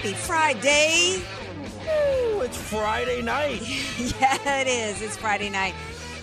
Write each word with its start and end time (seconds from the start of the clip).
Happy 0.00 0.14
Friday. 0.14 1.20
Ooh, 1.84 2.40
it's 2.40 2.56
Friday 2.56 3.20
night. 3.20 3.60
yeah, 4.18 4.60
it 4.62 4.66
is. 4.66 5.02
It's 5.02 5.18
Friday 5.18 5.50
night. 5.50 5.74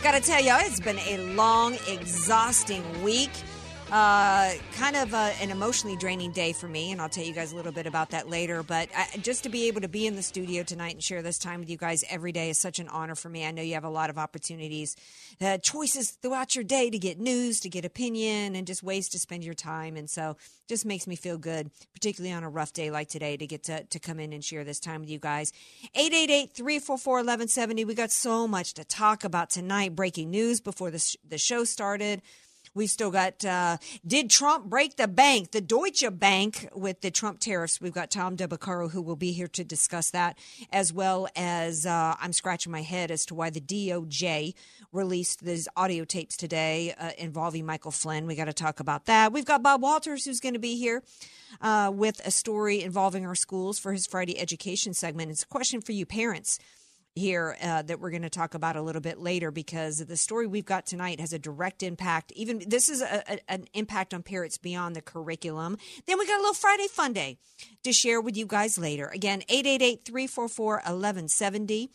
Gotta 0.02 0.20
tell 0.20 0.44
y'all, 0.44 0.58
it's 0.62 0.80
been 0.80 0.98
a 0.98 1.36
long, 1.36 1.78
exhausting 1.88 2.82
week. 3.04 3.30
Uh, 3.92 4.54
kind 4.74 4.96
of 4.96 5.14
uh, 5.14 5.32
an 5.42 5.52
emotionally 5.52 5.96
draining 5.96 6.32
day 6.32 6.54
for 6.54 6.68
me, 6.68 6.92
and 6.92 7.00
I'll 7.00 7.08
tell 7.08 7.24
you 7.24 7.34
guys 7.34 7.54
a 7.54 7.56
little 7.56 7.72
bit 7.72 7.86
about 7.86 8.10
that 8.10 8.28
later. 8.28 8.64
But 8.64 8.90
I, 8.98 9.16
just 9.20 9.44
to 9.44 9.50
be 9.50 9.68
able 9.68 9.82
to 9.82 9.88
be 9.88 10.08
in 10.08 10.16
the 10.16 10.24
studio 10.24 10.64
tonight 10.64 10.96
and 10.96 11.04
share 11.04 11.22
this 11.22 11.38
time 11.38 11.60
with 11.60 11.70
you 11.70 11.78
guys 11.78 12.04
every 12.10 12.32
day 12.32 12.50
is 12.50 12.60
such 12.60 12.80
an 12.80 12.88
honor 12.88 13.16
for 13.16 13.30
me. 13.30 13.46
I 13.46 13.52
know 13.52 13.62
you 13.62 13.76
have 13.76 13.84
a 13.84 13.90
lot 13.90 14.10
of 14.10 14.18
opportunities, 14.18 14.98
uh, 15.42 15.58
choices 15.60 16.12
throughout 16.12 16.56
your 16.56 16.64
day 16.64 16.90
to 16.90 16.98
get 16.98 17.20
news, 17.20 17.60
to 17.62 17.70
get 17.70 17.86
opinion, 17.86 18.56
and 18.56 18.66
just 18.66 18.84
ways 18.84 19.10
to 19.10 19.20
spend 19.20 19.44
your 19.44 19.54
time. 19.54 19.96
And 19.96 20.10
so, 20.10 20.38
just 20.68 20.86
makes 20.86 21.08
me 21.08 21.16
feel 21.16 21.38
good, 21.38 21.70
particularly 21.94 22.34
on 22.34 22.44
a 22.44 22.50
rough 22.50 22.74
day 22.74 22.92
like 22.92 23.08
today, 23.08 23.38
to 23.38 23.48
get 23.48 23.64
to, 23.64 23.84
to 23.84 24.00
come 24.00 24.20
in 24.20 24.34
and 24.34 24.44
share 24.44 24.64
this 24.64 24.80
time 24.80 25.02
with 25.02 25.10
you 25.10 25.20
guys. 25.20 25.54
888 25.96 26.54
344 26.54 27.14
1170. 27.14 27.86
We 27.86 27.96
got 27.96 28.12
so 28.12 28.48
much 28.48 28.74
to 28.76 28.84
talk 28.84 29.24
about 29.24 29.50
tonight. 29.50 29.96
Breaking 29.96 30.30
news 30.30 30.60
before 30.60 30.92
the, 30.92 31.00
sh- 31.00 31.18
the 31.28 31.38
show 31.38 31.64
started. 31.64 32.22
We've 32.78 32.92
still 32.92 33.10
got 33.10 33.44
uh, 33.44 33.78
Did 34.06 34.30
Trump 34.30 34.66
break 34.66 34.98
the 34.98 35.08
bank? 35.08 35.50
The 35.50 35.62
Deutsche 35.62 36.06
Bank 36.12 36.70
with 36.76 37.02
the 37.02 37.10
Trump 37.10 37.40
tariffs. 37.40 37.82
We've 37.82 37.92
got 37.92 38.12
Tom 38.12 38.36
Del 38.36 38.50
Beccaro 38.50 38.92
who 38.92 39.02
will 39.02 39.16
be 39.16 39.32
here 39.32 39.48
to 39.48 39.64
discuss 39.64 40.12
that, 40.12 40.38
as 40.72 40.94
well 40.94 41.28
as 41.36 41.88
uh, 41.88 42.16
I'm 42.22 42.34
scratching 42.34 42.72
my 42.72 42.84
head 42.84 43.10
as 43.10 43.26
to 43.26 43.36
why 43.36 43.50
the 43.50 43.60
DOJ 43.60 44.54
released 44.92 45.44
these 45.44 45.68
audio 45.76 46.06
tapes 46.06 46.38
today 46.38 46.94
uh, 47.00 47.10
involving 47.18 47.66
Michael 47.66 47.90
Flynn. 47.90 48.28
We 48.28 48.36
got 48.36 48.46
to 48.46 48.54
talk 48.54 48.80
about 48.80 49.06
that. 49.06 49.34
We've 49.34 49.44
got 49.44 49.64
Bob 49.64 49.82
Walters 49.82 50.26
who's 50.26 50.40
going 50.40 50.54
to 50.54 50.60
be 50.60 50.78
here. 50.78 51.02
Uh, 51.62 51.90
with 51.96 52.20
a 52.26 52.30
story 52.30 52.84
involving 52.84 53.26
our 53.26 53.34
schools 53.34 53.80
for 53.80 53.94
his 53.94 54.06
Friday 54.06 54.38
education 54.38 54.94
segment. 54.94 55.32
It's 55.32 55.44
a 55.44 55.48
question 55.48 55.80
for 55.80 55.94
you 55.94 56.06
parents 56.06 56.60
here 57.18 57.58
uh, 57.62 57.82
that 57.82 58.00
we're 58.00 58.12
going 58.12 58.22
to 58.22 58.30
talk 58.30 58.54
about 58.54 58.76
a 58.76 58.82
little 58.82 59.02
bit 59.02 59.20
later 59.20 59.52
because 59.52 60.06
the 60.06 60.18
story 60.18 60.48
we've 60.48 60.66
got 60.66 60.86
tonight 60.86 61.20
has 61.20 61.34
a 61.34 61.40
direct 61.40 61.84
impact. 61.84 62.32
Even 62.34 62.64
this 62.68 62.90
is 62.90 63.02
a, 63.02 63.24
a, 63.28 63.52
an 63.52 63.66
impact 63.74 64.14
on 64.14 64.24
parents 64.24 64.58
beyond 64.58 64.96
the 64.96 65.02
curriculum. 65.02 65.78
Then 66.06 66.18
we 66.18 66.26
got 66.26 66.38
a 66.38 66.42
little 66.42 66.54
Friday 66.54 66.88
Fun 66.88 67.14
Day 67.14 67.38
to 67.84 67.92
share 67.92 68.22
with 68.22 68.38
you 68.38 68.46
guys 68.46 68.78
later. 68.78 69.08
Again, 69.08 69.42
888 69.50 70.06
344 70.06 70.74
1170. 70.76 71.90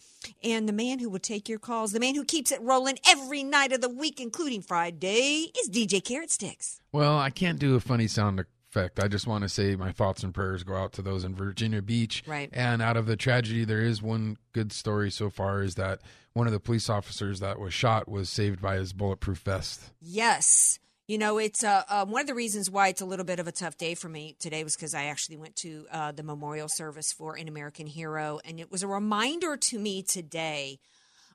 And 0.45 0.69
the 0.69 0.73
man 0.73 0.99
who 0.99 1.11
will 1.11 1.19
take 1.19 1.49
your 1.49 1.59
calls, 1.59 1.93
the 1.93 2.01
man 2.01 2.15
who 2.15 2.25
keeps 2.25 2.53
it 2.53 2.61
rolling 2.61 2.99
every 3.09 3.43
night 3.43 3.73
of 3.73 3.81
the 3.81 3.89
week, 3.89 4.21
including 4.21 4.63
Friday, 4.63 5.51
is 5.59 5.71
DJ 5.71 6.05
Carrot 6.05 6.31
Sticks. 6.31 6.81
Well, 6.93 7.19
I 7.19 7.31
can't 7.31 7.59
do 7.59 7.75
a 7.75 7.81
funny 7.81 8.07
sound 8.07 8.45
effect. 8.73 8.99
I 8.99 9.09
just 9.09 9.27
want 9.27 9.43
to 9.43 9.49
say 9.49 9.77
my 9.77 9.93
thoughts 9.93 10.23
and 10.23 10.33
prayers 10.33 10.65
go 10.65 10.75
out 10.75 10.93
to 10.95 11.03
those 11.03 11.25
in 11.25 11.35
Virginia 11.35 11.83
Beach. 11.83 12.23
Right. 12.27 12.49
And 12.53 12.81
out 12.81 12.97
of 12.97 13.07
the 13.07 13.17
tragedy, 13.17 13.65
there 13.65 13.83
is 13.83 14.01
one 14.01 14.39
good 14.53 14.73
story 14.73 15.11
so 15.11 15.29
far 15.29 15.63
is 15.63 15.75
that 15.75 16.01
one 16.33 16.47
of 16.47 16.53
the 16.55 16.61
police 16.61 16.89
officers 16.89 17.41
that 17.41 17.59
was 17.59 17.75
shot 17.75 18.09
was 18.09 18.31
saved 18.31 18.63
by 18.63 18.77
his 18.77 18.95
bulletproof 18.95 19.39
vest. 19.41 19.91
Yes. 20.01 20.79
You 21.07 21.19
know, 21.19 21.37
it's 21.37 21.63
uh, 21.63 21.83
uh, 21.89 22.07
one 22.07 22.23
of 22.23 22.27
the 22.27 22.35
reasons 22.35 22.71
why 22.71 22.89
it's 22.89 23.03
a 23.03 23.05
little 23.05 23.27
bit 23.27 23.39
of 23.39 23.47
a 23.47 23.53
tough 23.53 23.77
day 23.77 23.95
for 23.95 24.09
me 24.09 24.37
today 24.39 24.65
was 24.65 24.77
because 24.77 24.95
I 24.95 25.05
actually 25.05 25.37
went 25.37 25.57
to 25.57 25.87
uh, 25.93 26.13
the 26.13 26.23
memorial 26.23 26.69
service 26.69 27.13
for 27.13 27.37
an 27.37 27.49
American 27.49 27.87
hero, 27.87 28.41
and 28.45 28.59
it 28.59 28.71
was 28.71 28.83
a 28.83 28.87
reminder 28.87 29.57
to 29.59 29.79
me 29.79 30.03
today 30.03 30.79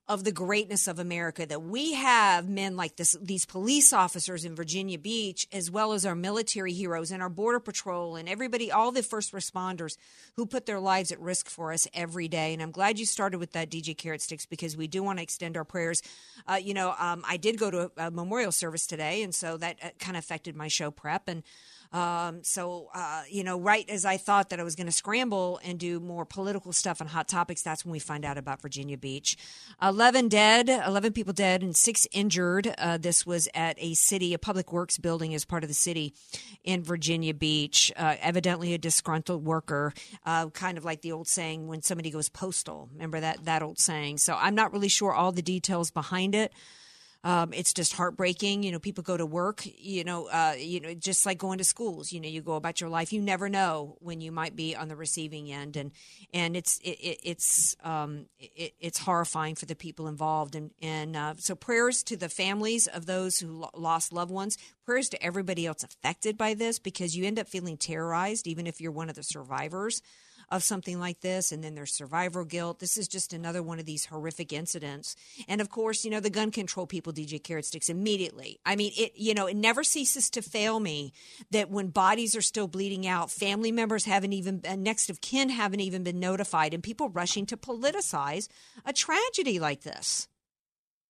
of 0.09 0.23
the 0.23 0.31
greatness 0.31 0.87
of 0.87 0.99
America 0.99 1.45
that 1.45 1.61
we 1.61 1.93
have 1.93 2.47
men 2.47 2.77
like 2.77 2.95
this, 2.95 3.17
these 3.21 3.45
police 3.45 3.91
officers 3.91 4.45
in 4.45 4.55
Virginia 4.55 4.97
Beach, 4.97 5.45
as 5.51 5.69
well 5.69 5.91
as 5.91 6.05
our 6.05 6.15
military 6.15 6.71
heroes 6.71 7.11
and 7.11 7.21
our 7.21 7.29
border 7.29 7.59
patrol 7.59 8.15
and 8.15 8.29
everybody, 8.29 8.71
all 8.71 8.91
the 8.91 9.03
first 9.03 9.33
responders 9.33 9.97
who 10.35 10.45
put 10.45 10.65
their 10.65 10.79
lives 10.79 11.11
at 11.11 11.19
risk 11.19 11.49
for 11.49 11.73
us 11.73 11.87
every 11.93 12.29
day. 12.29 12.53
And 12.53 12.61
I'm 12.61 12.71
glad 12.71 12.99
you 12.99 13.05
started 13.05 13.39
with 13.39 13.51
that, 13.51 13.69
DJ 13.69 13.97
Carrot 13.97 14.21
Sticks, 14.21 14.45
because 14.45 14.77
we 14.77 14.87
do 14.87 15.03
want 15.03 15.19
to 15.19 15.23
extend 15.23 15.57
our 15.57 15.65
prayers. 15.65 16.01
Uh, 16.47 16.55
you 16.55 16.73
know, 16.73 16.95
um, 16.97 17.23
I 17.27 17.35
did 17.35 17.57
go 17.57 17.69
to 17.69 17.91
a, 17.97 18.07
a, 18.07 18.11
memorial 18.11 18.53
service 18.53 18.87
today, 18.87 19.23
and 19.23 19.35
so 19.35 19.57
that 19.57 19.77
uh, 19.83 19.89
kind 19.99 20.15
of 20.15 20.23
affected 20.23 20.55
my 20.55 20.69
show 20.69 20.91
prep 20.91 21.27
and. 21.27 21.43
Um, 21.91 22.43
so, 22.43 22.89
uh, 22.93 23.23
you 23.29 23.43
know, 23.43 23.59
right 23.59 23.89
as 23.89 24.05
I 24.05 24.17
thought 24.17 24.49
that 24.49 24.59
I 24.59 24.63
was 24.63 24.75
going 24.75 24.87
to 24.87 24.93
scramble 24.93 25.59
and 25.63 25.79
do 25.79 25.99
more 25.99 26.25
political 26.25 26.73
stuff 26.73 27.01
on 27.01 27.07
hot 27.07 27.27
topics, 27.27 27.61
that's 27.61 27.85
when 27.85 27.91
we 27.91 27.99
find 27.99 28.25
out 28.25 28.37
about 28.37 28.61
Virginia 28.61 28.97
Beach. 28.97 29.37
11 29.81 30.27
dead, 30.27 30.69
11 30.69 31.13
people 31.13 31.33
dead, 31.33 31.63
and 31.63 31.75
six 31.75 32.07
injured. 32.11 32.73
Uh, 32.77 32.97
this 32.97 33.25
was 33.25 33.47
at 33.53 33.77
a 33.79 33.93
city, 33.93 34.33
a 34.33 34.39
public 34.39 34.71
works 34.71 34.97
building 34.97 35.33
as 35.33 35.45
part 35.45 35.63
of 35.63 35.69
the 35.69 35.73
city 35.73 36.13
in 36.63 36.83
Virginia 36.83 37.33
Beach. 37.33 37.91
Uh, 37.95 38.15
evidently 38.21 38.73
a 38.73 38.77
disgruntled 38.77 39.45
worker, 39.45 39.93
uh, 40.25 40.49
kind 40.49 40.77
of 40.77 40.85
like 40.85 41.01
the 41.01 41.11
old 41.11 41.27
saying 41.27 41.67
when 41.67 41.81
somebody 41.81 42.09
goes 42.09 42.29
postal. 42.29 42.89
Remember 42.93 43.19
that, 43.19 43.45
that 43.45 43.61
old 43.61 43.79
saying? 43.79 44.17
So 44.17 44.35
I'm 44.39 44.55
not 44.55 44.73
really 44.73 44.89
sure 44.89 45.13
all 45.13 45.31
the 45.31 45.41
details 45.41 45.91
behind 45.91 46.35
it. 46.35 46.51
Um, 47.27 47.51
it's 47.51 47.73
just 47.73 47.91
heartbreaking. 47.91 48.63
You 48.63 48.71
know, 48.71 48.79
people 48.79 49.03
go 49.03 49.17
to 49.17 49.25
work. 49.25 49.63
You 49.65 50.05
know, 50.05 50.27
uh, 50.27 50.55
you 50.57 50.79
know, 50.79 50.93
just 50.93 51.25
like 51.25 51.37
going 51.37 51.57
to 51.57 51.65
schools. 51.65 52.13
You 52.13 52.21
know, 52.21 52.29
you 52.29 52.41
go 52.41 52.53
about 52.53 52.79
your 52.79 52.89
life. 52.89 53.11
You 53.11 53.21
never 53.21 53.49
know 53.49 53.97
when 53.99 54.21
you 54.21 54.31
might 54.31 54.55
be 54.55 54.77
on 54.77 54.87
the 54.87 54.95
receiving 54.95 55.51
end, 55.51 55.75
and 55.75 55.91
and 56.33 56.55
it's 56.55 56.77
it, 56.77 56.91
it, 56.91 57.19
it's 57.23 57.75
um, 57.83 58.27
it, 58.39 58.75
it's 58.79 58.99
horrifying 58.99 59.55
for 59.55 59.65
the 59.65 59.75
people 59.75 60.07
involved. 60.07 60.55
And 60.55 60.71
and 60.81 61.17
uh, 61.17 61.33
so 61.37 61.53
prayers 61.53 62.01
to 62.03 62.15
the 62.15 62.29
families 62.29 62.87
of 62.87 63.07
those 63.07 63.39
who 63.39 63.59
lo- 63.59 63.71
lost 63.75 64.13
loved 64.13 64.31
ones. 64.31 64.57
Prayers 64.85 65.09
to 65.09 65.21
everybody 65.21 65.65
else 65.65 65.83
affected 65.83 66.37
by 66.37 66.53
this 66.53 66.79
because 66.79 67.13
you 67.13 67.25
end 67.25 67.39
up 67.39 67.49
feeling 67.49 67.75
terrorized, 67.75 68.47
even 68.47 68.65
if 68.65 68.79
you're 68.79 68.93
one 68.93 69.09
of 69.09 69.15
the 69.17 69.23
survivors 69.23 70.01
of 70.49 70.63
something 70.63 70.99
like 70.99 71.21
this, 71.21 71.51
and 71.51 71.63
then 71.63 71.75
there's 71.75 71.93
survivor 71.93 72.45
guilt. 72.45 72.79
This 72.79 72.97
is 72.97 73.07
just 73.07 73.33
another 73.33 73.61
one 73.61 73.79
of 73.79 73.85
these 73.85 74.05
horrific 74.05 74.53
incidents. 74.53 75.15
And 75.47 75.61
of 75.61 75.69
course, 75.69 76.05
you 76.05 76.11
know, 76.11 76.19
the 76.19 76.29
gun 76.29 76.51
control 76.51 76.87
people, 76.87 77.13
DJ 77.13 77.41
Carrot 77.41 77.65
Sticks, 77.65 77.89
immediately. 77.89 78.59
I 78.65 78.75
mean, 78.75 78.91
it, 78.97 79.13
you 79.15 79.33
know, 79.33 79.47
it 79.47 79.57
never 79.57 79.83
ceases 79.83 80.29
to 80.31 80.41
fail 80.41 80.79
me 80.79 81.13
that 81.51 81.69
when 81.69 81.87
bodies 81.87 82.35
are 82.35 82.41
still 82.41 82.67
bleeding 82.67 83.05
out, 83.05 83.31
family 83.31 83.71
members 83.71 84.05
haven't 84.05 84.33
even, 84.33 84.61
uh, 84.67 84.75
next 84.75 85.09
of 85.09 85.21
kin 85.21 85.49
haven't 85.49 85.81
even 85.81 86.03
been 86.03 86.19
notified, 86.19 86.73
and 86.73 86.83
people 86.83 87.09
rushing 87.09 87.45
to 87.47 87.57
politicize 87.57 88.47
a 88.85 88.93
tragedy 88.93 89.59
like 89.59 89.81
this. 89.81 90.27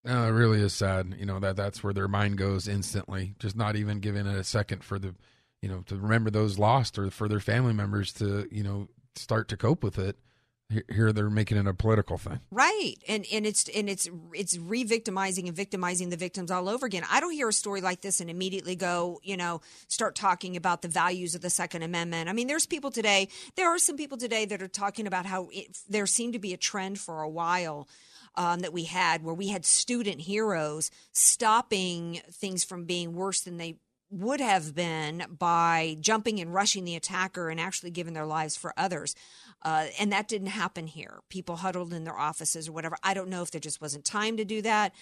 No, 0.04 0.26
it 0.26 0.32
really 0.32 0.62
is 0.62 0.74
sad. 0.74 1.16
You 1.20 1.26
know 1.26 1.40
that 1.40 1.58
that's 1.58 1.84
where 1.84 1.94
their 1.94 2.08
mind 2.08 2.38
goes 2.38 2.68
instantly. 2.68 3.36
Just 3.40 3.58
not 3.58 3.76
even 3.76 4.00
giving 4.00 4.26
it 4.26 4.38
a 4.38 4.44
second 4.44 4.84
for 4.84 4.98
the, 4.98 5.14
you 5.62 5.68
know, 5.68 5.82
to 5.88 5.98
remember 5.98 6.30
those 6.30 6.58
lost 6.58 6.98
or 6.98 7.12
for 7.12 7.28
their 7.28 7.42
family 7.42 7.74
members 7.74 8.14
to, 8.14 8.48
you 8.50 8.64
know, 8.64 8.88
start 9.18 9.48
to 9.50 9.58
cope 9.58 9.84
with 9.84 9.98
it 9.98 10.18
here 10.90 11.14
they're 11.14 11.30
making 11.30 11.58
it 11.58 11.66
a 11.66 11.74
political 11.74 12.18
thing. 12.18 12.42
Right. 12.52 12.96
And 13.08 13.26
and 13.32 13.46
it's 13.46 13.70
and 13.70 13.90
it's 13.90 14.10
it's 14.34 14.58
re-victimizing 14.58 15.48
and 15.48 15.56
victimizing 15.56 16.10
the 16.10 16.18
victims 16.18 16.52
all 16.52 16.68
over 16.68 16.86
again. 16.86 17.04
I 17.10 17.22
don't 17.22 17.32
hear 17.32 17.48
a 17.48 17.54
story 17.54 17.80
like 17.80 18.02
this 18.02 18.20
and 18.20 18.30
immediately 18.30 18.76
go 18.76 19.20
you 19.24 19.38
know 19.38 19.62
start 19.88 20.16
talking 20.16 20.58
about 20.58 20.82
the 20.82 20.90
values 20.90 21.36
of 21.36 21.42
the 21.42 21.50
second 21.50 21.84
amendment. 21.84 22.30
I 22.30 22.34
mean 22.34 22.48
there's 22.48 22.66
people 22.66 22.92
today 22.92 23.30
there 23.56 23.70
are 23.70 23.80
some 23.80 23.96
people 23.96 24.18
today 24.18 24.44
that 24.46 24.62
are 24.62 24.68
talking 24.68 25.08
about 25.08 25.26
how 25.26 25.48
it, 25.54 25.78
there 25.88 26.06
seemed 26.06 26.34
to 26.34 26.40
be 26.40 26.54
a 26.54 26.58
trend 26.58 27.00
for 27.00 27.22
a 27.22 27.30
while 27.30 27.88
um, 28.36 28.60
that 28.60 28.74
we 28.74 28.84
had 28.84 29.24
where 29.24 29.34
we 29.34 29.48
had 29.48 29.66
student 29.66 30.20
heroes 30.20 30.92
stopping 31.14 32.20
things 32.30 32.66
from 32.66 32.84
being 32.84 33.14
worse 33.14 33.42
than 33.42 33.56
they 33.56 33.78
would 34.10 34.40
have 34.40 34.74
been 34.74 35.26
by 35.38 35.98
jumping 36.00 36.40
and 36.40 36.54
rushing 36.54 36.86
the 36.86 36.96
attacker 36.96 37.50
and 37.50 37.60
actually 37.60 37.92
giving 37.92 38.14
their 38.14 38.26
lives 38.26 38.56
for 38.56 38.74
others. 38.78 39.16
Uh, 39.64 39.88
and 40.00 40.12
that 40.12 40.28
didn't 40.28 40.48
happen 40.48 40.88
here. 40.88 41.20
People 41.30 41.58
huddled 41.58 41.92
in 41.92 42.06
their 42.06 42.18
offices 42.18 42.70
or 42.70 42.72
whatever. 42.72 42.96
I 43.04 43.14
don't 43.14 43.28
know 43.28 43.42
if 43.42 43.52
there 43.52 43.60
just 43.60 43.82
wasn't 43.82 44.06
time 44.06 44.38
to 44.38 44.46
do 44.46 44.62
that. 44.62 44.94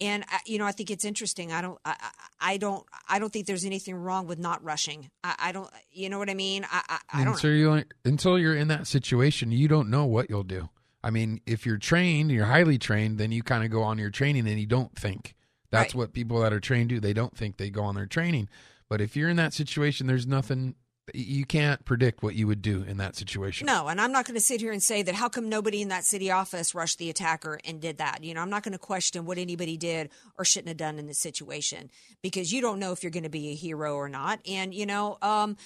And 0.00 0.24
I, 0.28 0.38
you 0.46 0.58
know, 0.58 0.64
I 0.64 0.72
think 0.72 0.90
it's 0.90 1.04
interesting. 1.04 1.52
I 1.52 1.60
don't, 1.60 1.78
I, 1.84 1.96
I, 2.40 2.56
don't, 2.56 2.86
I 3.08 3.18
don't 3.18 3.32
think 3.32 3.46
there's 3.46 3.66
anything 3.66 3.96
wrong 3.96 4.26
with 4.26 4.38
not 4.38 4.64
rushing. 4.64 5.10
I, 5.22 5.34
I 5.38 5.52
don't, 5.52 5.68
you 5.90 6.08
know 6.08 6.18
what 6.18 6.30
I 6.30 6.34
mean? 6.34 6.64
I, 6.70 6.82
I, 6.88 7.20
I 7.20 7.24
don't. 7.24 7.34
Until 7.34 7.50
you 7.50 7.84
until 8.04 8.38
you're 8.38 8.56
in 8.56 8.68
that 8.68 8.86
situation, 8.86 9.52
you 9.52 9.68
don't 9.68 9.90
know 9.90 10.06
what 10.06 10.30
you'll 10.30 10.42
do. 10.42 10.70
I 11.02 11.10
mean, 11.10 11.42
if 11.44 11.66
you're 11.66 11.76
trained, 11.76 12.30
you're 12.30 12.46
highly 12.46 12.78
trained, 12.78 13.18
then 13.18 13.30
you 13.30 13.42
kind 13.42 13.62
of 13.62 13.70
go 13.70 13.82
on 13.82 13.98
your 13.98 14.08
training 14.08 14.48
and 14.48 14.58
you 14.58 14.66
don't 14.66 14.96
think. 14.98 15.34
That's 15.74 15.94
right. 15.94 16.00
what 16.00 16.12
people 16.12 16.40
that 16.40 16.52
are 16.52 16.60
trained 16.60 16.90
do. 16.90 17.00
They 17.00 17.12
don't 17.12 17.36
think 17.36 17.56
they 17.56 17.70
go 17.70 17.82
on 17.82 17.94
their 17.94 18.06
training. 18.06 18.48
But 18.88 19.00
if 19.00 19.16
you're 19.16 19.28
in 19.28 19.36
that 19.36 19.52
situation, 19.52 20.06
there's 20.06 20.26
nothing 20.26 20.74
you 21.12 21.44
can't 21.44 21.84
predict 21.84 22.22
what 22.22 22.34
you 22.34 22.46
would 22.46 22.62
do 22.62 22.82
in 22.82 22.96
that 22.96 23.14
situation. 23.14 23.66
No, 23.66 23.88
and 23.88 24.00
I'm 24.00 24.12
not 24.12 24.24
going 24.24 24.36
to 24.36 24.40
sit 24.40 24.60
here 24.60 24.72
and 24.72 24.82
say 24.82 25.02
that 25.02 25.14
how 25.14 25.28
come 25.28 25.48
nobody 25.48 25.82
in 25.82 25.88
that 25.88 26.04
city 26.04 26.30
office 26.30 26.74
rushed 26.74 26.98
the 26.98 27.10
attacker 27.10 27.60
and 27.64 27.80
did 27.80 27.98
that. 27.98 28.24
You 28.24 28.32
know, 28.32 28.40
I'm 28.40 28.48
not 28.48 28.62
going 28.62 28.72
to 28.72 28.78
question 28.78 29.26
what 29.26 29.36
anybody 29.36 29.76
did 29.76 30.10
or 30.38 30.44
shouldn't 30.44 30.68
have 30.68 30.76
done 30.78 30.98
in 30.98 31.06
this 31.06 31.18
situation 31.18 31.90
because 32.22 32.52
you 32.52 32.62
don't 32.62 32.78
know 32.78 32.92
if 32.92 33.02
you're 33.02 33.10
going 33.10 33.24
to 33.24 33.28
be 33.28 33.50
a 33.50 33.54
hero 33.54 33.94
or 33.94 34.08
not. 34.08 34.40
And, 34.48 34.74
you 34.74 34.86
know, 34.86 35.18
um, 35.20 35.56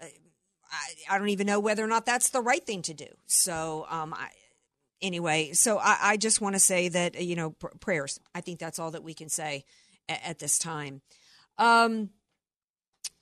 I, 0.00 1.14
I, 1.14 1.18
don't 1.18 1.30
even 1.30 1.46
know 1.46 1.60
whether 1.60 1.82
or 1.82 1.88
not 1.88 2.04
that's 2.04 2.30
the 2.30 2.42
right 2.42 2.64
thing 2.64 2.82
to 2.82 2.94
do. 2.94 3.06
So, 3.26 3.86
um, 3.88 4.12
I, 4.12 4.28
anyway, 5.04 5.52
so 5.52 5.78
I, 5.78 5.98
I 6.00 6.16
just 6.16 6.40
want 6.40 6.54
to 6.54 6.60
say 6.60 6.88
that, 6.88 7.22
you 7.22 7.36
know, 7.36 7.50
pr- 7.50 7.68
prayers. 7.78 8.18
I 8.34 8.40
think 8.40 8.58
that's 8.58 8.78
all 8.78 8.90
that 8.92 9.04
we 9.04 9.14
can 9.14 9.28
say 9.28 9.64
at, 10.08 10.20
at 10.24 10.38
this 10.40 10.58
time. 10.58 11.02
Um, 11.58 12.10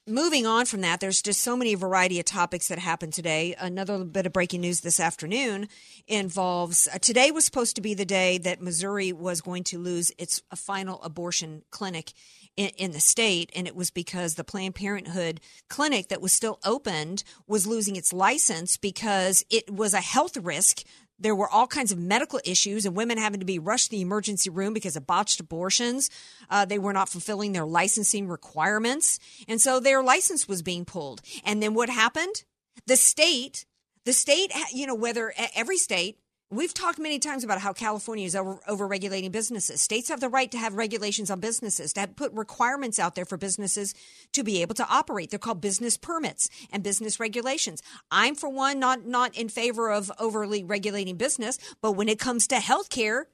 moving 0.07 0.47
on 0.47 0.67
from 0.67 0.81
that, 0.81 1.01
there's 1.01 1.23
just 1.23 1.41
so 1.41 1.57
many 1.57 1.75
variety 1.75 2.19
of 2.19 2.25
topics 2.25 2.69
that 2.69 2.79
happened 2.79 3.13
today. 3.13 3.55
Another 3.59 4.05
bit 4.05 4.27
of 4.27 4.33
breaking 4.33 4.63
news 4.63 4.81
this 4.81 4.99
afternoon 4.99 5.69
involves 6.07 6.89
uh, 6.89 6.99
today 6.99 7.31
was 7.31 7.45
supposed 7.45 7.77
to 7.77 7.83
be 7.83 7.95
the 7.95 8.05
day 8.05 8.39
that 8.39 8.63
Missouri 8.63 9.13
was 9.13 9.41
going 9.41 9.65
to 9.65 9.79
lose 9.79 10.11
its 10.19 10.43
uh, 10.51 10.57
final 10.57 11.03
abortion 11.03 11.63
clinic 11.71 12.13
in, 12.57 12.69
in, 12.77 12.91
the 12.93 13.01
state, 13.01 13.51
and 13.57 13.67
it 13.67 13.75
was 13.75 13.91
because 13.91 14.35
the 14.35 14.45
Planned 14.45 14.75
Parenthood 14.75 15.41
clinic 15.69 16.09
that 16.09 16.21
was 16.21 16.33
still 16.33 16.59
opened 16.65 17.25
was 17.47 17.67
losing 17.67 17.97
its 17.97 18.13
license 18.13 18.77
because 18.77 19.45
it 19.49 19.71
was 19.71 19.95
a 19.95 20.01
health 20.01 20.37
risk 20.37 20.83
there 21.23 21.35
were 21.35 21.49
all 21.49 21.67
kinds 21.67 21.93
of 21.93 21.99
medical 21.99 22.41
issues 22.45 22.85
and 22.85 22.97
women 22.97 23.17
having 23.17 23.41
to 23.41 23.47
be 23.47 23.59
rushed 23.59 23.87
to 23.87 23.91
the 23.93 24.01
emergency 24.01 24.51
room 24.51 24.75
because 24.75 24.97
of 24.97 25.07
botched 25.07 25.41
abortions. 25.41 26.11
Uh, 26.51 26.65
they 26.65 26.79
were 26.79 26.93
not 26.93 27.09
fulfilling 27.09 27.53
their 27.53 27.65
licensing 27.65 28.29
requirements. 28.29 29.19
And 29.49 29.61
so 29.61 29.81
their 29.81 30.03
license 30.03 30.49
was 30.49 30.63
being 30.63 30.85
pulled. 30.85 31.23
And 31.45 31.63
then 31.63 31.75
what 31.75 31.89
happened? 31.89 32.45
The 32.87 32.97
state, 32.97 33.65
the 34.05 34.13
state, 34.13 34.53
you 34.73 34.87
know, 34.87 34.95
whether 34.95 35.33
every 35.55 35.79
state 35.79 36.19
We've 36.53 36.75
talked 36.75 36.99
many 36.99 37.19
times 37.19 37.45
about 37.45 37.61
how 37.61 37.73
California 37.73 38.27
is 38.27 38.37
over, 38.37 38.87
regulating 38.87 39.31
businesses. 39.31 39.81
States 39.81 40.11
have 40.11 40.21
the 40.21 40.29
right 40.29 40.51
to 40.51 40.59
have 40.59 40.75
regulations 40.75 41.31
on 41.31 41.41
businesses, 41.41 41.95
to 41.95 42.07
put 42.07 42.31
requirements 42.35 42.99
out 42.99 43.15
there 43.15 43.25
for 43.25 43.39
businesses 43.39 43.95
to 44.33 44.45
be 44.45 44.61
able 44.61 44.75
to 44.75 44.87
operate. 44.87 45.31
They're 45.31 45.39
called 45.39 45.63
business 45.63 45.97
permits 45.97 46.51
and 46.71 46.83
business 46.83 47.19
regulations. 47.19 47.83
I'm, 48.11 48.35
for 48.35 48.51
one, 48.51 48.79
not, 48.79 49.07
not 49.07 49.35
in 49.35 49.49
favor 49.49 49.91
of 49.91 50.13
overly 50.19 50.63
regulating 50.63 51.17
business, 51.17 51.59
but 51.81 51.93
when 51.93 52.11
it 52.11 52.19
comes 52.19 52.47
to 52.49 52.57
healthcare, 52.57 53.25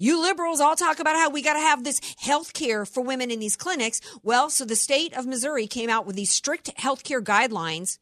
you 0.00 0.20
liberals 0.20 0.60
all 0.60 0.74
talk 0.74 0.98
about 0.98 1.14
how 1.14 1.30
we 1.30 1.42
got 1.42 1.54
to 1.54 1.60
have 1.60 1.84
this 1.84 2.00
health 2.18 2.52
care 2.52 2.84
for 2.84 3.00
women 3.00 3.30
in 3.30 3.38
these 3.38 3.54
clinics. 3.54 4.00
Well, 4.24 4.50
so 4.50 4.64
the 4.64 4.74
state 4.74 5.16
of 5.16 5.24
Missouri 5.24 5.68
came 5.68 5.88
out 5.88 6.04
with 6.04 6.16
these 6.16 6.32
strict 6.32 6.76
health 6.80 7.04
care 7.04 7.22
guidelines 7.22 7.98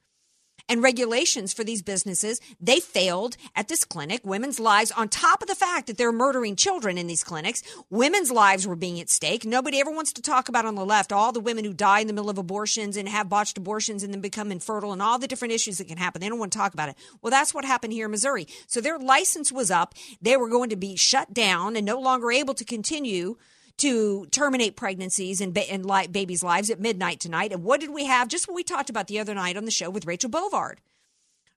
and 0.69 0.82
regulations 0.82 1.53
for 1.53 1.65
these 1.65 1.82
businesses. 1.82 2.41
They 2.61 2.81
failed 2.81 3.37
at 3.56 3.69
this 3.69 3.85
clinic. 3.85 4.20
Women's 4.25 4.61
lives, 4.61 4.91
on 4.93 5.09
top 5.09 5.43
of 5.43 5.49
the 5.49 5.55
fact 5.55 5.87
that 5.87 5.97
they're 5.97 6.12
murdering 6.12 6.56
children 6.56 6.99
in 6.99 7.06
these 7.06 7.25
clinics, 7.25 7.62
women's 7.91 8.31
lives 8.31 8.67
were 8.67 8.76
being 8.76 9.00
at 9.00 9.09
stake. 9.09 9.44
Nobody 9.44 9.81
ever 9.81 9.91
wants 9.91 10.12
to 10.15 10.23
talk 10.23 10.49
about 10.49 10.67
on 10.67 10.75
the 10.75 10.85
left 10.85 11.12
all 11.12 11.32
the 11.32 11.41
women 11.41 11.65
who 11.65 11.73
die 11.73 12.00
in 12.00 12.06
the 12.06 12.12
middle 12.12 12.31
of 12.31 12.38
abortions 12.38 12.97
and 12.97 13.09
have 13.09 13.29
botched 13.29 13.59
abortions 13.59 14.03
and 14.03 14.12
then 14.12 14.20
become 14.20 14.53
infertile 14.53 14.93
and 14.93 15.03
all 15.03 15.19
the 15.19 15.29
different 15.29 15.55
issues 15.55 15.79
that 15.79 15.88
can 15.88 15.99
happen. 15.99 16.20
They 16.20 16.29
don't 16.29 16.38
want 16.38 16.53
to 16.53 16.59
talk 16.59 16.75
about 16.75 16.88
it. 16.88 16.97
Well, 17.23 17.31
that's 17.31 17.55
what 17.55 17.65
happened 17.65 17.93
here 17.93 18.06
in 18.06 18.11
Missouri. 18.11 18.47
So 18.67 18.81
their 18.81 18.99
license 18.99 19.50
was 19.50 19.70
up. 19.70 19.94
They 20.20 20.37
were 20.37 20.49
going 20.49 20.70
to 20.70 20.76
be 20.76 20.97
shut 20.97 21.32
down 21.32 21.76
and 21.76 21.87
no 21.87 22.00
longer 22.00 22.31
able 22.31 22.55
to 22.55 22.65
continue 22.65 23.37
to 23.78 24.26
terminate 24.26 24.76
pregnancies 24.76 25.40
and, 25.40 25.54
ba- 25.54 25.70
and 25.70 25.86
li- 25.86 26.06
babies' 26.08 26.42
lives 26.42 26.70
at 26.70 26.80
midnight 26.80 27.20
tonight. 27.20 27.52
And 27.52 27.64
what 27.64 27.80
did 27.80 27.90
we 27.90 28.04
have? 28.06 28.28
Just 28.28 28.46
what 28.46 28.54
we 28.54 28.62
talked 28.62 28.90
about 28.90 29.06
the 29.06 29.19
other 29.19 29.34
night 29.34 29.56
on 29.56 29.64
the 29.64 29.70
show 29.70 29.90
with 29.90 30.06
Rachel 30.06 30.30
Bovard. 30.30 30.76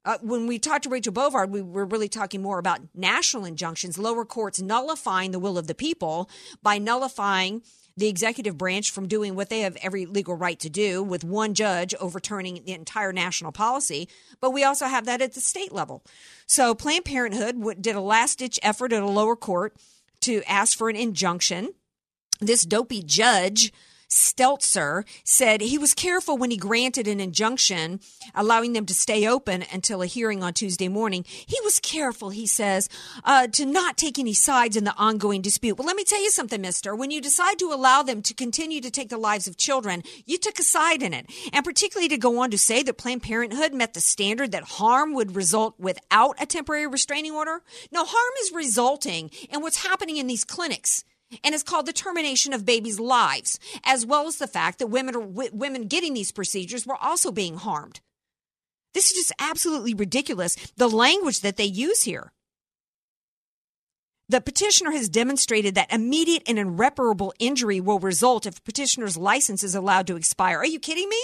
Uh, 0.04 0.18
when 0.22 0.48
we 0.48 0.58
talked 0.58 0.84
to 0.84 0.90
Rachel 0.90 1.14
Bovard, 1.14 1.50
we 1.50 1.62
were 1.62 1.86
really 1.86 2.10
talking 2.10 2.42
more 2.42 2.58
about 2.58 2.80
national 2.96 3.46
injunctions, 3.46 4.00
lower 4.00 4.26
courts 4.26 4.60
nullifying 4.60 5.32
the 5.32 5.40
will 5.40 5.58
of 5.58 5.68
the 5.68 5.76
people 5.76 6.30
by 6.64 6.80
nullifying 6.80 7.62
the 7.98 8.08
executive 8.08 8.58
branch 8.58 8.90
from 8.90 9.08
doing 9.08 9.36
what 9.36 9.50
they 9.50 9.60
have 9.60 9.78
every 9.82 10.06
legal 10.06 10.36
right 10.36 10.60
to 10.60 10.70
do 10.70 11.04
with 11.04 11.24
one 11.24 11.54
judge 11.54 11.94
overturning 11.96 12.64
the 12.66 12.72
entire 12.72 13.14
national 13.14 13.52
policy. 13.52 14.08
But 14.40 14.52
we 14.52 14.64
also 14.64 14.86
have 14.86 15.06
that 15.06 15.22
at 15.22 15.34
the 15.34 15.42
state 15.42 15.72
level. 15.72 16.04
So 16.48 16.74
Planned 16.74 17.06
Parenthood 17.06 17.82
did 17.82 17.96
a 17.96 18.02
last 18.02 18.40
ditch 18.40 18.60
effort 18.64 18.94
at 18.94 19.04
a 19.04 19.08
lower 19.08 19.36
court 19.36 19.76
to 20.22 20.42
ask 20.48 20.78
for 20.78 20.90
an 20.90 20.96
injunction 20.96 21.74
this 22.42 22.66
dopey 22.66 23.04
judge 23.04 23.72
Stelzer 24.12 25.06
said 25.24 25.62
he 25.62 25.78
was 25.78 25.94
careful 25.94 26.38
when 26.38 26.52
he 26.52 26.58
granted 26.58 27.08
an 27.08 27.22
injunction 27.22 28.02
allowing 28.36 28.74
them 28.74 28.86
to 28.86 28.94
stay 28.94 29.26
open 29.26 29.64
until 29.72 30.02
a 30.02 30.06
hearing 30.06 30.44
on 30.44 30.54
Tuesday 30.54 30.90
morning. 30.90 31.24
He 31.28 31.58
was 31.64 31.80
careful, 31.80 32.30
he 32.30 32.46
says, 32.46 32.90
uh, 33.24 33.48
to 33.48 33.66
not 33.66 33.98
take 33.98 34.20
any 34.20 34.34
sides 34.34 34.76
in 34.76 34.84
the 34.84 34.96
ongoing 34.98 35.42
dispute. 35.42 35.78
Well, 35.78 35.88
let 35.88 35.96
me 35.96 36.04
tell 36.04 36.22
you 36.22 36.30
something, 36.30 36.60
mister. 36.60 36.94
When 36.94 37.10
you 37.10 37.22
decide 37.22 37.58
to 37.60 37.72
allow 37.72 38.04
them 38.04 38.22
to 38.24 38.34
continue 38.34 38.82
to 38.82 38.92
take 38.92 39.10
the 39.10 39.18
lives 39.18 39.48
of 39.48 39.56
children, 39.56 40.04
you 40.26 40.38
took 40.38 40.60
a 40.60 40.64
side 40.64 41.02
in 41.02 41.14
it. 41.14 41.28
And 41.54 41.64
particularly 41.64 42.10
to 42.10 42.18
go 42.18 42.40
on 42.40 42.52
to 42.52 42.58
say 42.58 42.84
that 42.84 42.98
Planned 42.98 43.24
Parenthood 43.24 43.74
met 43.74 43.94
the 43.94 44.02
standard 44.02 44.52
that 44.52 44.64
harm 44.64 45.14
would 45.14 45.38
result 45.38 45.76
without 45.80 46.36
a 46.38 46.46
temporary 46.46 46.88
restraining 46.88 47.32
order. 47.32 47.62
No, 47.94 48.04
harm 48.06 48.34
is 48.42 48.52
resulting 48.52 49.32
in 49.50 49.62
what's 49.62 49.86
happening 49.86 50.18
in 50.18 50.28
these 50.28 50.44
clinics 50.44 51.06
and 51.44 51.54
it's 51.54 51.64
called 51.64 51.86
the 51.86 51.94
termination 51.94 52.54
of 52.54 52.66
babies' 52.66 53.00
lives, 53.00 53.60
as 53.84 54.06
well 54.06 54.28
as 54.28 54.38
the 54.38 54.48
fact 54.48 54.80
that 54.80 54.88
women 54.88 55.14
w- 55.14 55.50
women 55.54 55.88
getting 55.88 56.14
these 56.14 56.32
procedures 56.32 56.86
were 56.86 56.96
also 56.96 57.32
being 57.32 57.56
harmed. 57.56 58.02
This 58.94 59.12
is 59.12 59.14
just 59.14 59.34
absolutely 59.40 59.94
ridiculous. 59.94 60.56
The 60.76 60.90
language 60.90 61.42
that 61.42 61.58
they 61.58 61.66
use 61.66 62.04
here. 62.04 62.32
The 64.28 64.42
petitioner 64.42 64.92
has 64.92 65.10
demonstrated 65.10 65.76
that 65.76 65.92
immediate 65.92 66.44
and 66.48 66.58
irreparable 66.58 67.34
injury 67.40 67.82
will 67.82 68.00
result 68.00 68.46
if 68.46 68.64
petitioner's 68.64 69.18
license 69.18 69.64
is 69.64 69.76
allowed 69.76 70.08
to 70.08 70.16
expire. 70.16 70.58
Are 70.58 70.66
you 70.66 70.80
kidding 70.80 71.10
me? 71.10 71.22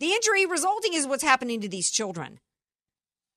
The 0.00 0.12
injury 0.12 0.46
resulting 0.46 0.94
is 0.94 1.06
what's 1.06 1.22
happening 1.22 1.60
to 1.60 1.68
these 1.68 1.90
children. 1.90 2.40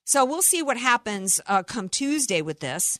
So 0.05 0.25
we'll 0.25 0.41
see 0.41 0.61
what 0.61 0.77
happens 0.77 1.41
uh, 1.45 1.63
come 1.63 1.89
Tuesday 1.89 2.41
with 2.41 2.59
this. 2.59 2.99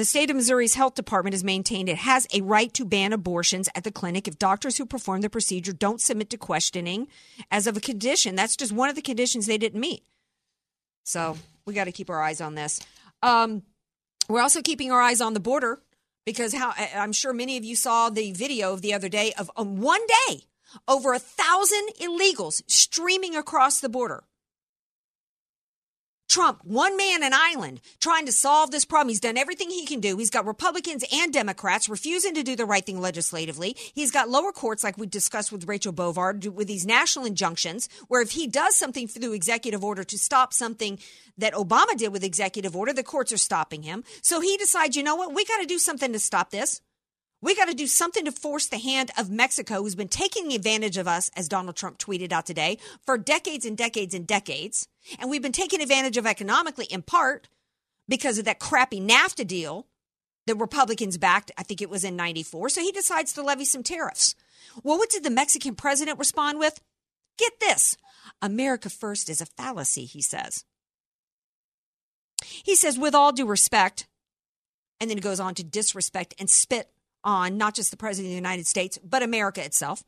The 0.00 0.06
state 0.06 0.30
of 0.30 0.36
Missouri's 0.36 0.76
health 0.76 0.94
department 0.94 1.34
has 1.34 1.44
maintained 1.44 1.90
it 1.90 1.98
has 1.98 2.26
a 2.32 2.40
right 2.40 2.72
to 2.72 2.86
ban 2.86 3.12
abortions 3.12 3.68
at 3.74 3.84
the 3.84 3.92
clinic 3.92 4.26
if 4.26 4.38
doctors 4.38 4.78
who 4.78 4.86
perform 4.86 5.20
the 5.20 5.28
procedure 5.28 5.74
don't 5.74 6.00
submit 6.00 6.30
to 6.30 6.38
questioning 6.38 7.06
as 7.50 7.66
of 7.66 7.76
a 7.76 7.80
condition. 7.80 8.34
That's 8.34 8.56
just 8.56 8.72
one 8.72 8.88
of 8.88 8.94
the 8.94 9.02
conditions 9.02 9.44
they 9.44 9.58
didn't 9.58 9.78
meet. 9.78 10.02
So 11.04 11.36
we 11.66 11.74
got 11.74 11.84
to 11.84 11.92
keep 11.92 12.08
our 12.08 12.22
eyes 12.22 12.40
on 12.40 12.54
this. 12.54 12.80
Um, 13.22 13.62
we're 14.26 14.40
also 14.40 14.62
keeping 14.62 14.90
our 14.90 15.02
eyes 15.02 15.20
on 15.20 15.34
the 15.34 15.38
border 15.38 15.82
because 16.24 16.54
how 16.54 16.72
I'm 16.96 17.12
sure 17.12 17.34
many 17.34 17.58
of 17.58 17.64
you 17.64 17.76
saw 17.76 18.08
the 18.08 18.32
video 18.32 18.72
of 18.72 18.80
the 18.80 18.94
other 18.94 19.10
day 19.10 19.34
of 19.36 19.50
on 19.54 19.82
one 19.82 20.00
day 20.28 20.44
over 20.88 21.12
a 21.12 21.18
thousand 21.18 21.90
illegals 22.00 22.62
streaming 22.66 23.36
across 23.36 23.80
the 23.80 23.90
border. 23.90 24.24
Trump, 26.30 26.60
one 26.62 26.96
man 26.96 27.24
an 27.24 27.32
island, 27.34 27.80
trying 27.98 28.24
to 28.26 28.32
solve 28.32 28.70
this 28.70 28.84
problem. 28.84 29.08
He's 29.08 29.18
done 29.18 29.36
everything 29.36 29.68
he 29.68 29.84
can 29.84 29.98
do. 29.98 30.16
He's 30.16 30.30
got 30.30 30.46
Republicans 30.46 31.04
and 31.12 31.32
Democrats 31.32 31.88
refusing 31.88 32.34
to 32.34 32.44
do 32.44 32.54
the 32.54 32.64
right 32.64 32.86
thing 32.86 33.00
legislatively. 33.00 33.76
He's 33.94 34.12
got 34.12 34.28
lower 34.28 34.52
courts, 34.52 34.84
like 34.84 34.96
we 34.96 35.08
discussed 35.08 35.50
with 35.50 35.66
Rachel 35.66 35.92
Bovard, 35.92 36.48
with 36.54 36.68
these 36.68 36.86
national 36.86 37.24
injunctions, 37.24 37.88
where 38.06 38.22
if 38.22 38.30
he 38.30 38.46
does 38.46 38.76
something 38.76 39.08
through 39.08 39.32
executive 39.32 39.82
order 39.82 40.04
to 40.04 40.18
stop 40.18 40.54
something 40.54 41.00
that 41.36 41.54
Obama 41.54 41.96
did 41.96 42.12
with 42.12 42.22
executive 42.22 42.76
order, 42.76 42.92
the 42.92 43.02
courts 43.02 43.32
are 43.32 43.36
stopping 43.36 43.82
him. 43.82 44.04
So 44.22 44.40
he 44.40 44.56
decides, 44.56 44.96
you 44.96 45.02
know 45.02 45.16
what? 45.16 45.34
We 45.34 45.44
got 45.44 45.58
to 45.58 45.66
do 45.66 45.78
something 45.78 46.12
to 46.12 46.20
stop 46.20 46.50
this. 46.50 46.80
We 47.42 47.56
got 47.56 47.68
to 47.68 47.74
do 47.74 47.86
something 47.86 48.24
to 48.26 48.32
force 48.32 48.66
the 48.66 48.78
hand 48.78 49.10
of 49.16 49.30
Mexico, 49.30 49.76
who's 49.76 49.94
been 49.94 50.08
taking 50.08 50.52
advantage 50.52 50.96
of 50.96 51.08
us, 51.08 51.30
as 51.34 51.48
Donald 51.48 51.76
Trump 51.76 51.98
tweeted 51.98 52.32
out 52.32 52.44
today, 52.46 52.78
for 53.06 53.16
decades 53.16 53.64
and 53.64 53.76
decades 53.76 54.14
and 54.14 54.26
decades. 54.26 54.88
And 55.18 55.30
we've 55.30 55.42
been 55.42 55.52
taken 55.52 55.80
advantage 55.80 56.16
of 56.16 56.26
economically 56.26 56.86
in 56.86 57.02
part 57.02 57.48
because 58.08 58.38
of 58.38 58.44
that 58.44 58.58
crappy 58.58 59.00
NAFTA 59.00 59.46
deal 59.46 59.86
that 60.46 60.56
Republicans 60.56 61.16
backed. 61.16 61.50
I 61.56 61.62
think 61.62 61.80
it 61.80 61.90
was 61.90 62.04
in 62.04 62.16
94. 62.16 62.70
So 62.70 62.82
he 62.82 62.92
decides 62.92 63.32
to 63.32 63.42
levy 63.42 63.64
some 63.64 63.82
tariffs. 63.82 64.34
Well, 64.82 64.98
what 64.98 65.10
did 65.10 65.24
the 65.24 65.30
Mexican 65.30 65.74
president 65.74 66.18
respond 66.18 66.58
with? 66.58 66.80
Get 67.38 67.58
this 67.60 67.96
America 68.42 68.90
first 68.90 69.30
is 69.30 69.40
a 69.40 69.46
fallacy, 69.46 70.04
he 70.04 70.20
says. 70.20 70.64
He 72.44 72.74
says, 72.74 72.98
with 72.98 73.14
all 73.14 73.32
due 73.32 73.46
respect, 73.46 74.06
and 74.98 75.08
then 75.08 75.16
he 75.16 75.22
goes 75.22 75.40
on 75.40 75.54
to 75.54 75.64
disrespect 75.64 76.34
and 76.38 76.50
spit 76.50 76.90
on 77.24 77.56
not 77.56 77.74
just 77.74 77.90
the 77.90 77.96
President 77.96 78.28
of 78.28 78.32
the 78.32 78.36
United 78.36 78.66
States, 78.66 78.98
but 79.02 79.22
America 79.22 79.64
itself. 79.64 80.02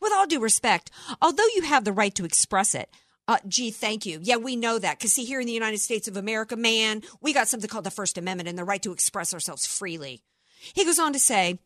With 0.00 0.12
all 0.12 0.26
due 0.26 0.40
respect, 0.40 0.90
although 1.22 1.46
you 1.54 1.62
have 1.62 1.84
the 1.84 1.92
right 1.92 2.14
to 2.14 2.24
express 2.24 2.74
it, 2.74 2.90
uh, 3.26 3.38
gee, 3.46 3.70
thank 3.70 4.06
you. 4.06 4.20
Yeah, 4.22 4.36
we 4.36 4.56
know 4.56 4.78
that. 4.78 4.98
Because, 4.98 5.12
see, 5.12 5.24
here 5.24 5.40
in 5.40 5.46
the 5.46 5.52
United 5.52 5.78
States 5.80 6.08
of 6.08 6.16
America, 6.16 6.56
man, 6.56 7.02
we 7.20 7.32
got 7.32 7.48
something 7.48 7.68
called 7.68 7.84
the 7.84 7.90
First 7.90 8.16
Amendment 8.16 8.48
and 8.48 8.58
the 8.58 8.64
right 8.64 8.82
to 8.82 8.92
express 8.92 9.34
ourselves 9.34 9.66
freely. 9.66 10.22
He 10.72 10.84
goes 10.84 10.98
on 10.98 11.12
to 11.12 11.18
say, 11.18 11.58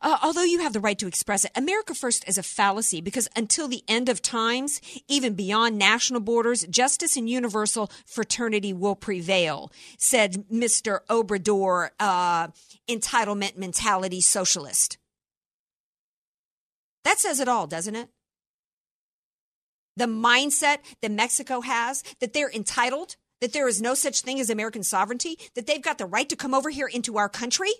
uh, 0.00 0.18
although 0.22 0.44
you 0.44 0.60
have 0.60 0.72
the 0.72 0.80
right 0.80 0.98
to 0.98 1.06
express 1.06 1.44
it, 1.44 1.50
America 1.54 1.94
First 1.94 2.26
is 2.28 2.38
a 2.38 2.42
fallacy 2.42 3.00
because 3.00 3.28
until 3.36 3.68
the 3.68 3.82
end 3.88 4.08
of 4.08 4.22
times, 4.22 4.80
even 5.08 5.34
beyond 5.34 5.78
national 5.78 6.20
borders, 6.20 6.64
justice 6.68 7.16
and 7.16 7.28
universal 7.28 7.90
fraternity 8.06 8.72
will 8.72 8.94
prevail, 8.94 9.72
said 9.98 10.44
Mr. 10.52 11.00
Obrador, 11.08 11.90
uh, 12.00 12.48
entitlement 12.88 13.56
mentality 13.56 14.20
socialist. 14.20 14.98
That 17.04 17.18
says 17.18 17.40
it 17.40 17.48
all, 17.48 17.66
doesn't 17.66 17.96
it? 17.96 18.08
The 19.96 20.06
mindset 20.06 20.78
that 21.02 21.10
Mexico 21.10 21.60
has 21.60 22.02
that 22.20 22.32
they're 22.32 22.50
entitled, 22.50 23.16
that 23.40 23.52
there 23.52 23.68
is 23.68 23.80
no 23.80 23.94
such 23.94 24.22
thing 24.22 24.40
as 24.40 24.50
American 24.50 24.82
sovereignty, 24.82 25.38
that 25.54 25.66
they've 25.66 25.82
got 25.82 25.98
the 25.98 26.06
right 26.06 26.28
to 26.28 26.36
come 26.36 26.54
over 26.54 26.70
here 26.70 26.88
into 26.88 27.16
our 27.16 27.28
country. 27.28 27.70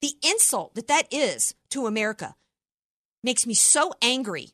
The 0.00 0.14
insult 0.22 0.74
that 0.74 0.88
that 0.88 1.12
is 1.12 1.54
to 1.70 1.86
America 1.86 2.34
makes 3.22 3.46
me 3.46 3.54
so 3.54 3.92
angry. 4.00 4.48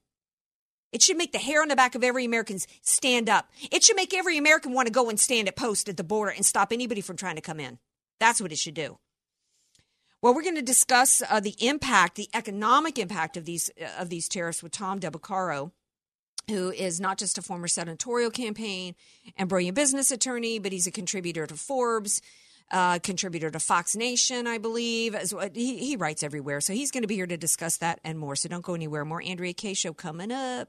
It 0.92 1.02
should 1.02 1.16
make 1.16 1.32
the 1.32 1.38
hair 1.38 1.62
on 1.62 1.68
the 1.68 1.76
back 1.76 1.94
of 1.94 2.02
every 2.02 2.24
American 2.24 2.58
stand 2.82 3.28
up. 3.28 3.50
It 3.70 3.84
should 3.84 3.96
make 3.96 4.14
every 4.14 4.38
American 4.38 4.72
want 4.72 4.86
to 4.86 4.92
go 4.92 5.08
and 5.08 5.20
stand 5.20 5.48
at 5.48 5.56
post 5.56 5.88
at 5.88 5.96
the 5.96 6.04
border 6.04 6.32
and 6.32 6.44
stop 6.44 6.72
anybody 6.72 7.00
from 7.00 7.16
trying 7.16 7.36
to 7.36 7.42
come 7.42 7.60
in. 7.60 7.78
That's 8.18 8.40
what 8.40 8.52
it 8.52 8.58
should 8.58 8.74
do. 8.74 8.98
Well, 10.22 10.34
we're 10.34 10.42
going 10.42 10.56
to 10.56 10.62
discuss 10.62 11.22
uh, 11.28 11.40
the 11.40 11.54
impact, 11.60 12.16
the 12.16 12.28
economic 12.34 12.98
impact 12.98 13.36
of 13.36 13.44
these 13.44 13.70
uh, 13.80 14.00
of 14.00 14.08
these 14.08 14.28
tariffs 14.28 14.62
with 14.62 14.72
Tom 14.72 14.98
Del 14.98 15.10
Beccaro, 15.10 15.72
who 16.48 16.70
is 16.70 16.98
not 16.98 17.18
just 17.18 17.38
a 17.38 17.42
former 17.42 17.68
senatorial 17.68 18.30
campaign 18.30 18.94
and 19.36 19.48
brilliant 19.48 19.76
business 19.76 20.10
attorney, 20.10 20.58
but 20.58 20.72
he's 20.72 20.86
a 20.86 20.90
contributor 20.90 21.46
to 21.46 21.54
Forbes 21.54 22.22
uh, 22.70 22.98
contributor 22.98 23.50
to 23.50 23.60
Fox 23.60 23.94
Nation, 23.96 24.46
I 24.46 24.58
believe. 24.58 25.14
As 25.14 25.34
he, 25.54 25.78
he 25.78 25.96
writes 25.96 26.22
everywhere, 26.22 26.60
so 26.60 26.72
he's 26.72 26.90
going 26.90 27.02
to 27.02 27.08
be 27.08 27.16
here 27.16 27.26
to 27.26 27.36
discuss 27.36 27.78
that 27.78 28.00
and 28.04 28.18
more. 28.18 28.36
So 28.36 28.48
don't 28.48 28.64
go 28.64 28.74
anywhere. 28.74 29.04
More 29.04 29.22
Andrea 29.22 29.52
Kaye 29.52 29.74
show 29.74 29.92
coming 29.92 30.32
up 30.32 30.68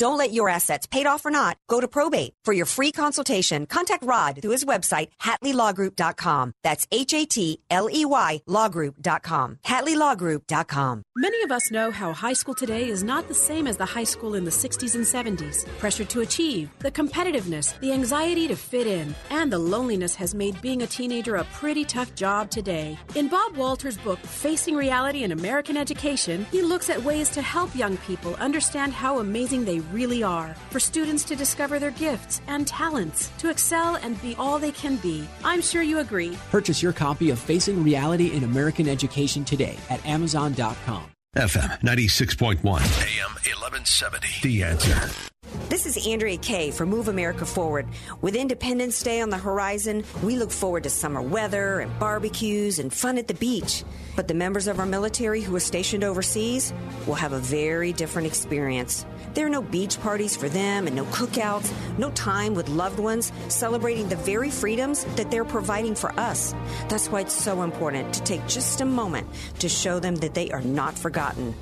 Don't 0.00 0.16
let 0.16 0.32
your 0.32 0.48
assets, 0.48 0.86
paid 0.86 1.06
off 1.06 1.26
or 1.26 1.30
not, 1.30 1.58
go 1.68 1.78
to 1.78 1.86
probate. 1.86 2.32
For 2.42 2.54
your 2.54 2.64
free 2.64 2.90
consultation, 2.90 3.66
contact 3.66 4.02
Rod 4.02 4.38
through 4.40 4.52
his 4.52 4.64
website, 4.64 5.08
HatleyLawGroup.com. 5.20 6.54
That's 6.64 6.86
H 6.90 7.12
A 7.12 7.26
T 7.26 7.60
L 7.68 7.86
E 7.92 8.06
Y 8.06 8.40
LawGroup.com. 8.48 9.58
HatleyLawGroup.com. 9.66 11.02
Many 11.16 11.42
of 11.42 11.52
us 11.52 11.70
know 11.70 11.90
how 11.90 12.14
high 12.14 12.32
school 12.32 12.54
today 12.54 12.88
is 12.88 13.04
not 13.04 13.28
the 13.28 13.34
same 13.34 13.66
as 13.66 13.76
the 13.76 13.84
high 13.84 14.04
school 14.04 14.36
in 14.36 14.44
the 14.44 14.50
60s 14.50 14.94
and 14.94 15.04
70s. 15.04 15.66
Pressure 15.78 16.06
to 16.06 16.22
achieve, 16.22 16.70
the 16.78 16.90
competitiveness, 16.90 17.78
the 17.80 17.92
anxiety 17.92 18.48
to 18.48 18.56
fit 18.56 18.86
in, 18.86 19.14
and 19.28 19.52
the 19.52 19.58
loneliness 19.58 20.14
has 20.14 20.34
made 20.34 20.58
being 20.62 20.82
a 20.82 20.86
teenager 20.86 21.36
a 21.36 21.44
pretty 21.60 21.84
tough 21.84 22.14
job 22.14 22.48
today. 22.48 22.98
In 23.16 23.28
Bob 23.28 23.54
Walter's 23.54 23.98
book, 23.98 24.18
Facing 24.20 24.76
Reality 24.76 25.24
in 25.24 25.32
American 25.32 25.76
Education, 25.76 26.46
he 26.50 26.62
looks 26.62 26.88
at 26.88 27.04
ways 27.04 27.28
to 27.28 27.42
help 27.42 27.74
young 27.76 27.98
people 27.98 28.34
understand 28.36 28.94
how 28.94 29.18
amazing 29.18 29.66
they 29.66 29.80
really 29.92 30.22
are, 30.22 30.54
for 30.70 30.80
students 30.80 31.24
to 31.24 31.36
discover 31.36 31.78
their 31.78 31.90
gifts 31.90 32.40
and 32.46 32.66
talents, 32.66 33.30
to 33.38 33.50
excel 33.50 33.96
and 33.96 34.20
be 34.22 34.34
all 34.38 34.58
they 34.58 34.72
can 34.72 34.96
be. 34.96 35.28
I'm 35.44 35.60
sure 35.60 35.82
you 35.82 35.98
agree. 35.98 36.36
Purchase 36.50 36.82
your 36.82 36.92
copy 36.92 37.30
of 37.30 37.38
Facing 37.38 37.82
Reality 37.82 38.32
in 38.32 38.44
American 38.44 38.88
Education 38.88 39.44
today 39.44 39.76
at 39.88 40.04
Amazon.com. 40.06 41.04
FM 41.36 41.80
96.1, 41.82 42.58
AM 42.64 43.34
1170. 43.46 44.28
The 44.42 44.64
answer. 44.64 45.30
This 45.70 45.96
is 45.96 46.06
Andrea 46.06 46.36
Kaye 46.36 46.72
for 46.72 46.84
Move 46.84 47.06
America 47.06 47.46
Forward. 47.46 47.86
With 48.20 48.34
Independence 48.34 49.02
Day 49.02 49.20
on 49.20 49.30
the 49.30 49.38
horizon, 49.38 50.04
we 50.22 50.36
look 50.36 50.50
forward 50.50 50.82
to 50.82 50.90
summer 50.90 51.22
weather 51.22 51.78
and 51.78 51.96
barbecues 51.98 52.78
and 52.80 52.92
fun 52.92 53.18
at 53.18 53.28
the 53.28 53.34
beach. 53.34 53.84
But 54.16 54.26
the 54.28 54.34
members 54.34 54.66
of 54.66 54.78
our 54.78 54.84
military 54.84 55.40
who 55.40 55.54
are 55.54 55.60
stationed 55.60 56.04
overseas 56.04 56.74
will 57.06 57.14
have 57.14 57.32
a 57.32 57.38
very 57.38 57.92
different 57.92 58.26
experience. 58.26 59.06
There 59.34 59.46
are 59.46 59.50
no 59.50 59.62
beach 59.62 60.00
parties 60.00 60.36
for 60.36 60.48
them 60.48 60.88
and 60.88 60.96
no 60.96 61.04
cookouts, 61.06 61.72
no 61.96 62.10
time 62.10 62.54
with 62.54 62.68
loved 62.68 62.98
ones 62.98 63.32
celebrating 63.48 64.08
the 64.08 64.16
very 64.16 64.50
freedoms 64.50 65.04
that 65.14 65.30
they're 65.30 65.44
providing 65.44 65.94
for 65.94 66.10
us. 66.18 66.52
That's 66.88 67.08
why 67.08 67.20
it's 67.20 67.32
so 67.32 67.62
important 67.62 68.12
to 68.14 68.22
take 68.24 68.44
just 68.48 68.80
a 68.80 68.84
moment 68.84 69.28
to 69.60 69.68
show 69.68 70.00
them 70.00 70.16
that 70.16 70.34
they 70.34 70.50
are 70.50 70.62
not 70.62 70.98
forgotten. 70.98 71.54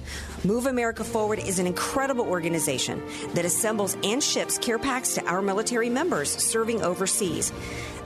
Move 0.44 0.66
America 0.66 1.04
Forward 1.04 1.40
is 1.40 1.58
an 1.58 1.66
incredible 1.66 2.25
organization 2.25 3.02
that 3.35 3.44
assembles 3.68 3.98
and 4.02 4.22
ships 4.22 4.56
care 4.56 4.78
packs 4.78 5.12
to 5.14 5.22
our 5.26 5.42
military 5.42 5.90
members 5.90 6.30
serving 6.30 6.80
overseas. 6.80 7.52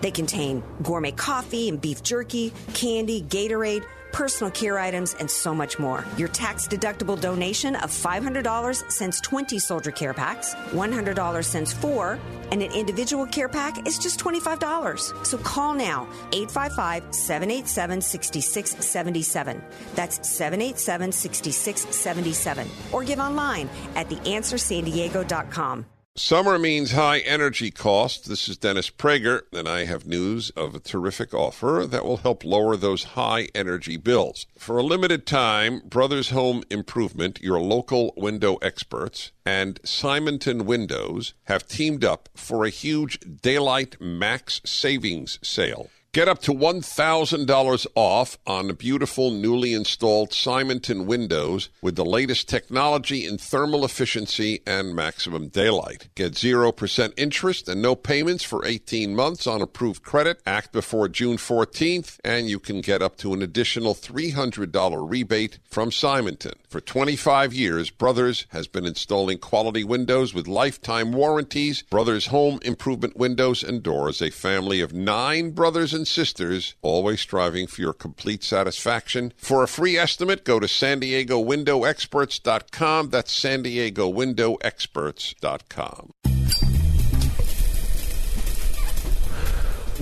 They 0.01 0.11
contain 0.11 0.61
gourmet 0.83 1.13
coffee 1.13 1.69
and 1.69 1.81
beef 1.81 2.03
jerky, 2.03 2.53
candy, 2.75 3.23
Gatorade, 3.23 3.85
personal 4.13 4.51
care 4.51 4.79
items, 4.79 5.15
and 5.15 5.31
so 5.31 5.55
much 5.55 5.79
more. 5.79 6.05
Your 6.17 6.29
tax 6.29 6.69
deductible 6.69 7.21
donation 7.21 7.77
of 7.77 7.91
$500 7.91 8.91
sends 8.91 9.21
20 9.21 9.59
soldier 9.59 9.91
care 9.91 10.15
packs, 10.15 10.55
$100 10.73 11.45
sends 11.45 11.73
four, 11.73 12.19
and 12.51 12.63
an 12.63 12.71
individual 12.73 13.27
care 13.27 13.49
pack 13.49 13.87
is 13.87 13.99
just 13.99 14.21
$25. 14.21 15.27
So 15.27 15.39
call 15.39 15.75
now 15.75 16.07
855 16.33 17.15
787 17.15 18.01
6677. 18.01 19.63
That's 19.95 20.29
787 20.29 21.13
6677. 21.13 22.69
Or 22.93 23.05
give 23.05 23.19
online 23.19 23.69
at 23.97 24.09
theanswersandiego.com. 24.09 25.87
Summer 26.15 26.59
means 26.59 26.93
high 26.93 27.21
energy 27.21 27.71
costs. 27.71 28.29
This 28.29 28.47
is 28.47 28.59
Dennis 28.59 28.91
Prager, 28.91 29.45
and 29.51 29.67
I 29.67 29.87
have 29.87 30.07
news 30.07 30.51
of 30.51 30.75
a 30.75 30.79
terrific 30.79 31.33
offer 31.33 31.87
that 31.89 32.05
will 32.05 32.19
help 32.19 32.45
lower 32.45 32.77
those 32.77 33.17
high 33.17 33.49
energy 33.55 33.97
bills. 33.97 34.45
For 34.59 34.77
a 34.77 34.83
limited 34.83 35.27
time, 35.27 35.81
Brothers 35.87 36.29
Home 36.29 36.65
Improvement, 36.69 37.41
your 37.41 37.61
local 37.61 38.13
window 38.15 38.57
experts, 38.57 39.33
and 39.47 39.81
Simonton 39.85 40.67
Windows 40.67 41.33
have 41.45 41.67
teamed 41.67 42.05
up 42.05 42.29
for 42.35 42.67
a 42.67 42.69
huge 42.69 43.19
Daylight 43.41 43.99
Max 43.99 44.61
Savings 44.67 45.39
Sale. 45.41 45.89
Get 46.15 46.29
up 46.29 46.43
to 46.43 46.53
$1,000 46.53 47.87
off 47.95 48.37
on 48.47 48.75
beautiful 48.75 49.31
newly 49.31 49.73
installed 49.73 50.35
Simonton 50.35 51.07
windows 51.07 51.71
with 51.81 51.97
the 51.97 52.05
latest 52.05 52.51
technology 52.51 53.25
in 53.25 53.39
thermal 53.39 53.83
efficiency 53.83 54.61
and 54.67 54.95
maximum 54.95 55.49
daylight. 55.49 56.11
Get 56.15 56.33
0% 56.33 57.15
interest 57.17 57.67
and 57.67 57.81
no 57.81 57.95
payments 57.95 58.45
for 58.45 58.63
18 58.63 59.17
months 59.17 59.47
on 59.47 59.63
approved 59.63 60.03
credit. 60.03 60.43
Act 60.45 60.71
before 60.71 61.09
June 61.09 61.39
14th, 61.39 62.19
and 62.23 62.47
you 62.47 62.59
can 62.59 62.83
get 62.83 63.01
up 63.01 63.17
to 63.17 63.33
an 63.33 63.41
additional 63.41 63.95
$300 63.95 65.11
rebate 65.11 65.61
from 65.65 65.91
Simonton. 65.91 66.53
For 66.69 66.83
25 66.83 67.55
years, 67.55 67.89
Brothers 67.89 68.45
has 68.51 68.67
been 68.67 68.85
installing 68.85 69.39
quality 69.39 69.83
windows 69.83 70.35
with 70.35 70.47
lifetime 70.47 71.13
warranties. 71.13 71.85
Brothers 71.85 72.27
Home 72.27 72.59
Improvement 72.61 73.17
Windows 73.17 73.63
and 73.63 73.83
Doors, 73.83 74.21
a 74.21 74.29
family 74.31 74.83
of 74.83 74.93
nine 74.93 75.53
brothers 75.53 75.95
and 75.95 76.02
sisters, 76.05 76.75
always 76.83 77.21
striving 77.21 77.67
for 77.67 77.81
your 77.81 77.93
complete 77.93 78.43
satisfaction. 78.43 79.33
For 79.37 79.63
a 79.63 79.69
free 79.69 79.97
estimate, 79.97 80.45
go 80.45 80.61
to 80.61 80.69
san 80.69 81.01
diego 81.01 81.39
window 81.39 81.85
experts.com. 81.85 83.11
That's 83.11 83.33
san 83.33 83.63
diego 83.63 84.09
window 84.09 84.57
experts.com. 84.63 86.13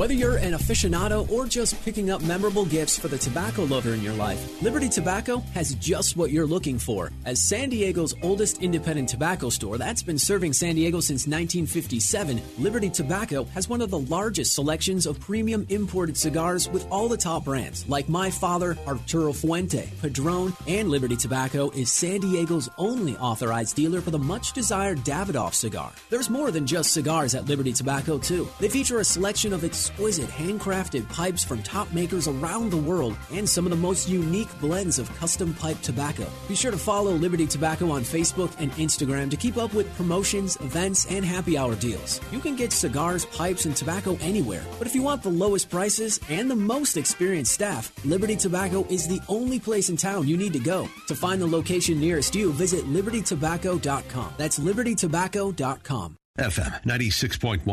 Whether 0.01 0.15
you're 0.15 0.39
an 0.39 0.55
aficionado 0.55 1.31
or 1.31 1.45
just 1.45 1.79
picking 1.85 2.09
up 2.09 2.23
memorable 2.23 2.65
gifts 2.65 2.99
for 2.99 3.09
the 3.09 3.19
tobacco 3.19 3.65
lover 3.65 3.93
in 3.93 4.01
your 4.01 4.15
life, 4.15 4.63
Liberty 4.63 4.89
Tobacco 4.89 5.41
has 5.53 5.75
just 5.75 6.17
what 6.17 6.31
you're 6.31 6.47
looking 6.47 6.79
for. 6.79 7.13
As 7.27 7.43
San 7.43 7.69
Diego's 7.69 8.15
oldest 8.23 8.63
independent 8.63 9.11
tobacco 9.11 9.51
store 9.51 9.77
that's 9.77 10.03
been 10.03 10.17
serving 10.17 10.55
San 10.55 10.77
Diego 10.77 11.01
since 11.01 11.27
1957, 11.27 12.41
Liberty 12.57 12.89
Tobacco 12.89 13.45
has 13.53 13.69
one 13.69 13.83
of 13.83 13.91
the 13.91 13.99
largest 13.99 14.55
selections 14.55 15.05
of 15.05 15.21
premium 15.21 15.67
imported 15.69 16.17
cigars 16.17 16.67
with 16.71 16.91
all 16.91 17.07
the 17.07 17.19
top 17.19 17.45
brands, 17.45 17.87
like 17.87 18.09
My 18.09 18.31
Father, 18.31 18.79
Arturo 18.87 19.35
Fuente, 19.35 19.87
Padron, 20.01 20.55
and 20.67 20.89
Liberty 20.89 21.17
Tobacco 21.17 21.69
is 21.73 21.93
San 21.93 22.21
Diego's 22.21 22.71
only 22.79 23.19
authorized 23.19 23.77
dealer 23.77 24.01
for 24.01 24.13
the 24.13 24.19
much 24.19 24.55
desired 24.55 25.01
Davidoff 25.01 25.53
cigar. 25.53 25.93
There's 26.09 26.31
more 26.31 26.51
than 26.51 26.67
just 26.67 26.95
cigars 26.95 27.35
at 27.35 27.45
Liberty 27.45 27.75
Tobacco, 27.75 28.17
too. 28.17 28.49
They 28.61 28.71
feature 28.71 29.01
a 29.01 29.05
selection 29.05 29.53
of 29.53 29.63
exclusive 29.63 29.90
exquisite 29.91 30.31
handcrafted 30.31 31.09
pipes 31.09 31.45
from 31.45 31.63
top 31.63 31.93
makers 31.93 32.29
around 32.29 32.71
the 32.71 32.77
world 32.77 33.17
and 33.33 33.49
some 33.49 33.67
of 33.67 33.71
the 33.71 33.77
most 33.77 34.09
unique 34.09 34.49
blends 34.61 34.99
of 34.99 35.15
custom 35.17 35.53
pipe 35.55 35.81
tobacco. 35.83 36.27
Be 36.49 36.55
sure 36.55 36.71
to 36.71 36.79
follow 36.79 37.13
Liberty 37.13 37.47
Tobacco 37.47 37.91
on 37.91 38.03
Facebook 38.03 38.53
and 38.59 38.73
Instagram 38.73 39.31
to 39.31 39.37
keep 39.37 39.57
up 39.57 39.75
with 39.75 39.95
promotions, 39.97 40.57
events, 40.57 41.07
and 41.11 41.25
happy 41.25 41.59
hour 41.59 41.75
deals. 41.75 42.21
You 42.33 42.41
can 42.41 42.57
get 42.57 42.73
cigars, 42.73 43.27
pipes, 43.27 43.67
and 43.67 43.77
tobacco 43.77 44.17
anywhere, 44.21 44.65
but 44.79 44.87
if 44.87 44.95
you 44.95 45.03
want 45.03 45.23
the 45.23 45.31
lowest 45.31 45.71
prices 45.71 46.21
and 46.29 46.51
the 46.51 46.57
most 46.57 46.97
experienced 46.97 47.53
staff, 47.53 47.93
Liberty 48.05 48.37
Tobacco 48.37 48.87
is 48.89 49.09
the 49.09 49.21
only 49.29 49.59
place 49.59 49.91
in 49.91 49.97
town 49.97 50.29
you 50.29 50.37
need 50.37 50.53
to 50.53 50.61
go. 50.61 50.89
To 51.09 51.15
find 51.15 51.41
the 51.41 51.47
location 51.47 52.01
nearest 52.01 52.35
you, 52.35 52.53
visit 52.53 52.85
libertytobacco.com. 52.85 54.35
That's 54.37 54.59
libertytobacco.com. 54.59 56.20
FM 56.39 56.83
96.1, 56.85 57.67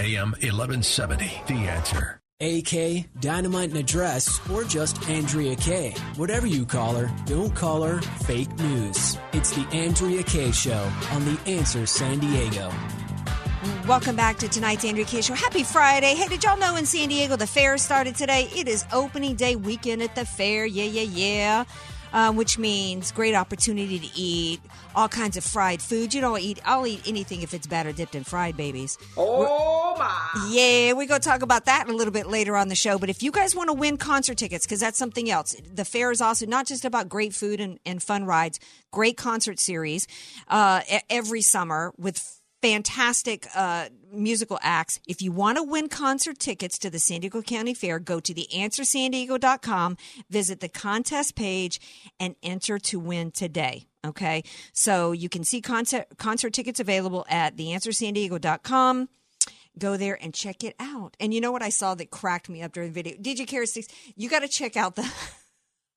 AM 0.00 0.30
1170. 0.30 1.42
The 1.48 1.68
answer. 1.68 2.20
AK, 2.40 3.06
Dynamite 3.20 3.70
and 3.70 3.78
Address, 3.78 4.40
or 4.50 4.64
just 4.64 5.08
Andrea 5.08 5.56
Kaye. 5.56 5.94
Whatever 6.16 6.46
you 6.46 6.64
call 6.64 6.94
her, 6.94 7.10
don't 7.26 7.54
call 7.54 7.82
her 7.82 8.00
fake 8.00 8.52
news. 8.58 9.18
It's 9.32 9.52
the 9.52 9.66
Andrea 9.72 10.22
Kaye 10.22 10.52
Show 10.52 10.90
on 11.12 11.24
The 11.24 11.38
Answer 11.46 11.86
San 11.86 12.18
Diego. 12.20 12.72
Welcome 13.86 14.16
back 14.16 14.36
to 14.38 14.48
tonight's 14.48 14.84
Andrea 14.84 15.06
Kaye 15.06 15.20
Show. 15.22 15.34
Happy 15.34 15.62
Friday. 15.64 16.14
Hey, 16.14 16.28
did 16.28 16.44
y'all 16.44 16.56
know 16.58 16.76
in 16.76 16.86
San 16.86 17.08
Diego 17.08 17.36
the 17.36 17.46
fair 17.46 17.78
started 17.78 18.14
today? 18.14 18.48
It 18.54 18.68
is 18.68 18.84
opening 18.92 19.34
day 19.36 19.56
weekend 19.56 20.02
at 20.02 20.14
the 20.14 20.24
fair. 20.24 20.66
Yeah, 20.66 20.84
yeah, 20.84 21.02
yeah. 21.02 21.64
Um, 22.14 22.36
which 22.36 22.58
means 22.58 23.10
great 23.10 23.34
opportunity 23.34 23.98
to 23.98 24.08
eat 24.14 24.60
all 24.94 25.08
kinds 25.08 25.36
of 25.36 25.42
fried 25.42 25.82
food. 25.82 26.14
You 26.14 26.20
don't 26.20 26.38
eat. 26.38 26.60
I'll 26.64 26.86
eat 26.86 27.02
anything 27.08 27.42
if 27.42 27.52
it's 27.52 27.66
batter 27.66 27.90
dipped 27.90 28.14
in 28.14 28.22
fried 28.22 28.56
babies. 28.56 28.96
Oh 29.16 29.96
my! 29.98 30.48
Yeah, 30.48 30.92
we're 30.92 31.08
going 31.08 31.20
to 31.20 31.28
talk 31.28 31.42
about 31.42 31.64
that 31.64 31.88
a 31.88 31.92
little 31.92 32.12
bit 32.12 32.28
later 32.28 32.56
on 32.56 32.68
the 32.68 32.76
show. 32.76 32.98
But 33.00 33.10
if 33.10 33.20
you 33.20 33.32
guys 33.32 33.56
want 33.56 33.68
to 33.68 33.74
win 33.74 33.96
concert 33.96 34.38
tickets, 34.38 34.64
because 34.64 34.78
that's 34.78 34.96
something 34.96 35.28
else, 35.28 35.56
the 35.68 35.84
fair 35.84 36.12
is 36.12 36.20
also 36.20 36.46
not 36.46 36.66
just 36.66 36.84
about 36.84 37.08
great 37.08 37.34
food 37.34 37.60
and, 37.60 37.80
and 37.84 38.00
fun 38.00 38.24
rides, 38.24 38.60
great 38.92 39.16
concert 39.16 39.58
series 39.58 40.06
uh, 40.46 40.82
every 41.10 41.42
summer 41.42 41.92
with 41.98 42.40
fantastic 42.64 43.46
uh, 43.54 43.90
musical 44.10 44.58
acts. 44.62 44.98
If 45.06 45.20
you 45.20 45.32
want 45.32 45.58
to 45.58 45.62
win 45.62 45.90
concert 45.90 46.38
tickets 46.38 46.78
to 46.78 46.88
the 46.88 46.98
San 46.98 47.20
Diego 47.20 47.42
County 47.42 47.74
Fair, 47.74 47.98
go 47.98 48.20
to 48.20 48.32
theanswersandiego.com, 48.32 49.98
visit 50.30 50.60
the 50.60 50.70
contest 50.70 51.34
page, 51.34 51.78
and 52.18 52.36
enter 52.42 52.78
to 52.78 52.98
win 52.98 53.32
today. 53.32 53.84
Okay, 54.06 54.44
so 54.72 55.12
you 55.12 55.28
can 55.28 55.44
see 55.44 55.60
concert 55.60 56.06
concert 56.16 56.54
tickets 56.54 56.80
available 56.80 57.26
at 57.28 57.54
theanswersandiego.com. 57.54 59.10
Go 59.78 59.98
there 59.98 60.18
and 60.22 60.32
check 60.32 60.64
it 60.64 60.74
out. 60.78 61.18
And 61.20 61.34
you 61.34 61.42
know 61.42 61.52
what 61.52 61.62
I 61.62 61.68
saw 61.68 61.94
that 61.96 62.10
cracked 62.10 62.48
me 62.48 62.62
up 62.62 62.72
during 62.72 62.92
the 62.92 63.02
video? 63.02 63.18
DJ 63.18 63.46
Carrot 63.46 63.68
Sticks, 63.68 63.88
you 64.16 64.30
got 64.30 64.40
to 64.40 64.48
check 64.48 64.74
out 64.74 64.96
the 64.96 65.12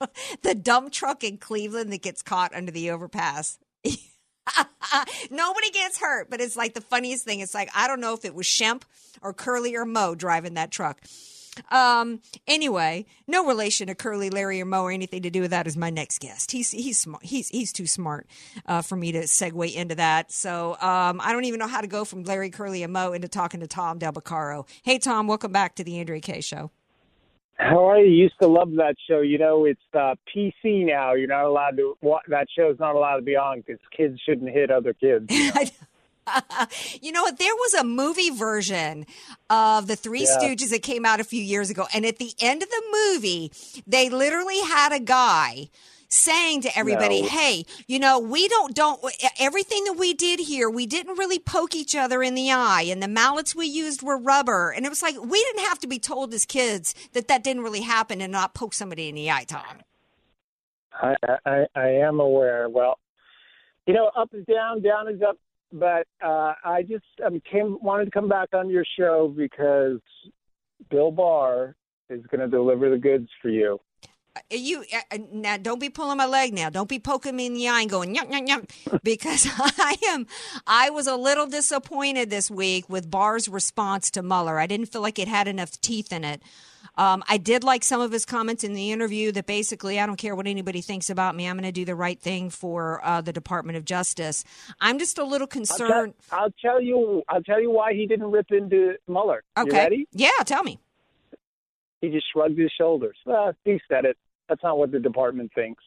the 0.41 0.53
dump 0.53 0.91
truck 0.91 1.23
in 1.23 1.37
Cleveland 1.37 1.93
that 1.93 2.01
gets 2.01 2.21
caught 2.21 2.53
under 2.53 2.73
the 2.73 2.91
overpass. 2.91 3.57
Nobody 5.31 5.69
gets 5.71 5.99
hurt, 5.99 6.29
but 6.29 6.41
it's 6.41 6.55
like 6.55 6.73
the 6.73 6.81
funniest 6.81 7.25
thing. 7.25 7.39
It's 7.39 7.53
like 7.53 7.69
I 7.75 7.87
don't 7.87 7.99
know 8.01 8.13
if 8.13 8.25
it 8.25 8.33
was 8.35 8.45
Shemp 8.45 8.83
or 9.21 9.33
Curly 9.33 9.75
or 9.75 9.85
Moe 9.85 10.15
driving 10.15 10.55
that 10.55 10.71
truck. 10.71 11.01
Um. 11.71 12.21
Anyway, 12.45 13.05
no 13.27 13.45
relation 13.45 13.87
to 13.87 13.95
Curly, 13.95 14.29
Larry, 14.29 14.61
or 14.61 14.65
Moe, 14.65 14.83
or 14.83 14.91
anything 14.91 15.23
to 15.23 15.31
do 15.31 15.41
with 15.41 15.49
that. 15.51 15.65
Is 15.65 15.75
my 15.75 15.89
next 15.89 16.19
guest. 16.19 16.51
He's 16.51 16.69
he's 16.69 16.99
smart. 16.99 17.23
He's 17.23 17.49
he's 17.49 17.73
too 17.73 17.87
smart 17.87 18.27
uh, 18.67 18.83
for 18.83 18.95
me 18.95 19.11
to 19.13 19.21
segue 19.21 19.73
into 19.73 19.95
that. 19.95 20.31
So 20.31 20.73
um, 20.79 21.19
I 21.19 21.31
don't 21.31 21.45
even 21.45 21.59
know 21.59 21.67
how 21.67 21.81
to 21.81 21.87
go 21.87 22.05
from 22.05 22.23
Larry, 22.23 22.51
Curly, 22.51 22.83
and 22.83 22.93
Moe 22.93 23.13
into 23.13 23.27
talking 23.27 23.61
to 23.61 23.67
Tom 23.67 23.97
Del 23.97 24.13
Beccaro. 24.13 24.67
Hey, 24.83 24.99
Tom, 24.99 25.25
welcome 25.27 25.51
back 25.51 25.75
to 25.75 25.83
the 25.83 25.99
Andrea 25.99 26.21
Kaye 26.21 26.41
Show. 26.41 26.69
How 27.57 27.89
are 27.89 27.99
you? 27.99 28.11
Used 28.11 28.35
to 28.41 28.47
love 28.47 28.71
that 28.75 28.95
show. 29.09 29.21
You 29.21 29.37
know, 29.39 29.65
it's 29.65 29.79
uh, 29.93 30.15
PC 30.35 30.85
now. 30.85 31.13
You're 31.13 31.27
not 31.27 31.45
allowed 31.45 31.77
to. 31.77 31.97
wa- 32.01 32.21
That 32.27 32.47
show's 32.55 32.79
not 32.79 32.95
allowed 32.95 33.15
to 33.17 33.21
be 33.23 33.35
on 33.35 33.61
because 33.61 33.79
kids 33.95 34.19
shouldn't 34.23 34.49
hit 34.51 34.69
other 34.71 34.93
kids. 34.93 35.25
you 37.01 37.11
know 37.11 37.21
what? 37.23 37.39
There 37.39 37.55
was 37.55 37.73
a 37.75 37.83
movie 37.83 38.29
version 38.29 39.05
of 39.49 39.87
the 39.87 39.95
Three 39.95 40.23
Yeah. 40.23 40.37
Stooges 40.39 40.69
that 40.71 40.83
came 40.83 41.05
out 41.05 41.19
a 41.19 41.23
few 41.23 41.41
years 41.41 41.69
ago, 41.69 41.87
and 41.93 42.05
at 42.05 42.17
the 42.17 42.33
end 42.39 42.61
of 42.63 42.69
the 42.69 42.83
movie, 43.13 43.51
they 43.87 44.09
literally 44.09 44.59
had 44.61 44.91
a 44.93 44.99
guy 44.99 45.69
saying 46.09 46.61
to 46.61 46.77
everybody, 46.77 47.21
No. 47.21 47.27
"Hey, 47.27 47.65
you 47.87 47.99
know, 47.99 48.19
we 48.19 48.47
don't 48.47 48.75
don't 48.75 48.99
everything 49.39 49.83
that 49.85 49.93
we 49.93 50.13
did 50.13 50.39
here, 50.39 50.69
we 50.69 50.85
didn't 50.85 51.17
really 51.17 51.39
poke 51.39 51.75
each 51.75 51.95
other 51.95 52.23
in 52.23 52.35
the 52.35 52.51
eye, 52.51 52.85
and 52.89 53.01
the 53.01 53.07
mallets 53.07 53.55
we 53.55 53.67
used 53.67 54.01
were 54.01 54.17
rubber." 54.17 54.71
And 54.71 54.85
it 54.85 54.89
was 54.89 55.01
like 55.01 55.15
we 55.19 55.43
didn't 55.43 55.65
have 55.67 55.79
to 55.79 55.87
be 55.87 55.99
told 55.99 56.33
as 56.33 56.45
kids 56.45 56.95
that 57.13 57.27
that 57.27 57.43
didn't 57.43 57.63
really 57.63 57.81
happen 57.81 58.21
and 58.21 58.31
not 58.31 58.53
poke 58.53 58.73
somebody 58.73 59.09
in 59.09 59.15
the 59.15 59.29
eye, 59.31 59.45
Tom. 59.45 59.63
I, 60.93 61.15
I 61.45 61.65
I 61.75 61.87
am 61.87 62.19
aware. 62.19 62.69
Well, 62.69 62.99
you 63.85 63.93
know, 63.93 64.11
up 64.15 64.29
is 64.33 64.45
down, 64.45 64.81
down 64.81 65.07
is 65.07 65.21
up. 65.21 65.37
But 65.73 66.07
uh, 66.23 66.53
I 66.63 66.83
just 66.83 67.03
um, 67.25 67.41
came 67.51 67.77
wanted 67.81 68.05
to 68.05 68.11
come 68.11 68.29
back 68.29 68.49
on 68.53 68.69
your 68.69 68.85
show 68.97 69.33
because 69.35 69.99
Bill 70.89 71.11
Barr 71.11 71.75
is 72.09 72.25
going 72.27 72.39
to 72.39 72.47
deliver 72.47 72.89
the 72.89 72.97
goods 72.97 73.27
for 73.41 73.49
you. 73.49 73.77
You 74.49 74.83
uh, 74.93 75.15
uh, 75.15 75.17
now 75.31 75.57
don't 75.57 75.79
be 75.79 75.89
pulling 75.89 76.17
my 76.17 76.25
leg 76.25 76.53
now 76.53 76.69
don't 76.69 76.89
be 76.89 76.99
poking 76.99 77.35
me 77.35 77.45
in 77.45 77.53
the 77.53 77.67
eye 77.67 77.81
and 77.81 77.89
going 77.89 78.15
yuck 78.15 78.31
yuck 78.31 78.47
yuck 78.47 79.01
because 79.03 79.47
i 79.57 79.95
am 80.07 80.25
i 80.65 80.89
was 80.89 81.07
a 81.07 81.15
little 81.15 81.47
disappointed 81.47 82.29
this 82.29 82.49
week 82.49 82.89
with 82.89 83.09
barr's 83.09 83.47
response 83.47 84.11
to 84.11 84.21
mueller 84.21 84.59
i 84.59 84.67
didn't 84.67 84.87
feel 84.87 85.01
like 85.01 85.19
it 85.19 85.27
had 85.27 85.47
enough 85.47 85.79
teeth 85.81 86.11
in 86.11 86.23
it 86.23 86.41
um, 86.97 87.23
I 87.29 87.37
did 87.37 87.63
like 87.63 87.83
some 87.83 88.01
of 88.01 88.11
his 88.11 88.25
comments 88.25 88.63
in 88.63 88.73
the 88.73 88.91
interview 88.91 89.31
that 89.33 89.45
basically, 89.45 89.99
I 89.99 90.05
don't 90.07 90.15
care 90.15 90.35
what 90.35 90.47
anybody 90.47 90.81
thinks 90.81 91.09
about 91.09 91.35
me. 91.35 91.47
I'm 91.47 91.55
going 91.55 91.65
to 91.65 91.71
do 91.71 91.85
the 91.85 91.95
right 91.95 92.19
thing 92.19 92.49
for 92.49 93.05
uh, 93.05 93.21
the 93.21 93.31
Department 93.31 93.77
of 93.77 93.85
Justice. 93.85 94.43
I'm 94.81 94.97
just 94.97 95.19
a 95.19 95.23
little 95.23 95.45
I'll, 95.45 95.47
concerned. 95.47 96.13
tell, 96.29 96.39
I'll 96.39 96.53
tell 96.59 96.81
you. 96.81 97.23
I'll 97.29 97.43
tell 97.43 97.61
you 97.61 97.69
why 97.69 97.93
he 97.93 98.07
didn't 98.07 98.31
rip 98.31 98.47
into 98.49 98.95
Mueller. 99.07 99.43
You 99.57 99.63
okay. 99.63 99.77
ready? 99.77 100.07
Yeah, 100.11 100.29
tell 100.43 100.63
me. 100.63 100.79
He 102.01 102.09
just 102.09 102.25
shrugged 102.31 102.57
his 102.57 102.71
shoulders. 102.77 103.17
Uh, 103.25 103.53
he 103.63 103.79
said 103.87 104.05
it. 104.05 104.17
That's 104.49 104.63
not 104.63 104.77
what 104.77 104.91
the 104.91 104.99
department 104.99 105.51
thinks. 105.53 105.83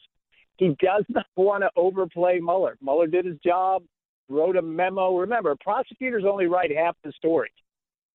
He 0.57 0.77
does 0.81 1.05
not 1.09 1.27
want 1.37 1.63
to 1.63 1.71
overplay 1.77 2.39
Mueller. 2.41 2.77
Mueller 2.83 3.07
did 3.07 3.25
his 3.25 3.39
job, 3.45 3.83
wrote 4.29 4.57
a 4.57 4.63
memo. 4.63 5.17
Remember, 5.17 5.57
prosecutors 5.61 6.25
only 6.27 6.47
write 6.47 6.75
half 6.75 6.97
the 7.05 7.13
story. 7.13 7.51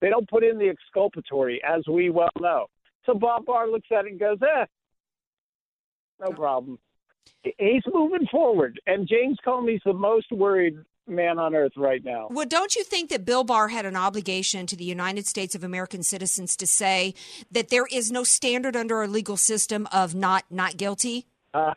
They 0.02 0.10
don't 0.10 0.30
put 0.30 0.44
in 0.44 0.58
the 0.58 0.70
exculpatory, 0.70 1.62
as 1.64 1.84
we 1.88 2.10
well 2.10 2.30
know. 2.40 2.68
So 3.06 3.14
Bob 3.14 3.46
Barr 3.46 3.68
looks 3.68 3.88
at 3.92 4.06
it 4.06 4.12
and 4.12 4.20
goes, 4.20 4.38
eh, 4.42 4.66
no 6.20 6.32
problem. 6.32 6.80
He's 7.44 7.84
moving 7.92 8.28
forward. 8.32 8.80
And 8.88 9.08
James 9.08 9.38
Comey's 9.46 9.82
the 9.86 9.94
most 9.94 10.32
worried 10.32 10.78
man 11.08 11.39
on 11.39 11.56
earth 11.56 11.74
right 11.78 12.04
now. 12.04 12.28
Well, 12.32 12.46
don't 12.46 12.76
you 12.76 12.84
think 12.84 13.10
that 13.10 13.26
Bill 13.26 13.44
Barr 13.44 13.68
had 13.70 13.86
an 13.86 13.96
obligation 13.96 14.65
to 14.68 14.76
the 14.76 14.84
United 14.84 15.28
States 15.28 15.56
of 15.56 15.63
American 15.63 16.04
citizens 16.04 16.56
to 16.58 16.68
say 16.68 17.13
that 17.52 17.70
there 17.70 17.86
is 17.91 18.12
no 18.12 18.24
standard 18.24 18.76
under 18.76 18.98
our 18.98 19.08
legal 19.08 19.38
system 19.38 19.88
of 19.91 20.15
not 20.15 20.46
not 20.50 20.78
guilty? 20.78 21.26
Uh, 21.54 21.74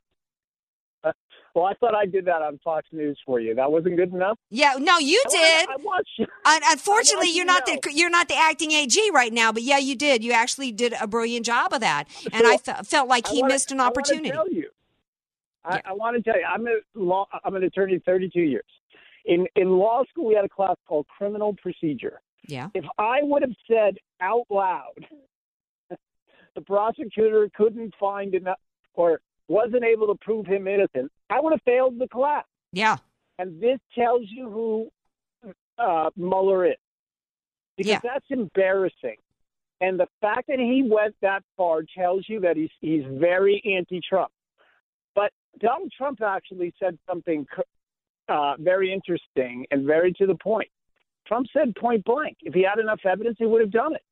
uh, 1.04 1.12
well, 1.54 1.64
I 1.66 1.74
thought 1.74 1.94
I 1.94 2.06
did 2.06 2.24
that 2.24 2.42
on 2.42 2.58
Fox 2.64 2.86
News 2.92 3.18
for 3.26 3.38
you. 3.40 3.54
That 3.54 3.70
wasn't 3.70 3.96
good 3.96 4.12
enough. 4.12 4.38
Yeah, 4.50 4.74
no, 4.78 4.98
you 4.98 5.22
did. 5.30 5.68
I 5.68 5.76
want 5.76 6.06
you. 6.18 6.26
Unfortunately, 6.46 7.28
I 7.28 7.32
you're 7.32 7.44
not 7.44 7.66
to 7.66 7.78
the 7.82 7.92
you're 7.92 8.10
not 8.10 8.28
the 8.28 8.36
acting 8.36 8.72
AG 8.72 9.10
right 9.12 9.32
now, 9.32 9.52
but 9.52 9.62
yeah, 9.62 9.78
you 9.78 9.94
did. 9.96 10.24
You 10.24 10.32
actually 10.32 10.72
did 10.72 10.94
a 11.00 11.06
brilliant 11.06 11.44
job 11.46 11.72
of 11.72 11.80
that, 11.80 12.04
and 12.32 12.46
I 12.46 12.56
fe- 12.56 12.82
felt 12.84 13.08
like 13.08 13.26
he 13.28 13.42
wanna- 13.42 13.54
missed 13.54 13.70
an 13.72 13.80
I 13.80 13.86
opportunity. 13.86 14.30
tell 14.30 14.50
you. 14.50 14.68
I, 15.64 15.82
I 15.84 15.92
want 15.92 16.16
to 16.16 16.22
tell 16.22 16.38
you, 16.40 16.46
I'm 16.48 16.66
a 16.66 16.76
law. 16.94 17.26
I'm 17.44 17.54
an 17.54 17.62
attorney, 17.62 18.00
32 18.06 18.40
years. 18.40 18.64
In 19.28 19.46
in 19.54 19.68
law 19.78 20.02
school, 20.10 20.26
we 20.26 20.34
had 20.34 20.44
a 20.44 20.48
class 20.48 20.74
called 20.88 21.06
criminal 21.06 21.54
procedure. 21.62 22.20
Yeah. 22.46 22.68
If 22.74 22.84
I 22.98 23.18
would 23.22 23.42
have 23.42 23.54
said 23.70 23.98
out 24.20 24.46
loud, 24.50 25.06
the 26.54 26.60
prosecutor 26.62 27.48
couldn't 27.54 27.94
find 28.00 28.34
enough 28.34 28.58
or 28.94 29.20
wasn't 29.46 29.84
able 29.84 30.06
to 30.08 30.14
prove 30.20 30.46
him 30.46 30.66
innocent, 30.66 31.12
I 31.30 31.40
would 31.40 31.52
have 31.52 31.62
failed 31.64 31.98
the 31.98 32.08
class. 32.08 32.44
Yeah. 32.72 32.96
And 33.38 33.60
this 33.60 33.78
tells 33.94 34.22
you 34.28 34.50
who 34.50 35.52
uh, 35.78 36.10
Mueller 36.16 36.66
is, 36.66 36.76
because 37.76 37.90
Yeah. 37.92 38.00
that's 38.02 38.26
embarrassing. 38.30 39.16
And 39.80 40.00
the 40.00 40.08
fact 40.20 40.48
that 40.48 40.58
he 40.58 40.82
went 40.90 41.14
that 41.22 41.44
far 41.56 41.82
tells 41.96 42.24
you 42.28 42.40
that 42.40 42.56
he's 42.56 42.70
he's 42.80 43.04
very 43.06 43.62
anti-Trump. 43.76 44.32
But 45.14 45.32
Donald 45.60 45.92
Trump 45.96 46.20
actually 46.22 46.72
said 46.80 46.98
something 47.08 47.46
uh, 48.28 48.54
very 48.58 48.92
interesting 48.92 49.66
and 49.70 49.86
very 49.86 50.12
to 50.14 50.26
the 50.26 50.34
point. 50.36 50.68
Trump 51.26 51.46
said 51.52 51.74
point 51.76 52.04
blank, 52.04 52.38
if 52.42 52.54
he 52.54 52.62
had 52.62 52.78
enough 52.78 53.00
evidence, 53.04 53.36
he 53.38 53.46
would 53.46 53.60
have 53.60 53.70
done 53.70 53.94
it. 53.94 54.02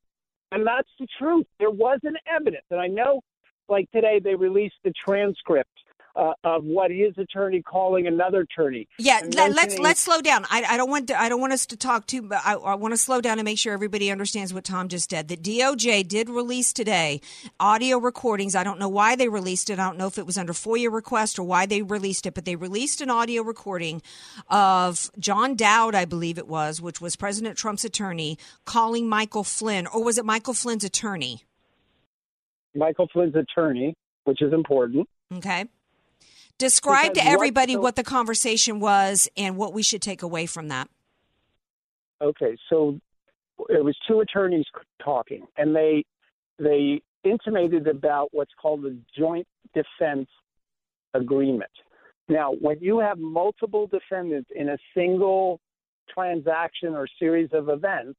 And 0.53 0.67
that's 0.67 0.89
the 1.01 1.07
truth. 1.19 1.47
There 1.59 1.71
wasn't 1.71 2.17
evidence. 2.27 2.65
And 2.71 2.81
I 2.81 2.87
know, 2.87 3.21
like 3.69 3.91
today, 3.91 4.21
they 4.23 4.35
released 4.35 4.77
the 4.85 4.93
transcript 5.05 5.71
uh, 6.17 6.33
of 6.45 6.65
what 6.65 6.91
his 6.91 7.17
attorney 7.19 7.63
calling 7.63 8.07
another 8.07 8.41
attorney. 8.41 8.89
Yeah, 8.99 9.21
let, 9.35 9.55
let's 9.55 9.79
let's 9.79 10.01
slow 10.01 10.21
down. 10.21 10.47
I, 10.51 10.65
I 10.71 10.77
don't 10.77 10.89
want 10.89 11.09
to, 11.09 11.21
I 11.21 11.29
don't 11.29 11.41
want 11.41 11.53
us 11.53 11.67
to 11.67 11.77
talk 11.77 12.07
too. 12.07 12.23
But 12.23 12.41
I, 12.45 12.55
I 12.55 12.75
want 12.75 12.93
to 12.93 12.99
slow 12.99 13.21
down 13.21 13.39
and 13.39 13.45
make 13.45 13.59
sure 13.59 13.73
everybody 13.73 14.11
understands 14.11 14.55
what 14.55 14.65
Tom 14.65 14.89
just 14.89 15.11
said. 15.11 15.29
The 15.29 15.37
DOJ 15.37 16.09
did 16.09 16.29
release 16.29 16.73
today 16.73 17.21
audio 17.61 17.99
recordings. 17.99 18.55
I 18.55 18.65
don't 18.65 18.79
know 18.79 18.89
why 18.89 19.17
they 19.17 19.29
released 19.29 19.69
it. 19.71 19.79
I 19.79 19.85
don't 19.85 19.99
know 19.99 20.07
if 20.07 20.19
it 20.19 20.27
was 20.27 20.39
under 20.39 20.53
FOIA 20.53 20.91
request 20.93 21.39
or 21.39 21.43
why 21.43 21.67
they 21.67 21.83
released 21.83 22.27
it, 22.27 22.35
but 22.35 22.45
they 22.45 22.57
released 22.57 23.01
an 23.01 23.11
audio 23.11 23.43
recording 23.43 24.01
of 24.49 25.11
John 25.19 25.55
Dowd, 25.55 25.95
I 25.95 26.07
believe 26.07 26.39
it 26.39 26.49
was, 26.49 26.81
which 26.81 27.01
was 27.01 27.17
President 27.17 27.59
Trump's 27.59 27.85
attorney, 27.85 28.39
calling 28.65 29.09
Michael 29.09 29.45
Flynn, 29.45 29.87
or 29.87 30.03
was 30.03 30.19
it 30.19 30.25
Michael 30.25 30.55
Flynn's 30.55 30.85
attorney? 30.85 31.43
Michael 32.75 33.09
Flynn's 33.13 33.35
attorney, 33.35 33.95
which 34.25 34.43
is 34.43 34.53
important. 34.53 35.09
Okay. 35.33 35.67
Describe 36.59 37.15
because 37.15 37.25
to 37.27 37.31
everybody 37.31 37.77
what, 37.77 37.83
what 37.83 37.97
the 37.97 38.05
conversation 38.05 38.81
was 38.81 39.29
and 39.37 39.57
what 39.57 39.73
we 39.75 39.83
should 39.83 40.03
take 40.03 40.23
away 40.23 40.47
from 40.47 40.69
that. 40.69 40.89
Okay, 42.23 42.57
so 42.71 42.99
it 43.69 43.85
was 43.85 43.97
two 44.09 44.21
attorneys 44.21 44.65
talking, 45.03 45.45
and 45.57 45.77
they 45.77 46.05
they 46.59 47.03
intimated 47.25 47.87
about 47.87 48.29
what's 48.33 48.53
called 48.61 48.83
the 48.83 48.97
joint 49.17 49.47
defense 49.75 50.29
agreement. 51.13 51.71
Now, 52.29 52.53
when 52.53 52.79
you 52.81 52.99
have 52.99 53.19
multiple 53.19 53.87
defendants 53.87 54.51
in 54.55 54.71
a 54.71 54.79
single 54.95 55.61
transaction 56.13 56.95
or 56.95 57.07
series 57.19 57.51
of 57.53 57.69
events, 57.69 58.19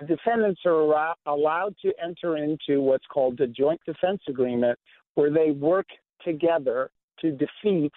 the 0.00 0.06
defendants 0.06 0.60
are 0.64 1.14
allowed 1.26 1.74
to 1.82 1.92
enter 2.02 2.36
into 2.36 2.80
what's 2.80 3.06
called 3.06 3.38
the 3.38 3.46
joint 3.46 3.80
defense 3.86 4.20
agreement, 4.28 4.78
where 5.14 5.30
they 5.30 5.50
work 5.50 5.86
together 6.24 6.90
to 7.20 7.32
defeat 7.32 7.92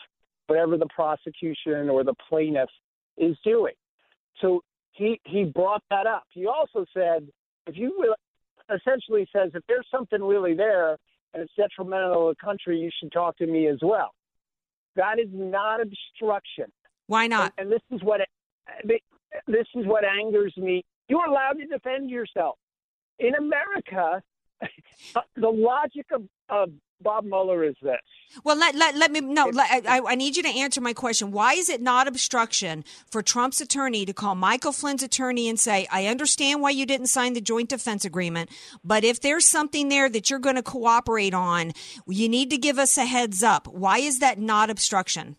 whatever 0.48 0.78
the 0.78 0.88
prosecution 0.88 1.90
or 1.90 2.04
the 2.04 2.14
plaintiff 2.30 2.70
is 3.18 3.36
doing. 3.44 3.74
So 4.42 4.62
he 4.92 5.20
he 5.26 5.44
brought 5.44 5.84
that 5.90 6.08
up. 6.08 6.24
He 6.30 6.48
also 6.48 6.86
said, 6.94 7.28
if 7.66 7.78
you 7.78 7.94
will, 7.98 8.16
essentially 8.76 9.28
says 9.34 9.52
if 9.54 9.64
there's 9.68 9.88
something 9.92 10.22
really 10.22 10.54
there 10.54 10.98
and 11.34 11.44
it's 11.44 11.52
detrimental 11.58 12.30
to 12.30 12.36
the 12.40 12.46
country, 12.46 12.80
you 12.80 12.90
should 13.00 13.12
talk 13.12 13.38
to 13.38 13.48
me 13.48 13.68
as 13.68 13.80
well. 13.82 14.12
That 14.96 15.20
is 15.20 15.28
not 15.32 15.80
obstruction. 15.82 16.66
Why 17.08 17.28
not? 17.28 17.54
And, 17.58 17.72
and 17.72 17.72
this 17.72 17.98
is 17.98 18.04
what 18.04 18.22
this 19.48 19.68
is 19.76 19.86
what 19.86 20.04
angers 20.04 20.56
me. 20.58 20.84
You're 21.08 21.26
allowed 21.26 21.54
to 21.54 21.66
defend 21.66 22.10
yourself. 22.10 22.58
In 23.20 23.34
America, 23.36 24.22
the 25.36 25.50
logic 25.50 26.08
of, 26.14 26.24
of 26.50 26.70
Bob 27.02 27.26
Mueller 27.26 27.64
is 27.64 27.76
this. 27.82 28.02
Well, 28.44 28.58
let, 28.58 28.76
let, 28.76 28.96
let 28.96 29.12
me 29.12 29.22
no. 29.22 29.46
Let, 29.46 29.88
I, 29.88 30.02
I 30.06 30.16
need 30.16 30.36
you 30.36 30.44
to 30.44 30.50
answer 30.50 30.82
my 30.82 30.94
question. 30.94 31.32
Why 31.32 31.54
is 31.54 31.70
it 31.70 31.82
not 31.82 32.08
obstruction 32.08 32.84
for 33.10 33.22
Trump's 33.22 33.62
attorney 33.62 34.06
to 34.06 34.14
call 34.14 34.36
Michael 34.36 34.72
Flynn's 34.72 35.04
attorney 35.04 35.48
and 35.48 35.60
say, 35.60 35.88
"I 35.92 36.08
understand 36.08 36.62
why 36.62 36.72
you 36.72 36.86
didn't 36.86 37.08
sign 37.08 37.34
the 37.34 37.42
joint 37.42 37.70
defense 37.70 38.04
agreement, 38.04 38.50
but 38.84 39.04
if 39.04 39.22
there's 39.22 39.48
something 39.48 39.90
there 39.90 40.10
that 40.10 40.30
you're 40.30 40.40
going 40.40 40.56
to 40.56 40.64
cooperate 40.64 41.34
on, 41.34 41.74
you 42.08 42.28
need 42.28 42.50
to 42.50 42.58
give 42.58 42.80
us 42.80 42.98
a 42.98 43.06
heads 43.06 43.44
up." 43.44 43.68
Why 43.68 44.00
is 44.00 44.20
that 44.20 44.40
not 44.40 44.70
obstruction? 44.70 45.36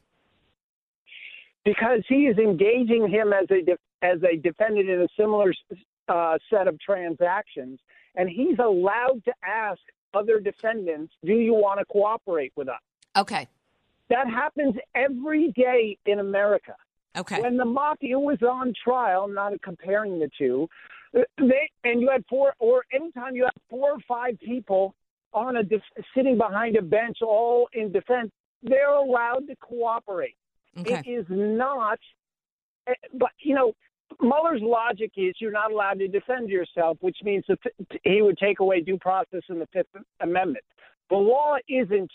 Because 1.65 2.05
he 2.09 2.27
is 2.27 2.39
engaging 2.39 3.09
him 3.09 3.33
as 3.33 3.51
a 3.51 3.63
de- 3.63 3.79
as 4.01 4.23
a 4.23 4.37
defendant 4.37 4.89
in 4.89 5.03
a 5.03 5.09
similar 5.19 5.53
uh, 6.09 6.39
set 6.49 6.69
of 6.69 6.79
transactions, 6.81 7.81
and 8.15 8.29
he's 8.29 8.59
allowed 8.59 9.23
to 9.25 9.33
ask 9.45 9.81
other 10.15 10.41
defendants, 10.41 11.13
do 11.25 11.35
you 11.35 11.55
want 11.55 11.79
to 11.81 11.85
cooperate 11.87 12.53
with 12.57 12.69
us? 12.69 12.81
Okay. 13.17 13.49
That 14.11 14.29
happens 14.29 14.75
every 14.95 15.53
day 15.53 15.99
in 16.07 16.19
America. 16.19 16.75
Okay. 17.17 17.41
When 17.41 17.57
the 17.57 17.65
mafia 17.65 18.19
was 18.19 18.39
on 18.43 18.73
trial, 18.83 19.29
not 19.29 19.53
comparing 19.63 20.19
the 20.19 20.31
two, 20.39 20.69
they 21.13 21.71
and 21.85 22.01
you 22.01 22.11
had 22.11 22.25
four, 22.29 22.55
or 22.59 22.85
anytime 22.93 23.35
you 23.35 23.45
have 23.45 23.63
four 23.69 23.93
or 23.93 23.99
five 24.07 24.39
people 24.41 24.95
on 25.33 25.57
a 25.57 25.63
sitting 26.15 26.37
behind 26.37 26.77
a 26.77 26.83
bench, 26.83 27.19
all 27.23 27.69
in 27.73 27.93
defense, 27.93 28.31
they're 28.63 28.95
allowed 28.95 29.47
to 29.49 29.57
cooperate. 29.57 30.37
Okay. 30.79 31.03
It 31.05 31.11
is 31.11 31.27
not, 31.29 31.99
eh, 32.87 32.93
but 33.15 33.31
you 33.41 33.55
know, 33.55 33.73
Mueller's 34.21 34.63
logic 34.63 35.13
is 35.17 35.35
you're 35.39 35.53
not 35.53 35.71
allowed 35.71 35.99
to 35.99 36.09
defend 36.09 36.49
yourself, 36.49 36.99
which 37.01 37.19
means 37.23 37.45
that 37.49 37.59
he 38.05 38.23
would 38.23 38.39
take 38.39 38.61
away 38.61 38.81
due 38.81 38.99
process 38.99 39.43
in 39.49 39.59
the 39.59 39.67
Fifth 39.73 39.87
Amendment. 40.21 40.65
The 41.11 41.17
law 41.17 41.57
isn't 41.69 42.11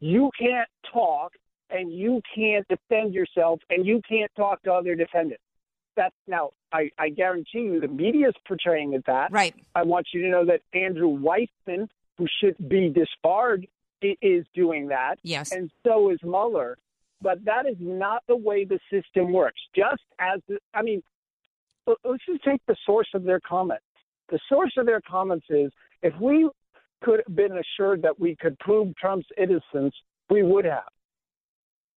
you 0.00 0.30
can't 0.38 0.68
talk 0.92 1.32
and 1.70 1.92
you 1.92 2.20
can't 2.34 2.66
defend 2.68 3.14
yourself 3.14 3.60
and 3.70 3.86
you 3.86 4.00
can't 4.08 4.30
talk 4.36 4.62
to 4.62 4.72
other 4.72 4.94
defendants. 4.94 5.42
That's 5.96 6.14
now 6.26 6.50
I, 6.72 6.90
I 6.98 7.08
guarantee 7.10 7.60
you 7.60 7.80
the 7.80 7.88
media 7.88 8.28
is 8.28 8.34
portraying 8.46 8.94
it 8.94 9.04
that. 9.06 9.30
Right. 9.30 9.54
I 9.74 9.84
want 9.84 10.08
you 10.12 10.22
to 10.22 10.28
know 10.28 10.44
that 10.46 10.60
Andrew 10.72 11.08
Weissmann, 11.08 11.88
who 12.18 12.26
should 12.40 12.56
be 12.68 12.88
disbarred, 12.88 13.66
is 14.02 14.44
doing 14.54 14.88
that. 14.88 15.18
Yes. 15.22 15.52
And 15.52 15.70
so 15.86 16.10
is 16.10 16.18
Mueller. 16.22 16.76
But 17.22 17.44
that 17.44 17.64
is 17.66 17.76
not 17.78 18.22
the 18.28 18.36
way 18.36 18.64
the 18.64 18.78
system 18.90 19.32
works. 19.32 19.60
Just 19.74 20.02
as 20.18 20.40
the, 20.48 20.58
I 20.74 20.82
mean, 20.82 21.02
let's 21.86 22.24
just 22.26 22.44
take 22.44 22.60
the 22.66 22.76
source 22.86 23.08
of 23.14 23.24
their 23.24 23.40
comments. 23.40 23.84
The 24.30 24.38
source 24.48 24.72
of 24.78 24.86
their 24.86 25.00
comments 25.00 25.46
is 25.50 25.70
if 26.02 26.14
we 26.20 26.48
could 27.02 27.22
have 27.26 27.36
been 27.36 27.58
assured 27.58 28.02
that 28.02 28.18
we 28.18 28.36
could 28.36 28.58
prove 28.58 28.96
Trump's 28.96 29.26
innocence, 29.36 29.94
we 30.30 30.42
would 30.42 30.64
have. 30.64 30.84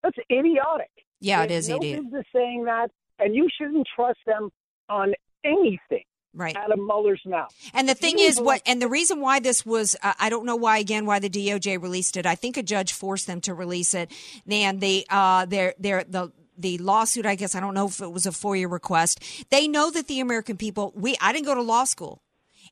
That's 0.03 0.17
idiotic. 0.31 0.89
Yeah, 1.19 1.43
it 1.43 1.51
is 1.51 1.69
no 1.69 1.77
idiot. 1.77 2.03
business 2.03 2.25
saying 2.33 2.65
that, 2.65 2.89
and 3.19 3.35
you 3.35 3.47
shouldn't 3.57 3.87
trust 3.95 4.19
them 4.25 4.49
on 4.89 5.13
anything 5.43 6.03
right 6.33 6.55
out 6.55 6.71
of 6.71 6.77
Mueller's 6.77 7.21
mouth. 7.25 7.53
And 7.73 7.87
the 7.87 7.95
thing 7.95 8.19
is, 8.19 8.39
what 8.39 8.61
and 8.65 8.81
the 8.81 8.87
reason 8.87 9.21
why 9.21 9.39
this 9.39 9.65
was, 9.65 9.95
uh, 10.03 10.13
I 10.19 10.29
don't 10.29 10.45
know 10.45 10.55
why 10.55 10.77
again 10.79 11.05
why 11.05 11.19
the 11.19 11.29
DOJ 11.29 11.81
released 11.81 12.17
it. 12.17 12.25
I 12.25 12.35
think 12.35 12.57
a 12.57 12.63
judge 12.63 12.93
forced 12.93 13.27
them 13.27 13.41
to 13.41 13.53
release 13.53 13.93
it. 13.93 14.11
And 14.49 14.81
they, 14.81 15.05
uh, 15.09 15.45
they're, 15.45 15.73
they're 15.79 16.03
the 16.03 16.31
the 16.57 16.77
lawsuit, 16.77 17.25
I 17.25 17.35
guess 17.35 17.55
I 17.55 17.59
don't 17.59 17.73
know 17.73 17.87
if 17.87 18.01
it 18.01 18.11
was 18.11 18.25
a 18.25 18.31
FOIA 18.31 18.69
request. 18.69 19.21
They 19.49 19.67
know 19.67 19.91
that 19.91 20.07
the 20.07 20.19
American 20.19 20.57
people, 20.57 20.93
we, 20.95 21.15
I 21.21 21.33
didn't 21.33 21.45
go 21.45 21.55
to 21.55 21.61
law 21.61 21.83
school. 21.83 22.21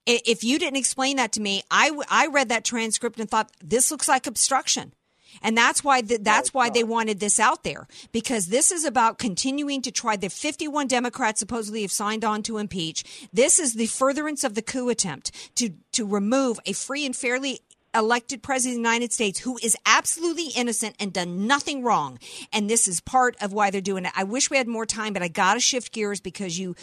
If 0.06 0.44
you 0.44 0.60
didn't 0.60 0.78
explain 0.78 1.18
that 1.18 1.32
to 1.34 1.42
me, 1.42 1.64
I, 1.72 1.92
I 2.10 2.28
read 2.28 2.50
that 2.50 2.66
transcript 2.66 3.20
and 3.20 3.30
thought 3.30 3.52
this 3.64 3.90
looks 3.92 4.08
like 4.08 4.28
obstruction. 4.28 4.94
And 5.42 5.58
that's 5.58 5.84
why 5.84 6.02
the, 6.02 6.18
that's 6.18 6.54
why 6.54 6.70
they 6.70 6.84
wanted 6.84 7.20
this 7.20 7.40
out 7.40 7.64
there 7.64 7.88
because 8.12 8.48
this 8.48 8.72
is 8.72 8.86
about 8.86 9.18
continuing 9.18 9.82
to 9.82 9.92
try. 9.92 10.16
The 10.16 10.30
51 10.30 10.88
Democrats 10.88 11.40
supposedly 11.40 11.82
have 11.82 11.92
signed 11.92 12.24
on 12.24 12.44
to 12.44 12.58
impeach. 12.58 13.28
This 13.34 13.60
is 13.60 13.74
the 13.74 13.88
furtherance 13.88 14.44
of 14.44 14.54
the 14.54 14.62
coup 14.62 14.90
attempt 14.90 15.32
to 15.56 15.72
to 15.94 16.06
remove 16.06 16.60
a 16.66 16.74
free 16.74 17.06
and 17.06 17.16
fairly 17.16 17.62
elected 17.96 18.42
president 18.42 18.74
of 18.80 18.84
the 18.84 18.90
United 18.90 19.14
States 19.14 19.40
who 19.40 19.58
is 19.62 19.76
absolutely 19.86 20.50
innocent 20.56 20.96
and 21.00 21.14
done 21.14 21.48
nothing 21.48 21.84
wrong. 21.84 22.20
And 22.52 22.70
this 22.70 22.88
is 22.88 23.00
part 23.00 23.36
of 23.42 23.54
why 23.54 23.70
they're 23.70 23.82
doing 23.82 24.06
it. 24.06 24.12
I 24.16 24.24
wish 24.24 24.50
we 24.50 24.58
had 24.58 24.68
more 24.68 24.86
time, 24.86 25.14
but 25.14 25.22
I 25.22 25.28
got 25.28 25.56
to 25.56 25.60
shift 25.60 25.92
gears 25.92 26.20
because 26.20 26.58
you 26.58 26.76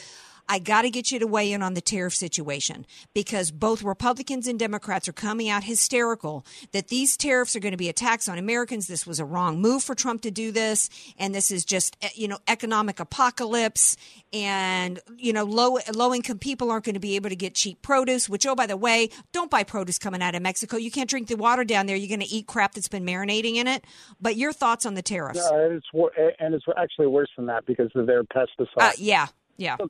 I 0.50 0.58
got 0.58 0.82
to 0.82 0.90
get 0.90 1.12
you 1.12 1.20
to 1.20 1.28
weigh 1.28 1.52
in 1.52 1.62
on 1.62 1.74
the 1.74 1.80
tariff 1.80 2.12
situation 2.12 2.84
because 3.14 3.52
both 3.52 3.84
Republicans 3.84 4.48
and 4.48 4.58
Democrats 4.58 5.06
are 5.06 5.12
coming 5.12 5.48
out 5.48 5.62
hysterical 5.62 6.44
that 6.72 6.88
these 6.88 7.16
tariffs 7.16 7.54
are 7.54 7.60
going 7.60 7.70
to 7.70 7.78
be 7.78 7.88
a 7.88 7.92
tax 7.92 8.28
on 8.28 8.36
Americans. 8.36 8.88
This 8.88 9.06
was 9.06 9.20
a 9.20 9.24
wrong 9.24 9.60
move 9.60 9.84
for 9.84 9.94
Trump 9.94 10.22
to 10.22 10.30
do 10.32 10.50
this, 10.50 10.90
and 11.16 11.32
this 11.32 11.52
is 11.52 11.64
just 11.64 11.96
eh, 12.02 12.08
you 12.16 12.26
know 12.26 12.38
economic 12.48 12.98
apocalypse, 12.98 13.96
and 14.32 14.98
you 15.16 15.32
know 15.32 15.44
low 15.44 15.78
low 15.94 16.12
income 16.12 16.40
people 16.40 16.72
aren't 16.72 16.84
going 16.84 16.94
to 16.94 17.00
be 17.00 17.14
able 17.14 17.30
to 17.30 17.36
get 17.36 17.54
cheap 17.54 17.80
produce. 17.80 18.28
Which 18.28 18.44
oh 18.44 18.56
by 18.56 18.66
the 18.66 18.76
way, 18.76 19.10
don't 19.30 19.52
buy 19.52 19.62
produce 19.62 20.00
coming 20.00 20.20
out 20.20 20.34
of 20.34 20.42
Mexico. 20.42 20.78
You 20.78 20.90
can't 20.90 21.08
drink 21.08 21.28
the 21.28 21.36
water 21.36 21.62
down 21.62 21.86
there. 21.86 21.94
You're 21.94 22.08
going 22.08 22.26
to 22.26 22.34
eat 22.34 22.48
crap 22.48 22.74
that's 22.74 22.88
been 22.88 23.06
marinating 23.06 23.54
in 23.54 23.68
it. 23.68 23.84
But 24.20 24.34
your 24.34 24.52
thoughts 24.52 24.84
on 24.84 24.94
the 24.94 25.02
tariffs? 25.02 25.48
No, 25.48 25.78
it's 25.78 26.34
and 26.40 26.54
it's 26.54 26.64
actually 26.76 27.06
worse 27.06 27.30
than 27.36 27.46
that 27.46 27.66
because 27.66 27.92
of 27.94 28.08
their 28.08 28.24
pesticides. 28.24 28.66
Uh, 28.78 28.90
yeah, 28.98 29.28
yeah. 29.56 29.76
So 29.76 29.88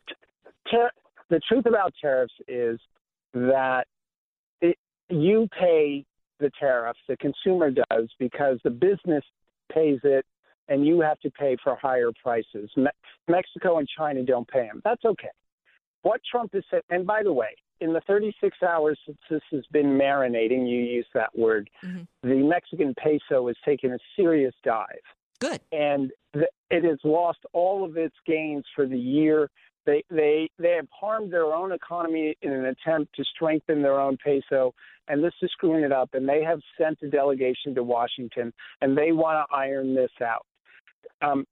ter- 0.70 0.90
the 1.28 1.40
truth 1.48 1.66
about 1.66 1.94
tariffs 2.00 2.34
is 2.48 2.78
that 3.32 3.84
it, 4.60 4.76
you 5.08 5.48
pay 5.58 6.04
the 6.40 6.50
tariffs, 6.58 6.98
the 7.08 7.16
consumer 7.18 7.70
does, 7.70 8.08
because 8.18 8.58
the 8.64 8.70
business 8.70 9.24
pays 9.72 10.00
it 10.04 10.24
and 10.68 10.86
you 10.86 11.00
have 11.00 11.18
to 11.20 11.30
pay 11.30 11.56
for 11.62 11.76
higher 11.76 12.10
prices. 12.22 12.70
Me- 12.76 12.86
Mexico 13.28 13.78
and 13.78 13.88
China 13.96 14.22
don't 14.22 14.48
pay 14.48 14.66
them. 14.66 14.80
That's 14.84 15.04
okay. 15.04 15.28
What 16.02 16.20
Trump 16.30 16.54
is 16.54 16.64
said, 16.70 16.82
and 16.90 17.06
by 17.06 17.22
the 17.22 17.32
way, 17.32 17.56
in 17.80 17.92
the 17.92 18.00
36 18.06 18.56
hours 18.62 18.98
since 19.06 19.18
this 19.30 19.42
has 19.50 19.64
been 19.72 19.86
marinating, 19.86 20.68
you 20.68 20.78
use 20.78 21.06
that 21.14 21.36
word, 21.36 21.68
mm-hmm. 21.84 22.02
the 22.28 22.36
Mexican 22.36 22.94
peso 22.94 23.46
has 23.46 23.56
taken 23.64 23.92
a 23.92 23.98
serious 24.16 24.54
dive. 24.64 24.86
Good. 25.40 25.60
And 25.72 26.10
the, 26.34 26.46
it 26.70 26.84
has 26.84 26.98
lost 27.04 27.38
all 27.52 27.84
of 27.84 27.96
its 27.96 28.14
gains 28.26 28.64
for 28.74 28.86
the 28.86 28.98
year 28.98 29.50
They 29.86 30.04
they 30.10 30.50
they 30.58 30.72
have 30.72 30.88
harmed 30.90 31.32
their 31.32 31.46
own 31.46 31.72
economy 31.72 32.36
in 32.42 32.52
an 32.52 32.66
attempt 32.66 33.14
to 33.16 33.24
strengthen 33.24 33.82
their 33.82 33.98
own 33.98 34.16
peso, 34.18 34.74
and 35.08 35.24
this 35.24 35.32
is 35.42 35.50
screwing 35.52 35.84
it 35.84 35.92
up. 35.92 36.10
And 36.12 36.28
they 36.28 36.42
have 36.42 36.60
sent 36.78 36.98
a 37.02 37.08
delegation 37.08 37.74
to 37.74 37.82
Washington, 37.82 38.52
and 38.82 38.96
they 38.96 39.12
want 39.12 39.46
to 39.48 39.56
iron 39.56 39.94
this 39.94 40.10
out. 40.22 40.46
Um, 41.22 41.46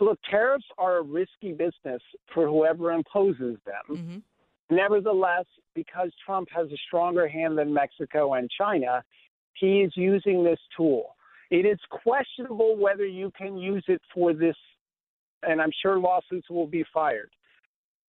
look, 0.00 0.18
tariffs 0.30 0.64
are 0.78 0.98
a 0.98 1.02
risky 1.02 1.52
business 1.52 2.02
for 2.34 2.46
whoever 2.46 2.92
imposes 2.92 3.58
them. 3.66 3.84
Mm-hmm. 3.90 4.18
Nevertheless, 4.74 5.44
because 5.74 6.10
Trump 6.24 6.48
has 6.54 6.68
a 6.68 6.76
stronger 6.86 7.28
hand 7.28 7.58
than 7.58 7.72
Mexico 7.72 8.34
and 8.34 8.50
China, 8.50 9.02
he 9.54 9.82
is 9.82 9.92
using 9.94 10.42
this 10.42 10.58
tool. 10.76 11.14
It 11.50 11.66
is 11.66 11.78
questionable 11.90 12.76
whether 12.76 13.04
you 13.04 13.30
can 13.36 13.58
use 13.58 13.84
it 13.88 14.00
for 14.14 14.32
this, 14.32 14.56
and 15.42 15.60
I'm 15.60 15.72
sure 15.82 15.98
lawsuits 15.98 16.48
will 16.48 16.66
be 16.66 16.84
fired, 16.92 17.30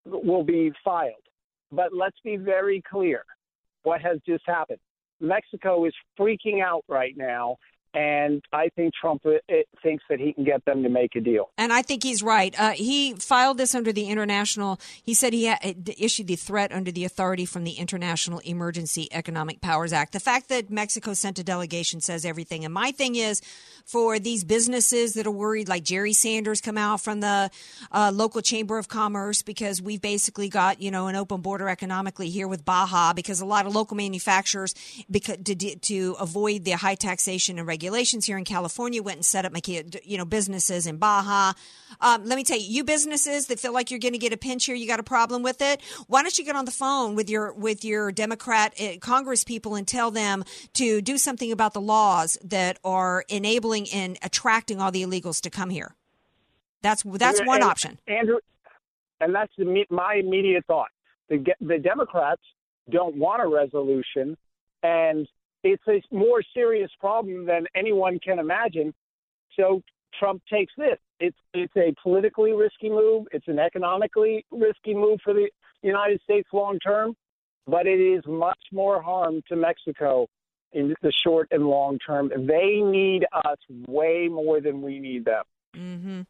will 0.05 0.43
be 0.43 0.71
filed. 0.83 1.13
But 1.71 1.93
let's 1.93 2.17
be 2.23 2.37
very 2.37 2.81
clear 2.89 3.23
what 3.83 4.01
has 4.01 4.19
just 4.25 4.43
happened. 4.45 4.79
Mexico 5.19 5.85
is 5.85 5.93
freaking 6.19 6.61
out 6.61 6.83
right 6.87 7.13
now 7.15 7.57
and 7.93 8.41
I 8.51 8.69
think 8.69 8.93
Trump 8.99 9.23
uh, 9.25 9.31
thinks 9.83 10.03
that 10.09 10.19
he 10.19 10.33
can 10.33 10.43
get 10.43 10.65
them 10.65 10.81
to 10.83 10.89
make 10.89 11.15
a 11.15 11.21
deal. 11.21 11.49
And 11.57 11.71
I 11.71 11.83
think 11.83 12.01
he's 12.03 12.23
right. 12.23 12.57
Uh, 12.59 12.71
he 12.71 13.13
filed 13.13 13.57
this 13.57 13.75
under 13.75 13.93
the 13.93 14.05
international. 14.05 14.79
He 15.03 15.13
said 15.13 15.31
he 15.33 15.53
issued 15.97 16.27
the 16.27 16.35
threat 16.35 16.71
under 16.71 16.91
the 16.91 17.05
authority 17.05 17.45
from 17.45 17.63
the 17.63 17.73
International 17.73 18.39
Emergency 18.39 19.07
Economic 19.11 19.61
Powers 19.61 19.93
Act. 19.93 20.13
The 20.13 20.19
fact 20.19 20.49
that 20.49 20.71
Mexico 20.71 21.13
sent 21.13 21.37
a 21.37 21.43
delegation 21.43 22.01
says 22.01 22.25
everything. 22.25 22.65
And 22.65 22.73
my 22.73 22.91
thing 22.91 23.15
is, 23.15 23.41
for 23.85 24.17
these 24.17 24.43
businesses 24.43 25.13
that 25.13 25.27
are 25.27 25.31
worried, 25.31 25.69
like 25.69 25.83
Jerry 25.83 26.13
Sanders, 26.13 26.61
come 26.61 26.77
out 26.77 27.01
from 27.01 27.19
the 27.19 27.51
uh, 27.91 28.11
local 28.13 28.41
chamber 28.41 28.77
of 28.77 28.87
commerce 28.87 29.43
because 29.43 29.81
we've 29.81 30.01
basically 30.01 30.49
got 30.49 30.81
you 30.81 30.89
know 30.89 31.07
an 31.07 31.15
open 31.15 31.41
border 31.41 31.69
economically 31.69 32.29
here 32.29 32.47
with 32.47 32.65
Baja 32.65 33.13
because 33.13 33.39
a 33.41 33.45
lot 33.45 33.67
of 33.67 33.75
local 33.75 33.97
manufacturers 33.97 34.73
because 35.11 35.37
to, 35.43 35.55
to 35.55 36.15
avoid 36.19 36.63
the 36.63 36.71
high 36.71 36.95
taxation 36.95 37.59
and 37.59 37.67
regulation 37.67 37.82
regulations 37.83 38.25
here 38.25 38.37
in 38.37 38.45
California 38.45 39.03
went 39.03 39.17
and 39.17 39.25
set 39.25 39.43
up 39.43 39.51
my 39.51 39.59
you 40.03 40.17
know 40.17 40.23
businesses 40.23 40.87
in 40.87 40.95
Baja. 40.95 41.51
Um, 41.99 42.23
let 42.23 42.37
me 42.37 42.43
tell 42.45 42.57
you, 42.57 42.65
you 42.65 42.83
businesses 42.85 43.47
that 43.47 43.59
feel 43.59 43.73
like 43.73 43.91
you're 43.91 43.99
going 43.99 44.13
to 44.13 44.19
get 44.19 44.31
a 44.31 44.37
pinch 44.37 44.65
here, 44.65 44.75
you 44.75 44.87
got 44.87 45.01
a 45.01 45.03
problem 45.03 45.43
with 45.43 45.61
it. 45.61 45.81
Why 46.07 46.21
don't 46.21 46.37
you 46.37 46.45
get 46.45 46.55
on 46.55 46.63
the 46.63 46.71
phone 46.71 47.13
with 47.13 47.29
your 47.29 47.51
with 47.51 47.83
your 47.83 48.13
Democrat 48.13 48.73
uh, 48.79 48.99
Congress 49.01 49.43
people 49.43 49.75
and 49.75 49.85
tell 49.85 50.11
them 50.11 50.45
to 50.75 51.01
do 51.01 51.17
something 51.17 51.51
about 51.51 51.73
the 51.73 51.81
laws 51.81 52.37
that 52.41 52.79
are 52.85 53.25
enabling 53.27 53.89
and 53.93 54.17
attracting 54.21 54.79
all 54.79 54.91
the 54.91 55.03
illegals 55.03 55.41
to 55.41 55.49
come 55.49 55.69
here? 55.69 55.93
That's 56.81 57.03
that's 57.03 57.41
one 57.45 57.57
and, 57.57 57.65
option. 57.65 57.99
Andrew, 58.07 58.37
and 59.19 59.35
that's 59.35 59.51
the, 59.57 59.85
my 59.89 60.15
immediate 60.15 60.65
thought. 60.67 60.89
The 61.27 61.43
the 61.59 61.79
Democrats 61.79 62.41
don't 62.89 63.17
want 63.17 63.41
a 63.41 63.47
resolution, 63.47 64.37
and 64.81 65.27
it's 65.63 65.83
a 65.87 66.01
more 66.13 66.41
serious 66.53 66.91
problem 66.99 67.45
than 67.45 67.65
anyone 67.75 68.19
can 68.19 68.39
imagine. 68.39 68.93
So 69.57 69.81
Trump 70.19 70.41
takes 70.51 70.73
this. 70.77 70.97
It's 71.19 71.37
it's 71.53 71.75
a 71.77 71.93
politically 72.01 72.51
risky 72.51 72.89
move. 72.89 73.27
It's 73.31 73.47
an 73.47 73.59
economically 73.59 74.45
risky 74.51 74.93
move 74.93 75.19
for 75.23 75.33
the 75.33 75.49
United 75.81 76.21
States 76.23 76.47
long 76.53 76.79
term, 76.79 77.15
but 77.65 77.87
it 77.87 77.99
is 77.99 78.23
much 78.27 78.59
more 78.71 79.01
harm 79.01 79.41
to 79.49 79.55
Mexico 79.55 80.27
in 80.73 80.93
the 81.01 81.13
short 81.25 81.47
and 81.51 81.67
long 81.67 81.97
term. 81.99 82.29
They 82.29 82.81
need 82.81 83.25
us 83.45 83.57
way 83.87 84.27
more 84.29 84.59
than 84.59 84.81
we 84.81 84.99
need 84.99 85.25
them. 85.25 85.43
Mm-hmm. 85.75 86.21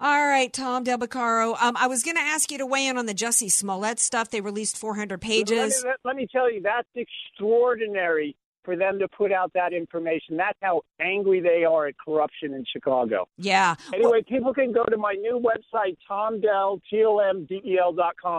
All 0.00 0.26
right, 0.26 0.52
Tom 0.52 0.84
Del 0.84 0.98
Beccaro. 0.98 1.60
Um, 1.60 1.76
I 1.76 1.88
was 1.88 2.04
going 2.04 2.16
to 2.16 2.22
ask 2.22 2.52
you 2.52 2.58
to 2.58 2.66
weigh 2.66 2.86
in 2.86 2.96
on 2.98 3.06
the 3.06 3.14
Jussie 3.14 3.50
Smollett 3.50 3.98
stuff. 3.98 4.30
They 4.30 4.40
released 4.40 4.78
400 4.78 5.20
pages. 5.20 5.82
Let 5.84 5.90
me, 5.90 5.96
let 6.04 6.16
me 6.16 6.28
tell 6.30 6.52
you, 6.52 6.62
that's 6.62 6.88
extraordinary 6.94 8.36
for 8.68 8.76
them 8.76 8.98
to 8.98 9.08
put 9.08 9.32
out 9.32 9.50
that 9.54 9.72
information. 9.72 10.36
That's 10.36 10.58
how 10.60 10.82
angry 11.00 11.40
they 11.40 11.64
are 11.64 11.86
at 11.86 11.94
corruption 11.96 12.52
in 12.52 12.66
Chicago. 12.70 13.26
Yeah. 13.38 13.76
Anyway, 13.94 14.10
well, 14.10 14.22
people 14.28 14.52
can 14.52 14.72
go 14.72 14.84
to 14.84 14.98
my 14.98 15.14
new 15.14 15.40
website, 15.40 15.96
tomdel.com, 16.06 16.82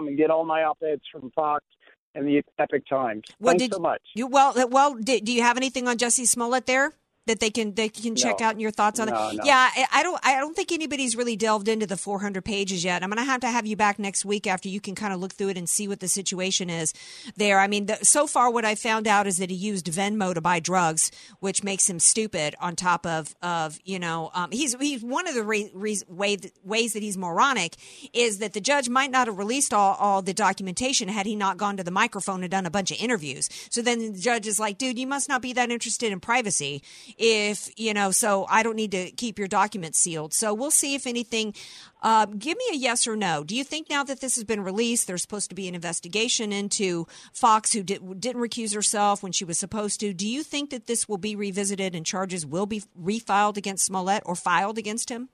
and 0.08 0.18
get 0.18 0.30
all 0.30 0.46
my 0.46 0.62
op-eds 0.65 1.02
from 1.12 1.32
Fox 1.32 1.65
and 2.13 2.28
the 2.28 2.44
Epoch 2.60 2.84
Times. 2.88 3.24
Well, 3.39 3.54
Thanks 3.54 3.63
did, 3.63 3.74
so 3.74 3.80
much. 3.80 4.04
You, 4.13 4.28
well, 4.28 4.54
well, 4.70 4.94
do 4.94 5.18
you 5.34 5.42
have 5.42 5.58
anything 5.58 5.88
on 5.88 5.98
Jussie 5.98 6.28
Smollett 6.28 6.68
there? 6.68 6.94
That 7.30 7.39
they 7.39 7.52
can 7.52 7.74
they 7.76 7.89
can 7.89 8.15
check 8.15 8.39
no. 8.39 8.48
out 8.48 8.52
and 8.54 8.62
your 8.62 8.72
thoughts 8.72 9.00
on 9.00 9.08
no, 9.08 9.30
it. 9.30 9.36
No. 9.38 9.44
Yeah, 9.46 9.70
I, 9.76 9.86
I, 9.94 10.04
don't 10.04 10.20
I 10.24 10.39
don't 10.39 10.56
think 10.56 10.72
anybody's 10.72 11.15
really 11.15 11.36
delved 11.36 11.68
into 11.68 11.86
the 11.86 11.96
400 11.96 12.44
pages 12.44 12.84
yet. 12.84 13.04
I'm 13.04 13.10
going 13.10 13.24
to 13.24 13.24
have 13.24 13.42
to 13.42 13.50
have 13.50 13.68
you 13.68 13.76
back 13.76 14.00
next 14.00 14.26
week 14.26 14.48
after 14.48 14.68
you 14.68 14.82
can 14.82 14.96
kind 14.96 15.13
of 15.13 15.20
look 15.20 15.34
through 15.34 15.50
it 15.50 15.58
and 15.58 15.70
see 15.70 15.88
what 15.88 16.00
the 16.00 16.08
situation 16.08 16.70
is 16.70 16.92
there. 17.38 17.60
I 17.60 17.68
mean, 17.68 17.86
the, 17.86 17.98
so 18.02 18.26
far 18.26 18.52
what 18.52 18.65
I 18.65 18.74
found 18.74 19.08
out 19.08 19.28
is 19.28 19.38
that 19.38 19.52
he 19.52 19.56
used 19.56 19.86
Venmo 19.86 20.34
to 20.34 20.42
buy 20.42 20.60
drugs, 20.60 21.12
which 21.39 21.63
makes 21.63 21.88
him 21.88 22.00
stupid. 22.00 22.56
On 22.60 22.76
top 22.76 23.06
of 23.06 23.36
of 23.44 23.80
you 23.86 24.00
know, 24.00 24.32
um, 24.34 24.50
he's 24.52 24.76
he's 24.80 25.04
one 25.04 25.28
of 25.28 25.36
the 25.36 25.44
re- 25.44 25.72
re- 25.74 26.02
way, 26.08 26.38
ways 26.63 26.94
that 26.94 27.04
he's 27.04 27.18
moronic 27.18 27.76
is 28.12 28.39
that 28.39 28.54
the 28.54 28.62
judge 28.62 28.89
might 28.89 29.12
not 29.12 29.28
have 29.28 29.38
released 29.38 29.72
all, 29.72 29.96
all 30.00 30.24
the 30.24 30.34
documentation 30.34 31.08
had 31.10 31.28
he 31.28 31.36
not 31.36 31.58
gone 31.58 31.78
to 31.78 31.84
the 31.84 31.92
microphone 31.92 32.42
and 32.42 32.50
done 32.50 32.65
a 32.65 32.72
bunch 32.72 32.89
of 32.89 32.98
interviews. 33.00 33.50
So 33.70 33.84
then 33.84 34.13
the 34.13 34.20
judge 34.20 34.48
is 34.48 34.60
like, 34.60 34.80
dude, 34.80 34.98
you 34.98 35.06
must 35.06 35.30
not 35.30 35.44
be 35.44 35.54
that 35.54 35.70
interested 35.70 36.12
in 36.12 36.20
privacy 36.20 36.82
if 37.19 37.69
you 37.77 37.93
know 37.93 38.10
so 38.10 38.45
i 38.49 38.63
don't 38.63 38.75
need 38.75 38.91
to 38.91 39.12
keep 39.12 39.38
your 39.38 39.47
documents 39.47 39.99
sealed 39.99 40.34
so 40.34 40.53
we'll 40.53 40.71
see 40.71 40.95
if 40.95 41.05
anything 41.05 41.53
uh, 42.01 42.25
give 42.25 42.58
me 42.58 42.63
a 42.71 42.75
yes 42.75 43.05
or 43.05 43.15
no 43.15 43.43
do 43.43 43.55
you 43.55 43.63
think 43.63 43.89
now 43.89 44.03
that 44.03 44.21
this 44.21 44.36
has 44.36 44.43
been 44.43 44.63
released 44.63 45.05
there's 45.05 45.21
supposed 45.21 45.49
to 45.49 45.55
be 45.55 45.67
an 45.67 45.75
investigation 45.75 46.53
into 46.53 47.05
Foxx 47.34 47.73
who 47.73 47.84
did, 47.84 48.21
didn't 48.21 48.41
recuse 48.41 48.73
herself 48.73 49.21
when 49.21 49.34
she 49.34 49.43
was 49.43 49.58
supposed 49.58 49.99
to 49.99 50.13
do 50.13 50.27
you 50.27 50.41
think 50.41 50.69
that 50.69 50.88
this 50.88 51.08
will 51.08 51.17
be 51.17 51.36
revisited 51.36 51.93
and 51.93 52.05
charges 52.05 52.45
will 52.45 52.65
be 52.65 52.82
refiled 52.99 53.58
against 53.58 53.86
smollett 53.86 54.23
or 54.25 54.34
filed 54.34 54.77
against 54.77 55.10
him 55.10 55.29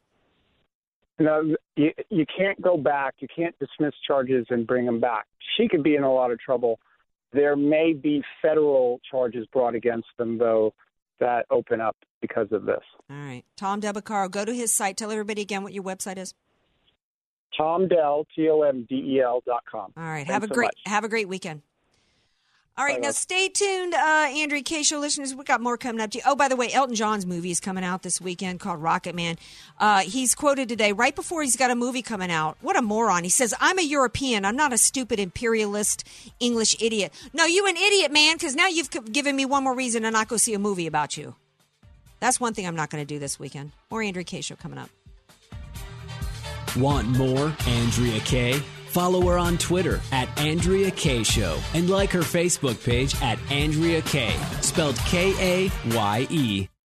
no, 1.19 1.55
you, 1.75 1.91
you 2.09 2.25
can't 2.37 2.61
go 2.61 2.77
back. 2.77 3.15
You 3.19 3.27
can't 3.33 3.57
dismiss 3.59 3.93
charges 4.05 4.45
and 4.49 4.67
bring 4.67 4.85
them 4.85 4.99
back. 4.99 5.25
She 5.57 5.67
could 5.67 5.83
be 5.83 5.95
in 5.95 6.03
a 6.03 6.13
lot 6.13 6.31
of 6.31 6.39
trouble. 6.39 6.79
There 7.31 7.55
may 7.55 7.93
be 7.93 8.21
federal 8.41 8.99
charges 9.09 9.47
brought 9.51 9.75
against 9.75 10.07
them, 10.17 10.37
though, 10.37 10.73
that 11.19 11.45
open 11.49 11.81
up 11.81 11.95
because 12.21 12.47
of 12.51 12.65
this. 12.65 12.81
All 13.09 13.15
right. 13.17 13.43
Tom 13.57 13.79
Del 13.79 13.93
Beccaro, 13.93 14.29
go 14.29 14.45
to 14.45 14.53
his 14.53 14.73
site. 14.73 14.97
Tell 14.97 15.11
everybody 15.11 15.41
again 15.41 15.63
what 15.63 15.73
your 15.73 15.83
website 15.83 16.17
is. 16.17 16.33
Tom 17.57 17.87
Del, 17.87 18.25
T 18.35 18.49
O 18.49 18.61
M 18.63 18.85
D 18.89 18.95
E 18.95 19.21
L 19.21 19.41
dot 19.45 19.63
com. 19.69 19.93
All 19.95 20.03
right. 20.03 20.27
Thanks 20.27 20.31
have 20.33 20.43
a 20.43 20.47
so 20.47 20.53
great 20.53 20.65
much. 20.67 20.79
have 20.85 21.03
a 21.03 21.09
great 21.09 21.27
weekend. 21.27 21.61
All 22.77 22.83
right, 22.83 22.99
now 22.99 23.11
stay 23.11 23.47
tuned, 23.47 23.93
uh, 23.93 23.97
Andrea 23.97 24.61
Kaye. 24.61 24.83
Show 24.83 24.99
listeners. 24.99 25.33
We've 25.33 25.45
got 25.45 25.61
more 25.61 25.77
coming 25.77 26.01
up 26.01 26.11
to 26.11 26.17
you. 26.17 26.23
Oh, 26.27 26.35
by 26.35 26.49
the 26.49 26.57
way, 26.57 26.69
Elton 26.73 26.93
John's 26.93 27.25
movie 27.25 27.49
is 27.49 27.61
coming 27.61 27.85
out 27.85 28.01
this 28.03 28.19
weekend 28.19 28.59
called 28.59 28.83
Rocket 28.83 29.15
Man. 29.15 29.37
Uh, 29.79 30.01
he's 30.01 30.35
quoted 30.35 30.67
today 30.67 30.91
right 30.91 31.15
before 31.15 31.41
he's 31.41 31.55
got 31.55 31.71
a 31.71 31.75
movie 31.75 32.01
coming 32.01 32.29
out. 32.29 32.57
What 32.59 32.75
a 32.75 32.81
moron! 32.81 33.23
He 33.23 33.29
says, 33.29 33.53
"I'm 33.61 33.79
a 33.79 33.81
European. 33.81 34.43
I'm 34.43 34.57
not 34.57 34.73
a 34.73 34.77
stupid 34.77 35.21
imperialist 35.21 36.05
English 36.41 36.75
idiot." 36.81 37.13
No, 37.33 37.45
you 37.45 37.65
an 37.65 37.77
idiot, 37.77 38.11
man. 38.11 38.35
Because 38.35 38.55
now 38.55 38.67
you've 38.67 38.89
given 39.09 39.37
me 39.37 39.45
one 39.45 39.63
more 39.63 39.73
reason 39.73 40.03
to 40.03 40.11
not 40.11 40.27
go 40.27 40.35
see 40.35 40.53
a 40.53 40.59
movie 40.59 40.85
about 40.87 41.15
you. 41.15 41.35
That's 42.19 42.41
one 42.41 42.53
thing 42.53 42.67
I'm 42.67 42.75
not 42.75 42.89
going 42.89 43.01
to 43.01 43.07
do 43.07 43.19
this 43.19 43.39
weekend. 43.39 43.71
More 43.89 44.01
Andrea 44.01 44.25
Kaye. 44.25 44.41
Show 44.41 44.55
coming 44.55 44.79
up. 44.79 44.89
Want 46.75 47.07
more 47.07 47.55
Andrea 47.67 48.19
Kaye? 48.19 48.61
Follow 48.95 49.19
her 49.27 49.37
on 49.37 49.57
Twitter 49.57 49.99
at 50.13 50.29
Andrea 50.39 50.89
Kaye 50.89 51.23
Show 51.23 51.59
and 51.73 51.89
like 51.89 52.11
her 52.11 52.21
Facebook 52.21 52.81
page 52.81 53.13
at 53.21 53.37
Andrea 53.51 54.01
Kaye, 54.03 54.39
spelled 54.61 54.95
K 54.99 55.33
A 55.67 55.71
Y 55.93 56.27
E. 56.29 56.69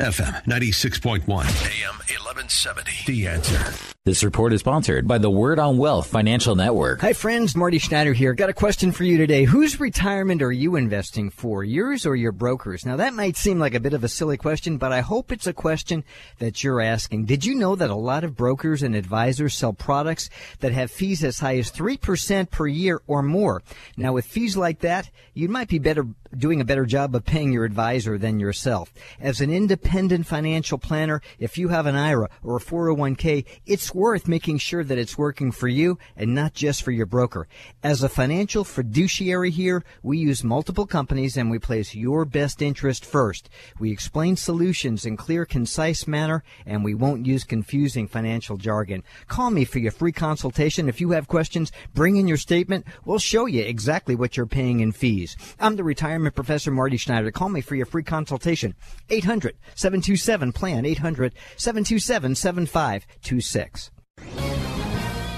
FM 0.00 0.42
96.1, 0.46 1.20
AM 1.28 1.94
1170. 1.98 3.12
The 3.12 3.26
answer. 3.26 3.92
This 4.06 4.24
report 4.24 4.54
is 4.54 4.60
sponsored 4.60 5.06
by 5.06 5.18
the 5.18 5.30
Word 5.30 5.58
on 5.58 5.76
Wealth 5.76 6.06
Financial 6.06 6.56
Network. 6.56 7.02
Hi, 7.02 7.12
friends. 7.12 7.54
Marty 7.54 7.78
Schneider 7.78 8.14
here. 8.14 8.32
Got 8.32 8.48
a 8.48 8.54
question 8.54 8.90
for 8.90 9.04
you 9.04 9.18
today. 9.18 9.44
Whose 9.44 9.78
retirement 9.78 10.40
are 10.40 10.50
you 10.50 10.76
investing 10.76 11.28
for, 11.28 11.62
yours 11.62 12.06
or 12.06 12.16
your 12.16 12.32
broker's? 12.32 12.86
Now, 12.86 12.96
that 12.96 13.12
might 13.12 13.36
seem 13.36 13.58
like 13.58 13.74
a 13.74 13.80
bit 13.80 13.92
of 13.92 14.02
a 14.02 14.08
silly 14.08 14.38
question, 14.38 14.78
but 14.78 14.92
I 14.92 15.02
hope 15.02 15.30
it's 15.30 15.46
a 15.46 15.52
question 15.52 16.04
that 16.38 16.64
you're 16.64 16.80
asking. 16.80 17.26
Did 17.26 17.44
you 17.44 17.54
know 17.54 17.76
that 17.76 17.90
a 17.90 17.94
lot 17.94 18.24
of 18.24 18.34
brokers 18.34 18.82
and 18.82 18.96
advisors 18.96 19.54
sell 19.54 19.74
products 19.74 20.30
that 20.60 20.72
have 20.72 20.90
fees 20.90 21.22
as 21.22 21.38
high 21.38 21.58
as 21.58 21.70
3% 21.70 22.50
per 22.50 22.66
year 22.66 23.02
or 23.06 23.22
more? 23.22 23.62
Now, 23.98 24.14
with 24.14 24.24
fees 24.24 24.56
like 24.56 24.80
that, 24.80 25.10
you 25.34 25.50
might 25.50 25.68
be 25.68 25.78
better 25.78 26.06
doing 26.36 26.60
a 26.60 26.64
better 26.64 26.86
job 26.86 27.14
of 27.14 27.24
paying 27.24 27.52
your 27.52 27.64
advisor 27.64 28.18
than 28.18 28.40
yourself. 28.40 28.92
As 29.20 29.40
an 29.40 29.50
independent 29.50 30.26
financial 30.26 30.78
planner, 30.78 31.20
if 31.38 31.58
you 31.58 31.68
have 31.68 31.86
an 31.86 31.96
IRA 31.96 32.28
or 32.42 32.56
a 32.56 32.60
401k, 32.60 33.44
it's 33.66 33.94
worth 33.94 34.26
making 34.28 34.58
sure 34.58 34.84
that 34.84 34.98
it's 34.98 35.18
working 35.18 35.52
for 35.52 35.68
you 35.68 35.98
and 36.16 36.34
not 36.34 36.54
just 36.54 36.82
for 36.82 36.90
your 36.90 37.06
broker. 37.06 37.46
As 37.82 38.02
a 38.02 38.08
financial 38.08 38.64
fiduciary 38.64 39.50
here, 39.50 39.84
we 40.02 40.18
use 40.18 40.42
multiple 40.42 40.86
companies 40.86 41.36
and 41.36 41.50
we 41.50 41.58
place 41.58 41.94
your 41.94 42.24
best 42.24 42.62
interest 42.62 43.04
first. 43.04 43.50
We 43.78 43.92
explain 43.92 44.36
solutions 44.36 45.04
in 45.04 45.16
clear, 45.16 45.44
concise 45.44 46.06
manner 46.06 46.42
and 46.66 46.84
we 46.84 46.94
won't 46.94 47.26
use 47.26 47.44
confusing 47.44 48.08
financial 48.08 48.56
jargon. 48.56 49.02
Call 49.28 49.50
me 49.50 49.64
for 49.64 49.78
your 49.78 49.92
free 49.92 50.12
consultation. 50.12 50.88
If 50.88 51.00
you 51.00 51.10
have 51.10 51.28
questions, 51.28 51.72
bring 51.94 52.16
in 52.16 52.28
your 52.28 52.36
statement. 52.36 52.86
We'll 53.04 53.18
show 53.18 53.46
you 53.46 53.62
exactly 53.62 54.14
what 54.14 54.36
you're 54.36 54.46
paying 54.46 54.80
in 54.80 54.92
fees. 54.92 55.36
I'm 55.60 55.76
the 55.76 55.84
retirement 55.84 56.21
professor 56.30 56.70
Marty 56.70 56.96
Schneider. 56.96 57.30
Call 57.30 57.48
me 57.48 57.60
for 57.60 57.74
your 57.74 57.86
free 57.86 58.02
consultation. 58.02 58.74
800 59.10 59.56
727 59.74 60.52
plan 60.52 60.84
800 60.86 61.34
727 61.56 62.34
7526. 62.34 63.90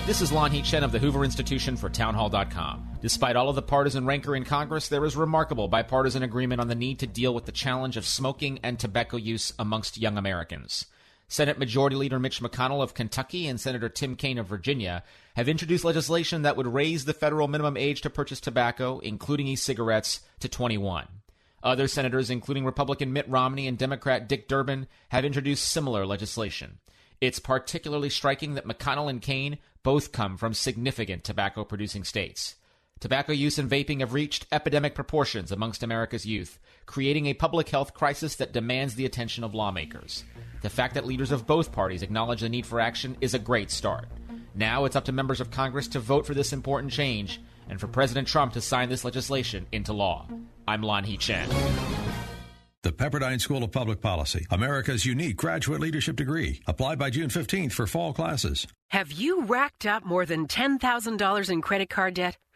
This 0.06 0.20
is 0.20 0.32
Lanhee 0.32 0.62
Chen 0.62 0.84
of 0.84 0.92
the 0.92 0.98
Hoover 0.98 1.24
Institution 1.24 1.78
for 1.78 1.88
Townhall.com. 1.88 2.98
Despite 3.00 3.36
all 3.36 3.48
of 3.48 3.56
the 3.56 3.62
partisan 3.62 4.04
rancor 4.04 4.36
in 4.36 4.44
Congress, 4.44 4.88
there 4.88 5.04
is 5.06 5.16
remarkable 5.16 5.66
bipartisan 5.66 6.22
agreement 6.22 6.60
on 6.60 6.68
the 6.68 6.74
need 6.74 6.98
to 6.98 7.06
deal 7.06 7.32
with 7.32 7.46
the 7.46 7.52
challenge 7.52 7.96
of 7.96 8.04
smoking 8.04 8.60
and 8.62 8.78
tobacco 8.78 9.16
use 9.16 9.54
amongst 9.58 9.96
young 9.96 10.18
Americans. 10.18 10.84
Senate 11.26 11.58
Majority 11.58 11.96
Leader 11.96 12.18
Mitch 12.18 12.42
McConnell 12.42 12.82
of 12.82 12.92
Kentucky 12.92 13.48
and 13.48 13.58
Senator 13.58 13.88
Tim 13.88 14.14
Kaine 14.14 14.36
of 14.36 14.46
Virginia 14.46 15.02
have 15.36 15.48
introduced 15.48 15.84
legislation 15.84 16.42
that 16.42 16.56
would 16.56 16.66
raise 16.66 17.04
the 17.04 17.12
federal 17.12 17.48
minimum 17.48 17.76
age 17.76 18.00
to 18.02 18.10
purchase 18.10 18.40
tobacco, 18.40 19.00
including 19.00 19.48
e 19.48 19.56
cigarettes, 19.56 20.20
to 20.40 20.48
21. 20.48 21.08
Other 21.62 21.88
senators, 21.88 22.30
including 22.30 22.64
Republican 22.64 23.12
Mitt 23.12 23.28
Romney 23.28 23.66
and 23.66 23.78
Democrat 23.78 24.28
Dick 24.28 24.48
Durbin, 24.48 24.86
have 25.08 25.24
introduced 25.24 25.68
similar 25.68 26.06
legislation. 26.06 26.78
It's 27.20 27.38
particularly 27.38 28.10
striking 28.10 28.54
that 28.54 28.66
McConnell 28.66 29.08
and 29.08 29.20
Kaine 29.20 29.58
both 29.82 30.12
come 30.12 30.36
from 30.36 30.54
significant 30.54 31.24
tobacco 31.24 31.64
producing 31.64 32.04
states. 32.04 32.56
Tobacco 33.00 33.32
use 33.32 33.58
and 33.58 33.70
vaping 33.70 34.00
have 34.00 34.12
reached 34.12 34.46
epidemic 34.52 34.94
proportions 34.94 35.50
amongst 35.50 35.82
America's 35.82 36.24
youth, 36.24 36.58
creating 36.86 37.26
a 37.26 37.34
public 37.34 37.68
health 37.68 37.92
crisis 37.92 38.36
that 38.36 38.52
demands 38.52 38.94
the 38.94 39.04
attention 39.04 39.42
of 39.42 39.54
lawmakers. 39.54 40.24
The 40.62 40.70
fact 40.70 40.94
that 40.94 41.06
leaders 41.06 41.32
of 41.32 41.46
both 41.46 41.72
parties 41.72 42.02
acknowledge 42.02 42.40
the 42.40 42.48
need 42.48 42.66
for 42.66 42.80
action 42.80 43.16
is 43.20 43.34
a 43.34 43.38
great 43.38 43.70
start. 43.70 44.06
Now 44.54 44.84
it's 44.84 44.94
up 44.94 45.06
to 45.06 45.12
members 45.12 45.40
of 45.40 45.50
Congress 45.50 45.88
to 45.88 46.00
vote 46.00 46.26
for 46.26 46.34
this 46.34 46.52
important 46.52 46.92
change 46.92 47.40
and 47.68 47.80
for 47.80 47.88
President 47.88 48.28
Trump 48.28 48.52
to 48.52 48.60
sign 48.60 48.88
this 48.88 49.04
legislation 49.04 49.66
into 49.72 49.92
law. 49.92 50.28
I'm 50.68 50.82
Lanhee 50.82 51.18
Chen. 51.18 51.48
The 52.82 52.92
Pepperdine 52.92 53.40
School 53.40 53.64
of 53.64 53.72
Public 53.72 54.00
Policy, 54.00 54.46
America's 54.50 55.06
unique 55.06 55.36
graduate 55.36 55.80
leadership 55.80 56.16
degree. 56.16 56.60
Apply 56.66 56.94
by 56.96 57.10
June 57.10 57.30
15th 57.30 57.72
for 57.72 57.86
fall 57.86 58.12
classes. 58.12 58.66
Have 58.90 59.10
you 59.10 59.44
racked 59.46 59.86
up 59.86 60.04
more 60.04 60.26
than 60.26 60.46
$10,000 60.46 61.50
in 61.50 61.62
credit 61.62 61.88
card 61.90 62.14
debt? 62.14 62.36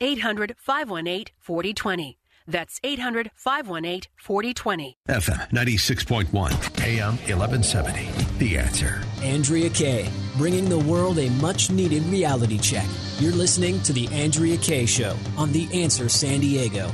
800 0.00 0.54
518 0.58 1.26
4020. 1.38 2.16
That's 2.46 2.80
800 2.82 3.30
518 3.34 4.10
4020. 4.16 4.96
FM 5.08 5.50
96.1, 5.50 6.86
AM 6.86 7.16
1170. 7.18 8.08
The 8.38 8.58
answer. 8.58 9.02
Andrea 9.22 9.68
Kaye, 9.70 10.08
bringing 10.36 10.68
the 10.68 10.78
world 10.78 11.18
a 11.18 11.28
much 11.32 11.70
needed 11.70 12.02
reality 12.04 12.58
check. 12.58 12.86
You're 13.18 13.32
listening 13.34 13.80
to 13.82 13.92
The 13.92 14.08
Andrea 14.08 14.56
Kaye 14.56 14.86
Show 14.86 15.16
on 15.36 15.52
The 15.52 15.68
Answer 15.82 16.08
San 16.08 16.40
Diego. 16.40 16.90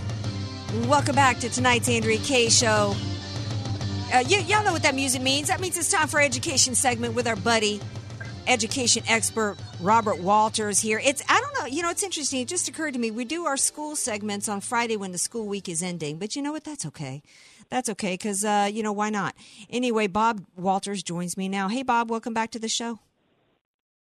Welcome 0.87 1.15
back 1.15 1.39
to 1.39 1.49
tonight's 1.49 1.89
Andrea 1.89 2.19
Kaye 2.19 2.51
Show. 2.51 2.95
Uh, 4.13 4.25
y- 4.29 4.45
y'all 4.49 4.65
know 4.65 4.73
what 4.73 4.83
that 4.83 4.95
music 4.97 5.23
means. 5.23 5.49
That 5.49 5.61
means 5.61 5.79
it's 5.79 5.91
time 5.91 6.09
for 6.09 6.21
education 6.21 6.75
segment 6.75 7.15
with 7.15 7.27
our 7.29 7.37
buddy, 7.37 7.81
education 8.47 9.03
expert 9.09 9.57
Robert 9.81 10.19
Walters 10.19 10.81
here. 10.81 11.01
It's 11.05 11.23
I 11.29 11.41
don't 11.41 11.59
know, 11.59 11.67
you 11.67 11.83
know, 11.83 11.91
it's 11.91 12.03
interesting. 12.03 12.41
It 12.41 12.49
just 12.49 12.69
occurred 12.69 12.95
to 12.95 12.99
me 12.99 13.11
we 13.11 13.25
do 13.25 13.47
our 13.47 13.57
school 13.57 13.97
segments 13.97 14.49
on 14.49 14.61
Friday 14.61 14.97
when 14.97 15.13
the 15.13 15.19
school 15.19 15.47
week 15.47 15.69
is 15.69 15.83
ending, 15.83 16.19
but 16.19 16.37
you 16.37 16.43
know 16.43 16.53
what? 16.53 16.65
That's 16.65 16.87
okay. 16.87 17.23
That's 17.69 17.89
okay 17.91 18.15
because 18.15 18.45
uh, 18.45 18.71
you 18.73 18.83
know 18.83 18.93
why 18.93 19.11
not? 19.11 19.35
Anyway, 19.69 20.07
Bob 20.07 20.45
Walters 20.57 21.03
joins 21.03 21.37
me 21.37 21.49
now. 21.49 21.69
Hey, 21.69 21.83
Bob, 21.83 22.11
welcome 22.11 22.35
back 22.35 22.51
to 22.53 22.59
the 22.59 22.69
show. 22.69 23.01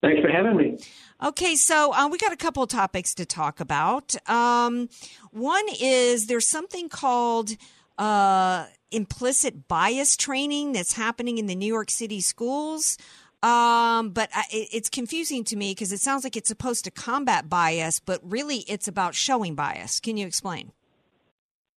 Thanks 0.03 0.21
for 0.21 0.29
having 0.29 0.57
me. 0.57 0.79
Okay, 1.23 1.57
so 1.57 1.93
uh, 1.93 2.07
we 2.09 2.19
got 2.19 2.33
a 2.33 2.37
couple 2.37 2.63
of 2.63 2.69
topics 2.69 3.15
to 3.15 3.25
talk 3.25 3.61
about. 3.61 4.15
Um, 4.29 4.89
one 5.33 5.65
is 5.81 6.27
there's 6.27 6.47
something 6.47 6.89
called 6.89 7.57
uh, 7.99 8.67
implicit 8.91 9.67
bias 9.69 10.17
training 10.17 10.73
that's 10.73 10.93
happening 10.93 11.39
in 11.39 11.47
the 11.47 11.55
New 11.55 11.67
York 11.67 11.91
City 11.91 12.21
schools. 12.21 12.99
Um, 13.42 14.11
but 14.11 14.31
I, 14.35 14.44
it's 14.51 14.88
confusing 14.88 15.44
to 15.44 15.57
me 15.57 15.72
because 15.72 15.92
it 15.92 16.01
sounds 16.01 16.25
like 16.25 16.37
it's 16.37 16.49
supposed 16.49 16.85
to 16.85 16.90
combat 16.90 17.49
bias, 17.49 18.01
but 18.01 18.20
really 18.22 18.59
it's 18.68 18.88
about 18.88 19.14
showing 19.14 19.55
bias. 19.55 20.01
Can 20.01 20.16
you 20.16 20.27
explain? 20.27 20.72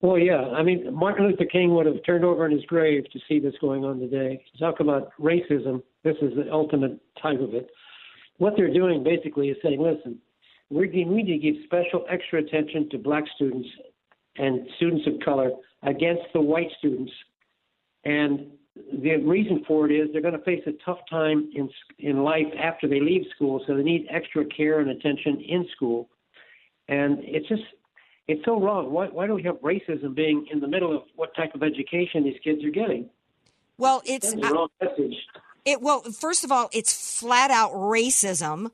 Well, 0.02 0.18
yeah. 0.18 0.42
I 0.56 0.64
mean, 0.64 0.94
Martin 0.94 1.28
Luther 1.28 1.46
King 1.46 1.76
would 1.76 1.86
have 1.86 1.98
turned 2.06 2.24
over 2.24 2.46
in 2.46 2.54
his 2.54 2.64
grave 2.66 3.04
to 3.12 3.20
see 3.28 3.40
this 3.40 3.54
going 3.60 3.84
on 3.84 4.00
today. 4.00 4.42
Talk 4.58 4.80
about 4.80 5.12
racism. 5.20 5.84
This 6.04 6.16
is 6.22 6.34
the 6.36 6.50
ultimate 6.52 6.98
type 7.22 7.42
of 7.42 7.54
it. 7.54 7.70
What 8.38 8.54
they're 8.56 8.74
doing 8.74 9.04
basically 9.04 9.50
is 9.50 9.58
saying, 9.62 9.82
listen, 9.82 10.20
we 10.70 10.88
need 10.88 11.28
to 11.28 11.38
give 11.38 11.56
special 11.66 12.06
extra 12.10 12.40
attention 12.40 12.90
to 12.92 12.98
black 12.98 13.26
students 13.36 13.68
and 14.38 14.66
students 14.78 15.06
of 15.08 15.20
color 15.24 15.52
against 15.84 16.24
the 16.34 16.40
white 16.40 16.70
students. 16.78 17.12
And 18.06 18.52
the 18.92 19.18
reason 19.18 19.64
for 19.68 19.90
it 19.90 19.94
is 19.94 20.10
they're 20.12 20.22
going 20.22 20.38
to 20.38 20.44
face 20.44 20.64
a 20.68 20.72
tough 20.86 21.00
time 21.10 21.50
in 21.56 21.70
in 22.00 22.24
life 22.24 22.48
after 22.58 22.88
they 22.88 23.00
leave 23.00 23.26
school, 23.36 23.64
so 23.66 23.76
they 23.76 23.84
need 23.84 24.08
extra 24.10 24.46
care 24.46 24.80
and 24.80 24.90
attention 24.90 25.42
in 25.42 25.68
school. 25.76 26.10
And 26.88 27.20
it's 27.22 27.48
just 27.48 27.64
it's 28.28 28.44
so 28.46 28.60
wrong. 28.60 28.92
Why 28.92 29.08
why 29.08 29.28
do 29.28 29.36
we 29.36 29.44
have 29.44 29.56
racism 29.58 30.16
being 30.16 30.48
in 30.52 30.60
the 30.60 30.68
middle 30.68 30.96
of 30.96 31.04
what 31.16 31.36
type 31.36 31.56
of 31.56 31.64
education 31.64 32.24
these 32.24 32.40
kids 32.44 32.64
are 32.64 32.70
getting? 32.70 33.10
Well, 33.78 34.02
it's 34.06 34.34
That's 34.34 34.48
the 34.48 34.54
wrong 34.54 34.70
message. 34.82 35.16
It 35.66 35.82
well, 35.82 36.02
first 36.02 36.44
of 36.44 36.52
all, 36.52 36.70
it's 36.74 37.20
flat 37.20 37.52
out 37.52 37.72
racism 37.72 38.72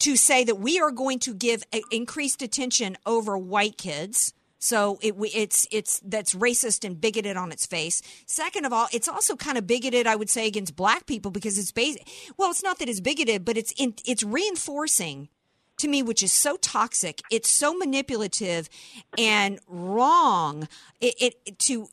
to 0.00 0.16
say 0.16 0.44
that 0.44 0.56
we 0.56 0.80
are 0.80 0.90
going 0.90 1.18
to 1.20 1.34
give 1.34 1.64
a, 1.72 1.82
increased 1.90 2.42
attention 2.42 2.96
over 3.06 3.38
white 3.38 3.78
kids 3.78 4.34
So 4.64 4.98
it, 5.02 5.14
it's 5.34 5.68
it's 5.70 6.00
that's 6.00 6.34
racist 6.34 6.86
and 6.86 6.98
bigoted 6.98 7.36
on 7.36 7.52
its 7.52 7.66
face. 7.66 8.00
Second 8.24 8.64
of 8.64 8.72
all, 8.72 8.88
it's 8.94 9.08
also 9.08 9.36
kind 9.36 9.58
of 9.58 9.66
bigoted, 9.66 10.06
I 10.06 10.16
would 10.16 10.30
say, 10.30 10.46
against 10.46 10.74
black 10.74 11.04
people 11.04 11.30
because 11.30 11.58
it's 11.58 11.70
based. 11.70 11.98
Well, 12.38 12.50
it's 12.50 12.62
not 12.62 12.78
that 12.78 12.88
it's 12.88 13.00
bigoted, 13.00 13.44
but 13.44 13.58
it's 13.58 13.74
in, 13.76 13.92
it's 14.06 14.22
reinforcing 14.22 15.28
to 15.76 15.86
me, 15.86 16.02
which 16.02 16.22
is 16.22 16.32
so 16.32 16.56
toxic. 16.56 17.20
It's 17.30 17.50
so 17.50 17.74
manipulative 17.74 18.70
and 19.18 19.58
wrong. 19.68 20.66
It, 20.98 21.14
it 21.44 21.58
to 21.58 21.88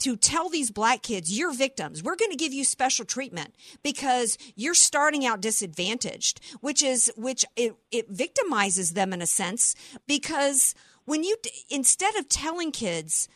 to 0.00 0.16
tell 0.16 0.50
these 0.50 0.70
black 0.70 1.02
kids, 1.02 1.36
you're 1.38 1.54
victims. 1.54 2.02
We're 2.02 2.16
going 2.16 2.32
to 2.32 2.36
give 2.36 2.52
you 2.52 2.64
special 2.64 3.04
treatment 3.04 3.54
because 3.82 4.36
you're 4.56 4.74
starting 4.74 5.24
out 5.24 5.40
disadvantaged, 5.40 6.40
which 6.60 6.82
is, 6.82 7.12
which 7.16 7.44
it, 7.54 7.76
it 7.92 8.12
victimizes 8.12 8.94
them 8.94 9.12
in 9.12 9.22
a 9.22 9.26
sense 9.26 9.76
because 10.08 10.74
when 11.04 11.24
you, 11.24 11.36
instead 11.70 12.14
of 12.16 12.28
telling 12.28 12.72
kids, 12.72 13.28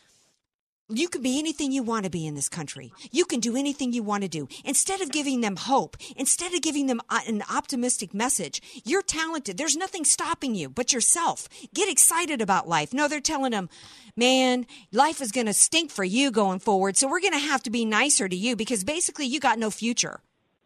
you 0.89 1.09
can 1.09 1.21
be 1.21 1.39
anything 1.39 1.73
you 1.73 1.83
want 1.83 2.05
to 2.05 2.11
be 2.11 2.27
in 2.27 2.37
this 2.37 2.49
country. 2.49 2.93
You 3.11 3.25
can 3.25 3.41
do 3.41 3.57
anything 3.57 3.93
you 3.93 4.05
want 4.05 4.23
to 4.23 4.29
do. 4.29 4.47
Instead 4.65 5.01
of 5.01 5.11
giving 5.11 5.41
them 5.41 5.57
hope, 5.57 5.97
instead 6.17 6.55
of 6.55 6.63
giving 6.63 6.87
them 6.87 7.01
uh, 7.11 7.21
an 7.27 7.43
optimistic 7.53 8.15
message, 8.15 8.63
you're 8.85 9.03
talented. 9.03 9.59
There's 9.59 9.77
nothing 9.77 10.05
stopping 10.05 10.55
you 10.55 10.69
but 10.69 10.93
yourself. 10.93 11.49
Get 11.75 11.91
excited 11.91 12.41
about 12.41 12.69
life. 12.69 12.95
No, 12.95 13.09
they're 13.09 13.21
telling 13.21 13.51
them, 13.51 13.69
man, 14.17 14.65
life 14.93 15.21
is 15.21 15.33
going 15.33 15.47
to 15.47 15.53
stink 15.53 15.91
for 15.91 16.05
you 16.05 16.31
going 16.31 16.61
forward. 16.61 16.97
So 16.97 17.09
we're 17.09 17.21
going 17.21 17.33
to 17.33 17.39
have 17.39 17.65
to 17.65 17.71
be 17.71 17.85
nicer 17.85 18.29
to 18.29 18.37
you 18.37 18.55
because 18.55 18.85
basically 18.85 19.27
you 19.27 19.41
got 19.41 19.59
no 19.59 19.71
future. 19.71 20.21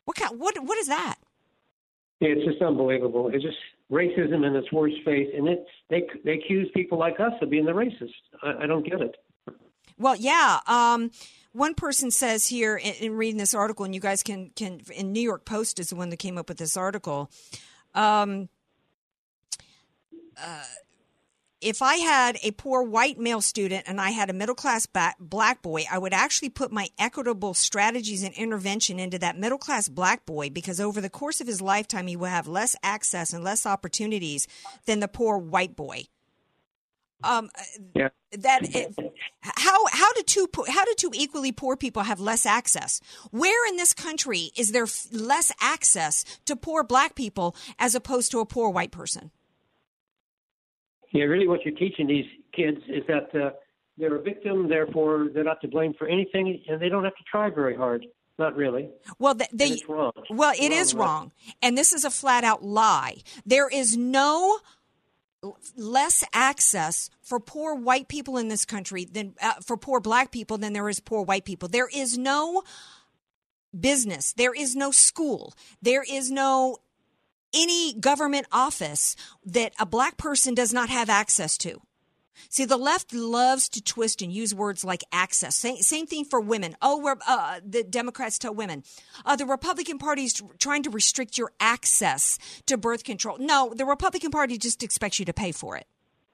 What 0.05 0.19
kind, 0.19 0.39
what 0.39 0.63
what 0.63 0.77
is 0.79 0.89
that? 0.89 1.17
It's 2.21 2.45
just 2.45 2.61
unbelievable. 2.61 3.31
It's 3.33 3.43
just 3.43 3.57
racism 3.91 4.47
in 4.47 4.55
its 4.55 4.70
worst 4.72 4.97
face, 5.05 5.28
and 5.36 5.49
it 5.49 5.64
they 5.88 6.07
they 6.24 6.32
accuse 6.32 6.70
people 6.74 6.99
like 6.99 7.18
us 7.20 7.32
of 7.43 7.51
being 7.51 7.64
the 7.64 7.72
racist. 7.72 8.11
I, 8.43 8.64
I 8.64 8.66
don't 8.66 8.88
get 8.88 9.01
it. 9.01 9.16
Well, 9.99 10.16
yeah. 10.16 10.61
Um, 10.66 11.11
one 11.53 11.74
person 11.74 12.11
says 12.11 12.47
here 12.47 12.76
in, 12.76 12.95
in, 12.95 13.12
reading 13.12 13.38
this 13.38 13.55
article, 13.55 13.84
and 13.84 13.95
you 13.95 14.01
guys 14.01 14.22
can 14.22 14.51
can 14.57 14.80
in 14.95 15.12
New 15.12 15.20
York 15.20 15.45
Post 15.45 15.78
is 15.78 15.88
the 15.88 15.97
one 15.97 16.11
that 16.11 16.18
came 16.18 16.38
up 16.38 16.49
with 16.49 16.59
this 16.59 16.76
article. 16.76 17.30
Um, 17.95 18.49
uh, 20.43 20.64
if 21.61 21.83
I 21.83 21.97
had 21.97 22.39
a 22.43 22.53
poor 22.53 22.83
white 22.83 23.19
male 23.19 23.41
student 23.41 23.85
and 23.87 24.01
I 24.01 24.11
had 24.11 24.31
a 24.31 24.35
middle 24.35 24.55
class 24.55 24.87
black 25.19 25.63
boy, 25.63 25.85
I 25.91 25.99
would 25.99 26.15
actually 26.15 26.49
put 26.49 26.73
my 26.73 26.89
equitable 26.99 27.55
strategies 27.55 28.23
and 28.23 28.35
intervention 28.35 28.99
into 28.99 29.19
that 29.19 29.39
middle 29.39 29.59
class 29.59 29.89
black 29.89 30.25
boy 30.25 30.51
because 30.51 30.81
over 30.81 31.01
the 31.01 31.11
course 31.11 31.41
of 31.41 31.47
his 31.47 31.61
lifetime, 31.61 32.07
he 32.07 32.17
will 32.17 32.27
have 32.27 32.49
less 32.49 32.75
access 32.83 33.33
and 33.33 33.45
less 33.45 33.67
opportunities 33.67 34.47
than 34.87 35.01
the 35.01 35.09
poor 35.09 35.37
white 35.37 35.77
boy. 35.77 36.05
Um, 37.23 37.51
yeah. 37.95 38.09
That 38.33 38.75
it, 38.75 38.95
how 39.43 39.87
how 39.93 40.13
do 40.15 40.23
two 40.23 40.49
how 40.69 40.85
do 40.87 40.95
two 40.97 41.11
equally 41.13 41.53
poor 41.53 41.77
people 41.77 42.05
have 42.05 42.21
less 42.21 42.47
access? 42.47 43.01
Where 43.31 43.69
in 43.69 43.77
this 43.77 43.93
country 43.93 44.53
is 44.57 44.73
there 44.73 44.87
less 45.13 45.53
access 45.61 46.25
to 46.47 46.57
poor 46.57 46.83
black 46.83 47.15
people 47.15 47.55
as 47.79 47.95
opposed 47.95 48.31
to 48.31 48.41
a 48.41 48.47
poor 48.47 48.71
white 48.71 48.93
person? 48.93 49.33
Yeah, 51.13 51.25
really, 51.25 51.49
what 51.49 51.65
you're 51.65 51.75
teaching 51.75 52.07
these 52.07 52.27
kids 52.55 52.79
is 52.89 53.03
that 53.09 53.35
uh, 53.35 53.51
they're 53.99 54.17
a 54.17 54.23
victim, 54.23 54.69
therefore 54.69 55.29
they're 55.35 55.45
not 55.45 55.61
to 55.63 55.69
blame 55.69 55.95
for 55.99 56.07
anything, 56.07 56.63
and 56.69 56.81
they 56.81 56.89
don't 56.89 57.05
have 57.05 57.17
to 57.17 57.25
try 57.31 57.51
very 57.51 57.77
hard. 57.77 58.07
Not 58.39 58.57
really. 58.57 58.89
Well, 59.19 59.35
they, 59.35 59.49
they 59.53 59.83
wrong. 59.87 60.13
well, 60.31 60.55
it 60.59 60.71
wrong, 60.71 60.73
is 60.73 60.95
wrong, 60.95 61.33
and 61.61 61.77
this 61.77 61.93
is 61.93 62.05
a 62.05 62.11
flat 62.11 62.43
out 62.43 62.65
lie. 62.65 63.19
There 63.45 63.69
is 63.69 63.99
no 63.99 64.59
less 65.77 66.25
access 66.33 67.11
for 67.23 67.41
poor 67.41 67.75
white 67.75 68.09
people 68.09 68.39
in 68.39 68.49
this 68.49 68.65
country 68.65 69.05
than 69.05 69.35
uh, 69.43 69.55
for 69.65 69.77
poor 69.77 70.01
black 70.01 70.31
people 70.31 70.59
than 70.59 70.73
there 70.73 70.89
is 70.89 71.01
poor 71.01 71.23
white 71.23 71.45
people. 71.45 71.69
There 71.69 71.89
is 71.93 72.17
no 72.17 72.63
business, 73.79 74.33
there 74.33 74.55
is 74.55 74.75
no 74.75 74.91
school, 74.91 75.55
there 75.83 76.05
is 76.09 76.31
no 76.31 76.79
any 77.55 77.95
government 77.95 78.47
office 78.53 79.17
that 79.45 79.73
a 79.79 79.87
black 79.87 80.17
person 80.17 80.55
does 80.55 80.73
not 80.73 80.89
have 80.89 81.11
access 81.11 81.57
to. 81.59 81.81
See, 82.49 82.65
the 82.65 82.77
left 82.77 83.13
loves 83.13 83.69
to 83.71 83.83
twist 83.83 84.23
and 84.23 84.33
use 84.33 84.55
words 84.55 84.85
like 84.85 85.05
access. 85.13 85.57
Same, 85.57 85.77
same 85.77 86.07
thing 86.07 86.25
for 86.25 86.41
women. 86.41 86.77
Oh, 86.81 86.99
we're, 86.99 87.17
uh, 87.27 87.61
the 87.65 87.83
Democrats 87.83 88.39
tell 88.39 88.55
women. 88.55 88.83
Uh, 89.25 89.37
the 89.37 89.47
Republican 89.47 89.99
Party 89.99 90.25
is 90.25 90.43
trying 90.59 90.83
to 90.85 90.91
restrict 90.91 91.37
your 91.37 91.53
access 91.61 92.39
to 92.67 92.79
birth 92.79 93.05
control. 93.05 93.37
No, 93.39 93.73
the 93.77 93.85
Republican 93.85 94.31
Party 94.31 94.57
just 94.57 94.83
expects 94.83 95.19
you 95.19 95.25
to 95.27 95.35
pay 95.35 95.53
for 95.53 95.77
it. 95.77 95.87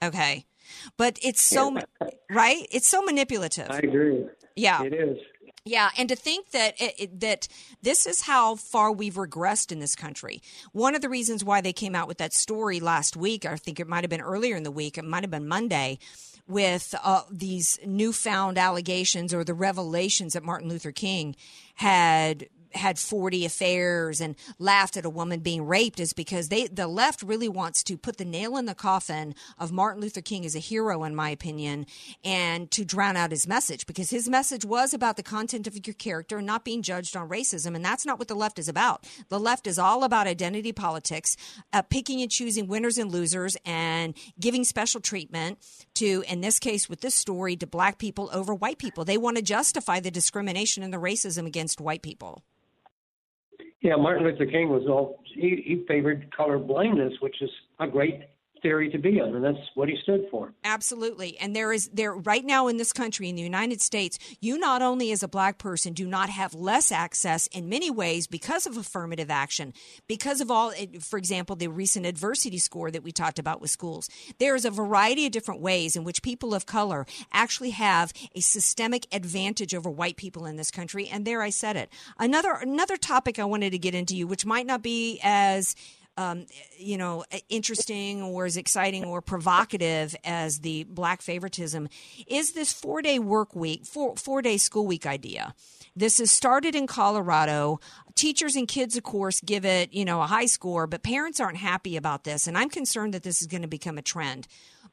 Okay. 0.03 0.45
But 0.97 1.19
it's 1.23 1.43
so, 1.43 1.77
right? 2.31 2.67
It's 2.71 2.89
so 2.89 3.03
manipulative. 3.03 3.71
I 3.71 3.79
agree. 3.79 4.27
Yeah. 4.55 4.83
It 4.83 4.95
is. 4.95 5.19
Yeah, 5.67 5.91
and 5.99 6.09
to 6.09 6.15
think 6.15 6.53
that 6.53 6.75
it, 6.79 7.19
that 7.21 7.49
this 7.83 8.07
is 8.07 8.23
how 8.23 8.55
far 8.55 8.93
we've 8.93 9.15
regressed 9.15 9.73
in 9.73 9.81
this 9.81 9.97
country. 9.97 10.41
One 10.71 10.95
of 10.95 11.03
the 11.03 11.09
reasons 11.09 11.43
why 11.43 11.61
they 11.61 11.73
came 11.73 11.97
out 11.97 12.07
with 12.07 12.19
that 12.19 12.33
story 12.33 12.79
last 12.79 13.17
week, 13.17 13.45
I 13.45 13.57
think 13.57 13.81
it 13.81 13.89
might 13.89 14.05
have 14.05 14.11
been 14.11 14.21
earlier 14.21 14.55
in 14.55 14.63
the 14.63 14.71
week, 14.71 14.97
it 14.97 15.05
might 15.05 15.25
have 15.25 15.31
been 15.33 15.49
Monday, 15.49 15.99
with 16.47 16.95
uh, 17.03 17.23
these 17.33 17.81
newfound 17.85 18.59
allegations 18.59 19.35
or 19.35 19.43
the 19.43 19.55
revelations 19.55 20.35
that 20.35 20.45
Martin 20.45 20.69
Luther 20.69 20.93
King 20.93 21.35
had 21.75 22.49
had 22.77 22.99
40 22.99 23.45
affairs 23.45 24.21
and 24.21 24.37
laughed 24.59 24.97
at 24.97 25.05
a 25.05 25.11
woman 25.11 25.41
being 25.41 25.67
raped 25.67 26.01
is 26.01 26.13
because 26.13 26.49
they 26.49 26.67
the 26.67 26.87
left 26.87 27.23
really 27.23 27.49
wants 27.49 27.83
to 27.85 27.97
put 27.97 28.17
the 28.17 28.25
nail 28.25 28.57
in 28.57 28.67
the 28.67 28.75
coffin 28.75 29.35
of 29.59 29.73
Martin 29.73 30.01
Luther 30.01 30.21
King 30.21 30.45
as 30.45 30.55
a 30.55 30.61
hero 30.61 31.05
in 31.05 31.15
my 31.15 31.31
opinion 31.31 31.87
and 32.25 32.71
to 32.71 32.85
drown 32.85 33.17
out 33.17 33.31
his 33.31 33.47
message 33.47 33.87
because 33.87 34.11
his 34.11 34.29
message 34.29 34.65
was 34.65 34.95
about 34.95 35.17
the 35.17 35.23
content 35.23 35.67
of 35.67 35.87
your 35.87 35.95
character 35.95 36.39
and 36.39 36.47
not 36.47 36.65
being 36.65 36.83
judged 36.83 37.17
on 37.17 37.29
racism 37.29 37.75
and 37.75 37.85
that's 37.85 38.07
not 38.07 38.19
what 38.19 38.29
the 38.29 38.35
left 38.35 38.59
is 38.59 38.69
about. 38.69 39.05
The 39.29 39.41
left 39.41 39.67
is 39.67 39.79
all 39.79 40.05
about 40.05 40.27
identity 40.27 40.73
politics, 40.73 41.37
uh, 41.73 41.83
picking 41.83 42.23
and 42.23 42.31
choosing 42.31 42.67
winners 42.67 42.99
and 42.99 43.11
losers 43.11 43.57
and 43.65 44.15
giving 44.39 44.65
special 44.65 45.01
treatment 45.01 45.59
to 45.95 46.25
in 46.29 46.41
this 46.41 46.59
case 46.59 46.89
with 46.89 47.01
this 47.01 47.15
story 47.15 47.57
to 47.57 47.67
black 47.67 47.99
people 47.99 48.31
over 48.33 48.55
white 48.55 48.79
people. 48.79 49.05
They 49.05 49.19
want 49.19 49.37
to 49.37 49.43
justify 49.43 50.01
the 50.01 50.11
discrimination 50.11 50.83
and 50.83 50.93
the 50.93 50.99
racism 50.99 51.47
against 51.47 51.81
white 51.81 52.03
people. 52.03 52.43
Yeah, 53.87 53.95
Martin 53.95 54.25
Luther 54.25 54.47
King 54.47 54.69
was 54.69 54.83
all 54.89 55.23
he, 55.33 55.63
he 55.65 55.85
favored 55.87 56.35
color 56.37 56.59
blindness, 56.59 57.13
which 57.21 57.41
is 57.41 57.51
a 57.79 57.87
great 57.87 58.23
theory 58.63 58.91
to 58.91 58.99
be 58.99 59.21
on, 59.21 59.35
and 59.35 59.45
that's 59.45 59.59
what 59.75 59.89
he 59.89 59.97
stood 60.03 60.27
for. 60.31 60.53
Absolutely. 60.65 61.39
And 61.39 61.55
there 61.55 61.73
is 61.73 61.89
there 61.93 62.15
right 62.15 62.45
now 62.45 62.69
in 62.69 62.77
this 62.77 62.93
country, 62.93 63.29
in 63.29 63.37
the 63.37 63.43
United 63.43 63.81
States, 63.81 64.19
you 64.41 64.59
not 64.59 64.83
only 64.83 65.13
as 65.13 65.23
a 65.23 65.29
black 65.29 65.59
person 65.59 65.93
do 65.93 66.07
not 66.07 66.31
have 66.31 66.55
less 66.55 66.91
access 66.93 67.47
in 67.49 67.69
many 67.69 67.91
ways 67.91 68.27
because 68.27 68.67
of 68.67 68.77
affirmative 68.77 69.31
action, 69.31 69.73
because 70.07 70.41
of 70.41 70.51
all, 70.51 70.73
for 71.01 71.19
example, 71.19 71.57
the 71.57 71.69
recent 71.69 72.07
adversity 72.07 72.59
score 72.59 72.91
that 72.91 73.03
we 73.03 73.13
talked 73.13 73.39
about 73.39 73.61
with 73.61 73.71
schools. 73.71 74.09
There 74.39 74.55
is 74.55 74.65
a 74.65 74.71
variety 74.71 75.27
of 75.27 75.33
different 75.33 75.61
ways 75.61 75.97
in 75.97 76.05
which 76.05 76.23
people 76.23 76.55
of 76.55 76.67
color 76.67 77.07
actually 77.33 77.71
have 77.71 78.13
a 78.35 78.41
systemic 78.41 79.07
advantage 79.13 79.75
over 79.75 79.91
white 79.91 80.17
people 80.17 80.47
in 80.47 80.57
this 80.57 80.71
country. 80.71 81.09
And 81.09 81.25
there 81.25 81.43
I 81.43 81.51
said 81.51 81.77
it. 81.77 81.91
Another 82.19 82.53
another 82.53 82.97
topic 82.97 83.39
I 83.39 83.45
wanted 83.45 83.71
to 83.71 83.79
get 83.79 83.95
into 83.95 84.17
you, 84.17 84.27
which 84.27 84.47
might 84.47 84.67
not 84.67 84.83
be 84.83 85.21
as 85.23 85.75
um, 86.17 86.47
you 86.79 86.97
know, 86.97 87.25
interesting 87.49 88.23
or 88.23 88.47
as 88.47 88.57
exciting 88.57 89.05
or 89.05 89.21
provocative 89.21 90.17
as 90.25 90.61
the 90.61 90.85
black 90.85 91.23
favoritism 91.23 91.89
is 92.27 92.53
this 92.53 92.73
four 92.73 93.03
day 93.03 93.19
work 93.19 93.55
week, 93.55 93.85
four, 93.85 94.17
four 94.17 94.43
day 94.43 94.57
school 94.57 94.87
week 94.87 95.07
idea. 95.07 95.55
This 95.95 96.21
is 96.21 96.31
started 96.31 96.75
in 96.75 96.87
Colorado. 96.87 97.81
Teachers 98.15 98.57
and 98.57 98.69
kids, 98.69 98.97
of 98.97 99.03
course, 99.03 99.41
give 99.41 99.65
it, 99.65 99.93
you 99.93 100.05
know, 100.05 100.23
a 100.23 100.27
high 100.27 100.47
score, 100.47 100.87
but 100.87 101.03
parents 101.03 101.41
aren't 101.41 101.59
happy 101.59 101.97
about 101.97 102.25
this. 102.25 102.47
And 102.47 102.57
I'm 102.57 102.71
concerned 102.71 103.15
that 103.15 103.23
this 103.23 103.41
is 103.41 103.47
going 103.47 103.63
to 103.63 103.69
become 103.69 103.99
a 103.99 104.03
trend 104.03 104.47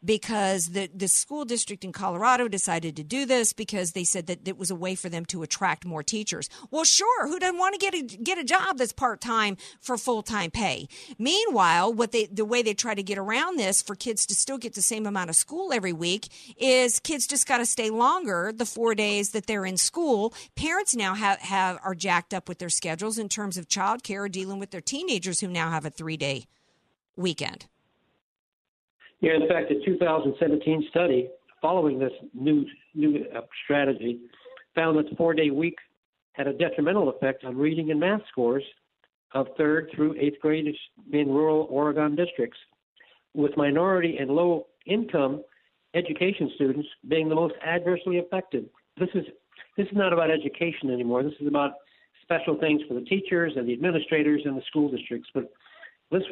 because 0.04 0.68
the, 0.68 0.90
the 0.94 1.08
school 1.08 1.46
district 1.46 1.84
in 1.84 1.92
Colorado 1.92 2.48
decided 2.48 2.96
to 2.96 3.04
do 3.04 3.26
this 3.26 3.54
because 3.54 3.92
they 3.92 4.04
said 4.04 4.28
that 4.28 4.48
it 4.48 4.58
was 4.58 4.72
a 4.72 4.76
way 4.76 4.96
for 4.96 5.10
them 5.10 5.26
to 5.26 5.44
attract 5.44 5.86
more 5.86 6.04
teachers. 6.04 6.50
Well, 6.72 6.84
sure, 6.84 7.28
who 7.28 7.40
doesn't 7.40 7.58
want 7.58 7.74
to 7.74 7.80
get 7.80 7.94
a, 7.94 8.18
get 8.18 8.38
a 8.38 8.44
job 8.44 8.78
that's 8.78 8.94
part 8.94 9.22
time 9.22 9.58
for 9.82 9.98
full 9.98 10.22
time 10.22 10.52
pay? 10.52 10.88
Meanwhile, 11.18 11.94
what 11.94 12.12
they 12.12 12.26
the 12.26 12.46
way 12.46 12.62
they 12.62 12.74
try 12.74 12.96
to 12.96 13.04
get 13.04 13.18
around 13.18 13.58
this 13.58 13.82
for 13.82 13.96
kids 13.96 14.26
to 14.28 14.36
still 14.36 14.58
get 14.58 14.74
the 14.74 14.82
same 14.82 15.06
amount 15.06 15.30
of 15.30 15.36
school 15.36 15.72
every 15.72 15.94
week 15.94 16.28
is 16.58 17.00
kids 17.00 17.28
just 17.28 17.48
got 17.48 17.58
to 17.58 17.66
stay 17.66 17.90
longer 17.90 18.52
the 18.56 18.66
four 18.66 18.96
days 18.96 19.32
that 19.32 19.48
they're 19.48 19.66
in 19.66 19.78
school. 19.78 20.34
Parents 20.56 20.96
now 20.96 21.14
have, 21.14 21.40
have 21.40 21.80
are 21.84 21.96
jacked 21.96 22.34
up 22.34 22.50
with 22.50 22.60
their 22.60 22.70
schedules 22.70 23.18
in 23.18 23.30
terms 23.30 23.58
of 23.58 23.68
childcare, 23.68 24.32
dealing 24.32 24.60
with 24.60 24.72
their 24.72 24.82
teenagers 24.82 25.40
who 25.40 25.48
now 25.48 25.70
have 25.70 25.86
a 25.86 25.90
three 25.90 26.18
day 26.18 26.46
weekend. 27.16 27.68
Yeah, 29.24 29.36
in 29.36 29.48
fact, 29.48 29.72
a 29.72 29.76
2017 29.86 30.88
study 30.90 31.30
following 31.62 31.98
this 31.98 32.12
new 32.34 32.66
new 32.94 33.26
uh, 33.34 33.40
strategy 33.64 34.20
found 34.76 34.98
that 34.98 35.10
the 35.10 35.16
four-day 35.16 35.50
week 35.50 35.78
had 36.34 36.46
a 36.46 36.52
detrimental 36.52 37.08
effect 37.08 37.46
on 37.46 37.56
reading 37.56 37.90
and 37.90 38.02
math 38.02 38.20
scores 38.30 38.66
of 39.34 39.48
third 39.58 39.90
through 39.96 40.14
eighth 40.20 40.42
grade 40.42 40.68
in 41.14 41.30
rural 41.30 41.68
Oregon 41.70 42.18
districts. 42.18 42.58
With 43.34 43.56
minority 43.56 44.18
and 44.20 44.30
low 44.30 44.68
income 44.86 45.42
education 45.94 46.52
students 46.56 46.88
being 47.08 47.30
the 47.30 47.36
most 47.36 47.54
adversely 47.66 48.20
affected. 48.20 48.70
This 49.00 49.10
is 49.16 49.24
this 49.78 49.88
is 49.88 49.96
not 49.96 50.12
about 50.12 50.32
education 50.32 50.90
anymore. 50.92 51.24
This 51.24 51.40
is 51.40 51.48
about 51.48 51.76
special 52.24 52.60
things 52.60 52.82
for 52.90 52.94
the 52.94 53.06
teachers 53.06 53.54
and 53.56 53.70
the 53.70 53.74
administrators 53.74 54.42
and 54.44 54.58
the 54.58 54.64
school 54.68 54.92
districts. 54.92 55.30
But 55.34 55.50
let's, 56.14 56.26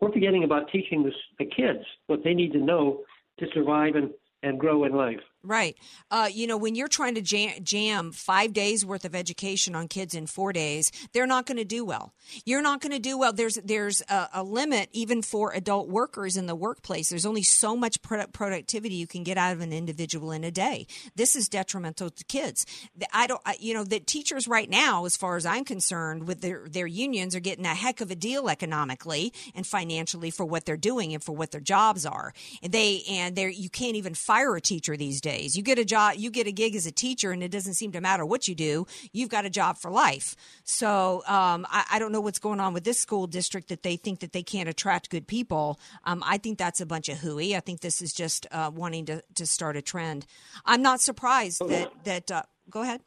we're 0.00 0.12
forgetting 0.12 0.44
about 0.44 0.68
teaching 0.70 1.02
this, 1.02 1.14
the 1.38 1.46
kids 1.46 1.84
what 2.08 2.22
they 2.24 2.34
need 2.34 2.52
to 2.52 2.58
know 2.58 3.02
to 3.38 3.46
survive 3.54 3.94
and, 3.94 4.10
and 4.42 4.58
grow 4.58 4.84
in 4.84 4.92
life. 4.92 5.20
Right. 5.44 5.76
Uh, 6.08 6.28
you 6.32 6.46
know, 6.46 6.56
when 6.56 6.76
you're 6.76 6.86
trying 6.86 7.16
to 7.16 7.20
jam, 7.20 7.64
jam, 7.64 8.12
five 8.12 8.52
days 8.52 8.86
worth 8.86 9.04
of 9.04 9.12
education 9.12 9.74
on 9.74 9.88
kids 9.88 10.14
in 10.14 10.28
four 10.28 10.52
days, 10.52 10.92
they're 11.12 11.26
not 11.26 11.46
going 11.46 11.56
to 11.56 11.64
do 11.64 11.84
well. 11.84 12.14
You're 12.44 12.62
not 12.62 12.80
going 12.80 12.92
to 12.92 13.00
do 13.00 13.18
well. 13.18 13.32
There's 13.32 13.56
there's 13.64 14.02
a, 14.08 14.28
a, 14.34 14.42
limit 14.44 14.88
even 14.92 15.20
for 15.20 15.52
adult 15.52 15.88
workers 15.88 16.36
in 16.36 16.46
the 16.46 16.54
workplace. 16.54 17.08
There's 17.08 17.26
only 17.26 17.42
so 17.42 17.76
much 17.76 18.00
pro- 18.02 18.28
productivity 18.28 18.94
you 18.94 19.08
can 19.08 19.24
get 19.24 19.36
out 19.36 19.52
of 19.52 19.60
an 19.62 19.72
individual 19.72 20.30
in 20.30 20.44
a 20.44 20.52
day. 20.52 20.86
This 21.16 21.34
is 21.34 21.48
detrimental 21.48 22.10
to 22.10 22.24
kids. 22.24 22.64
I 23.12 23.26
don't. 23.26 23.40
I, 23.44 23.56
you 23.58 23.74
know, 23.74 23.82
the 23.82 23.98
teachers 23.98 24.46
right 24.46 24.70
now, 24.70 25.06
as 25.06 25.16
far 25.16 25.36
as 25.36 25.44
I'm 25.44 25.64
concerned, 25.64 26.28
with 26.28 26.40
their 26.40 26.68
their 26.68 26.86
unions, 26.86 27.34
are 27.34 27.40
getting 27.40 27.66
a 27.66 27.74
heck 27.74 28.00
of 28.00 28.12
a 28.12 28.16
deal 28.16 28.48
economically 28.48 29.32
and 29.56 29.66
financially 29.66 30.30
for 30.30 30.44
what 30.44 30.66
they're 30.66 30.76
doing 30.76 31.12
and 31.12 31.24
for 31.24 31.34
what 31.34 31.50
their 31.50 31.60
jobs 31.60 32.06
are. 32.06 32.32
And 32.62 32.70
they 32.70 33.02
and 33.10 33.34
they 33.34 33.50
you 33.50 33.70
can't 33.70 33.96
even 33.96 34.14
fire 34.14 34.54
a 34.54 34.60
teacher 34.60 34.96
these 34.96 35.20
days 35.20 35.31
days. 35.32 35.56
You 35.56 35.62
get 35.62 35.78
a 35.78 35.84
job, 35.84 36.14
you 36.16 36.30
get 36.30 36.46
a 36.46 36.52
gig 36.52 36.74
as 36.76 36.86
a 36.86 36.92
teacher, 36.92 37.32
and 37.32 37.42
it 37.42 37.50
doesn't 37.50 37.74
seem 37.74 37.92
to 37.92 38.00
matter 38.00 38.24
what 38.24 38.48
you 38.48 38.54
do. 38.54 38.86
You've 39.12 39.28
got 39.28 39.44
a 39.44 39.50
job 39.50 39.78
for 39.78 39.90
life. 39.90 40.36
So 40.64 41.22
um, 41.26 41.66
I, 41.70 41.84
I, 41.92 41.98
don't 41.98 42.12
know 42.12 42.20
what's 42.20 42.38
going 42.38 42.60
on 42.60 42.72
with 42.72 42.84
this 42.84 42.98
school 42.98 43.26
district 43.26 43.68
that 43.68 43.82
they 43.82 43.96
think 43.96 44.20
that 44.20 44.32
they 44.32 44.42
can't 44.42 44.68
attract 44.68 45.10
good 45.10 45.26
people. 45.26 45.78
Um, 46.04 46.22
I 46.26 46.38
think 46.38 46.58
that's 46.58 46.80
a 46.80 46.86
bunch 46.86 47.08
of 47.08 47.18
hooey. 47.18 47.56
I 47.56 47.60
think 47.60 47.80
this 47.80 48.02
is 48.02 48.12
just 48.12 48.46
uh, 48.50 48.70
wanting 48.74 49.06
to, 49.06 49.22
to 49.34 49.46
start 49.46 49.76
a 49.76 49.82
trend. 49.82 50.26
I'm 50.64 50.82
not 50.82 51.00
surprised 51.00 51.60
that 51.68 51.92
that. 52.04 52.30
Uh, 52.30 52.42
go 52.70 52.82
ahead. 52.82 53.00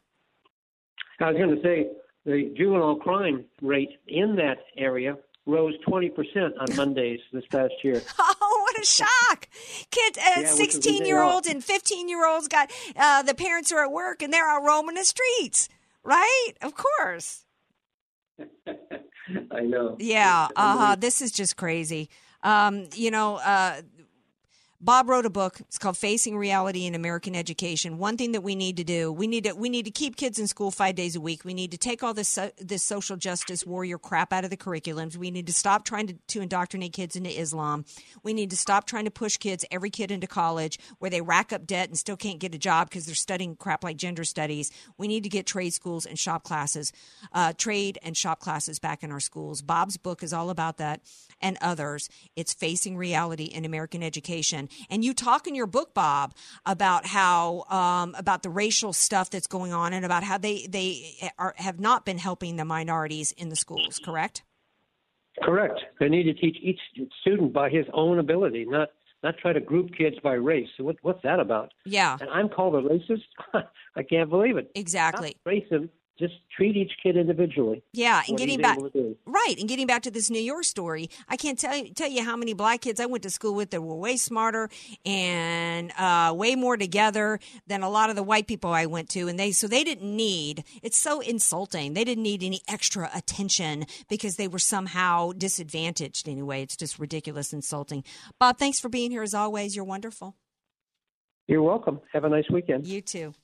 I 1.20 1.30
was 1.30 1.38
going 1.38 1.56
to 1.56 1.62
say 1.62 1.86
the 2.24 2.52
juvenile 2.56 2.96
crime 2.96 3.44
rate 3.62 3.90
in 4.06 4.36
that 4.36 4.58
area 4.76 5.16
rose 5.46 5.74
20% 5.88 6.10
on 6.58 6.76
Mondays 6.76 7.20
this 7.32 7.44
past 7.46 7.72
year. 7.82 8.02
Oh, 8.18 8.60
what 8.62 8.80
a 8.80 8.84
shock. 8.84 9.48
Kids, 9.90 10.18
uh, 10.18 10.40
yeah, 10.40 10.46
16 10.46 11.06
year 11.06 11.22
olds 11.22 11.48
and 11.48 11.62
15 11.64 12.08
year 12.08 12.26
olds 12.26 12.48
got, 12.48 12.70
uh, 12.96 13.22
the 13.22 13.34
parents 13.34 13.72
are 13.72 13.84
at 13.84 13.92
work 13.92 14.22
and 14.22 14.32
they're 14.32 14.46
out 14.48 14.62
roaming 14.64 14.96
the 14.96 15.04
streets, 15.04 15.68
right? 16.02 16.52
Of 16.62 16.74
course. 16.74 17.44
I 19.50 19.60
know. 19.60 19.96
Yeah. 19.98 20.48
Uh 20.54 20.78
huh. 20.78 20.96
This 20.96 21.22
is 21.22 21.32
just 21.32 21.56
crazy. 21.56 22.10
Um, 22.42 22.88
you 22.94 23.10
know, 23.10 23.36
uh, 23.36 23.80
Bob 24.80 25.08
wrote 25.08 25.24
a 25.24 25.30
book. 25.30 25.60
It's 25.60 25.78
called 25.78 25.96
Facing 25.96 26.36
Reality 26.36 26.84
in 26.84 26.94
American 26.94 27.34
Education. 27.34 27.96
One 27.96 28.18
thing 28.18 28.32
that 28.32 28.42
we 28.42 28.54
need 28.54 28.76
to 28.76 28.84
do, 28.84 29.10
we 29.10 29.26
need 29.26 29.44
to 29.44 29.52
we 29.54 29.70
need 29.70 29.86
to 29.86 29.90
keep 29.90 30.16
kids 30.16 30.38
in 30.38 30.46
school 30.46 30.70
5 30.70 30.94
days 30.94 31.16
a 31.16 31.20
week. 31.20 31.44
We 31.44 31.54
need 31.54 31.70
to 31.70 31.78
take 31.78 32.02
all 32.02 32.12
this 32.12 32.38
this 32.58 32.82
social 32.82 33.16
justice 33.16 33.64
warrior 33.64 33.96
crap 33.98 34.34
out 34.34 34.44
of 34.44 34.50
the 34.50 34.56
curriculums. 34.56 35.16
We 35.16 35.30
need 35.30 35.46
to 35.46 35.52
stop 35.52 35.84
trying 35.86 36.08
to, 36.08 36.14
to 36.28 36.42
indoctrinate 36.42 36.92
kids 36.92 37.16
into 37.16 37.30
Islam. 37.30 37.86
We 38.22 38.34
need 38.34 38.50
to 38.50 38.56
stop 38.56 38.86
trying 38.86 39.06
to 39.06 39.10
push 39.10 39.38
kids 39.38 39.64
every 39.70 39.88
kid 39.88 40.10
into 40.10 40.26
college 40.26 40.78
where 40.98 41.10
they 41.10 41.22
rack 41.22 41.54
up 41.54 41.66
debt 41.66 41.88
and 41.88 41.98
still 41.98 42.16
can't 42.16 42.38
get 42.38 42.54
a 42.54 42.58
job 42.58 42.90
because 42.90 43.06
they're 43.06 43.14
studying 43.14 43.56
crap 43.56 43.82
like 43.82 43.96
gender 43.96 44.24
studies. 44.24 44.70
We 44.98 45.08
need 45.08 45.22
to 45.22 45.30
get 45.30 45.46
trade 45.46 45.72
schools 45.72 46.04
and 46.04 46.18
shop 46.18 46.44
classes, 46.44 46.92
uh, 47.32 47.54
trade 47.56 47.98
and 48.02 48.14
shop 48.14 48.40
classes 48.40 48.78
back 48.78 49.02
in 49.02 49.10
our 49.10 49.20
schools. 49.20 49.62
Bob's 49.62 49.96
book 49.96 50.22
is 50.22 50.34
all 50.34 50.50
about 50.50 50.76
that 50.78 51.00
and 51.40 51.56
others. 51.60 52.08
It's 52.34 52.52
Facing 52.52 52.96
Reality 52.96 53.44
in 53.44 53.64
American 53.64 54.02
Education. 54.02 54.65
And 54.90 55.04
you 55.04 55.14
talk 55.14 55.46
in 55.46 55.54
your 55.54 55.66
book, 55.66 55.94
Bob, 55.94 56.34
about 56.64 57.06
how 57.06 57.64
um, 57.70 58.14
about 58.16 58.42
the 58.42 58.50
racial 58.50 58.92
stuff 58.92 59.30
that's 59.30 59.46
going 59.46 59.72
on 59.72 59.92
and 59.92 60.04
about 60.04 60.22
how 60.22 60.38
they 60.38 60.66
they 60.66 61.30
are, 61.38 61.54
have 61.56 61.80
not 61.80 62.04
been 62.04 62.18
helping 62.18 62.56
the 62.56 62.64
minorities 62.64 63.32
in 63.32 63.48
the 63.48 63.56
schools. 63.56 64.00
Correct. 64.04 64.42
Correct. 65.42 65.78
They 66.00 66.08
need 66.08 66.24
to 66.24 66.34
teach 66.34 66.56
each 66.62 66.80
student 67.20 67.52
by 67.52 67.68
his 67.68 67.84
own 67.92 68.18
ability, 68.18 68.64
not 68.66 68.88
not 69.22 69.36
try 69.38 69.52
to 69.52 69.60
group 69.60 69.90
kids 69.96 70.16
by 70.22 70.34
race. 70.34 70.68
What, 70.78 70.96
what's 71.02 71.22
that 71.22 71.40
about? 71.40 71.72
Yeah. 71.84 72.16
And 72.20 72.30
I'm 72.30 72.48
called 72.48 72.74
a 72.74 72.82
racist. 72.82 73.24
I 73.96 74.02
can't 74.02 74.30
believe 74.30 74.56
it. 74.56 74.70
Exactly. 74.74 75.36
Not 75.44 75.54
racism 75.54 75.88
just 76.18 76.34
treat 76.54 76.76
each 76.76 76.92
kid 77.02 77.16
individually. 77.16 77.82
Yeah, 77.92 78.22
and 78.26 78.38
getting 78.38 78.60
back 78.60 78.78
right, 79.26 79.54
and 79.58 79.68
getting 79.68 79.86
back 79.86 80.02
to 80.02 80.10
this 80.10 80.30
New 80.30 80.40
York 80.40 80.64
story, 80.64 81.10
I 81.28 81.36
can't 81.36 81.58
tell 81.58 81.76
you, 81.76 81.92
tell 81.92 82.08
you 82.08 82.24
how 82.24 82.36
many 82.36 82.54
black 82.54 82.80
kids 82.80 83.00
I 83.00 83.06
went 83.06 83.22
to 83.24 83.30
school 83.30 83.54
with 83.54 83.70
that 83.70 83.82
were 83.82 83.96
way 83.96 84.16
smarter 84.16 84.68
and 85.04 85.92
uh, 85.98 86.32
way 86.34 86.54
more 86.54 86.76
together 86.76 87.38
than 87.66 87.82
a 87.82 87.90
lot 87.90 88.10
of 88.10 88.16
the 88.16 88.22
white 88.22 88.46
people 88.46 88.70
I 88.72 88.86
went 88.86 89.08
to, 89.10 89.28
and 89.28 89.38
they 89.38 89.52
so 89.52 89.68
they 89.68 89.84
didn't 89.84 90.14
need. 90.14 90.64
It's 90.82 90.98
so 90.98 91.20
insulting. 91.20 91.94
They 91.94 92.04
didn't 92.04 92.22
need 92.22 92.42
any 92.42 92.62
extra 92.68 93.10
attention 93.14 93.86
because 94.08 94.36
they 94.36 94.48
were 94.48 94.58
somehow 94.58 95.32
disadvantaged. 95.32 96.28
Anyway, 96.28 96.62
it's 96.62 96.76
just 96.76 96.98
ridiculous, 96.98 97.52
insulting. 97.52 98.04
Bob, 98.38 98.58
thanks 98.58 98.80
for 98.80 98.88
being 98.88 99.10
here 99.10 99.22
as 99.22 99.34
always. 99.34 99.76
You're 99.76 99.84
wonderful. 99.84 100.36
You're 101.46 101.62
welcome. 101.62 102.00
Have 102.12 102.24
a 102.24 102.28
nice 102.28 102.48
weekend. 102.50 102.86
You 102.86 103.00
too. 103.00 103.34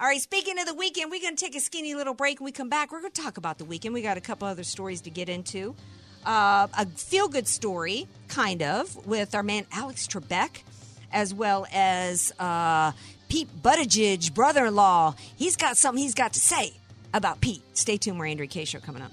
All 0.00 0.06
right, 0.06 0.18
speaking 0.18 0.58
of 0.58 0.64
the 0.64 0.72
weekend, 0.72 1.10
we're 1.10 1.20
going 1.20 1.36
to 1.36 1.44
take 1.44 1.54
a 1.54 1.60
skinny 1.60 1.94
little 1.94 2.14
break. 2.14 2.40
When 2.40 2.46
we 2.46 2.52
come 2.52 2.70
back, 2.70 2.90
we're 2.90 3.02
going 3.02 3.12
to 3.12 3.20
talk 3.20 3.36
about 3.36 3.58
the 3.58 3.66
weekend. 3.66 3.92
We 3.92 4.00
got 4.00 4.16
a 4.16 4.20
couple 4.22 4.48
other 4.48 4.64
stories 4.64 5.02
to 5.02 5.10
get 5.10 5.28
into. 5.28 5.74
Uh, 6.24 6.68
a 6.72 6.86
feel 6.86 7.28
good 7.28 7.46
story, 7.46 8.08
kind 8.26 8.62
of, 8.62 9.06
with 9.06 9.34
our 9.34 9.42
man 9.42 9.66
Alex 9.70 10.08
Trebek, 10.08 10.62
as 11.12 11.34
well 11.34 11.66
as 11.70 12.32
uh, 12.38 12.92
Pete 13.28 13.50
Buttigieg, 13.62 14.32
brother 14.32 14.64
in 14.64 14.74
law. 14.74 15.16
He's 15.36 15.56
got 15.56 15.76
something 15.76 16.02
he's 16.02 16.14
got 16.14 16.32
to 16.32 16.40
say 16.40 16.72
about 17.12 17.42
Pete. 17.42 17.60
Stay 17.76 17.98
tuned. 17.98 18.16
More 18.16 18.24
Andrea 18.24 18.48
Kaye 18.48 18.64
Show 18.64 18.78
coming 18.78 19.02
up. 19.02 19.12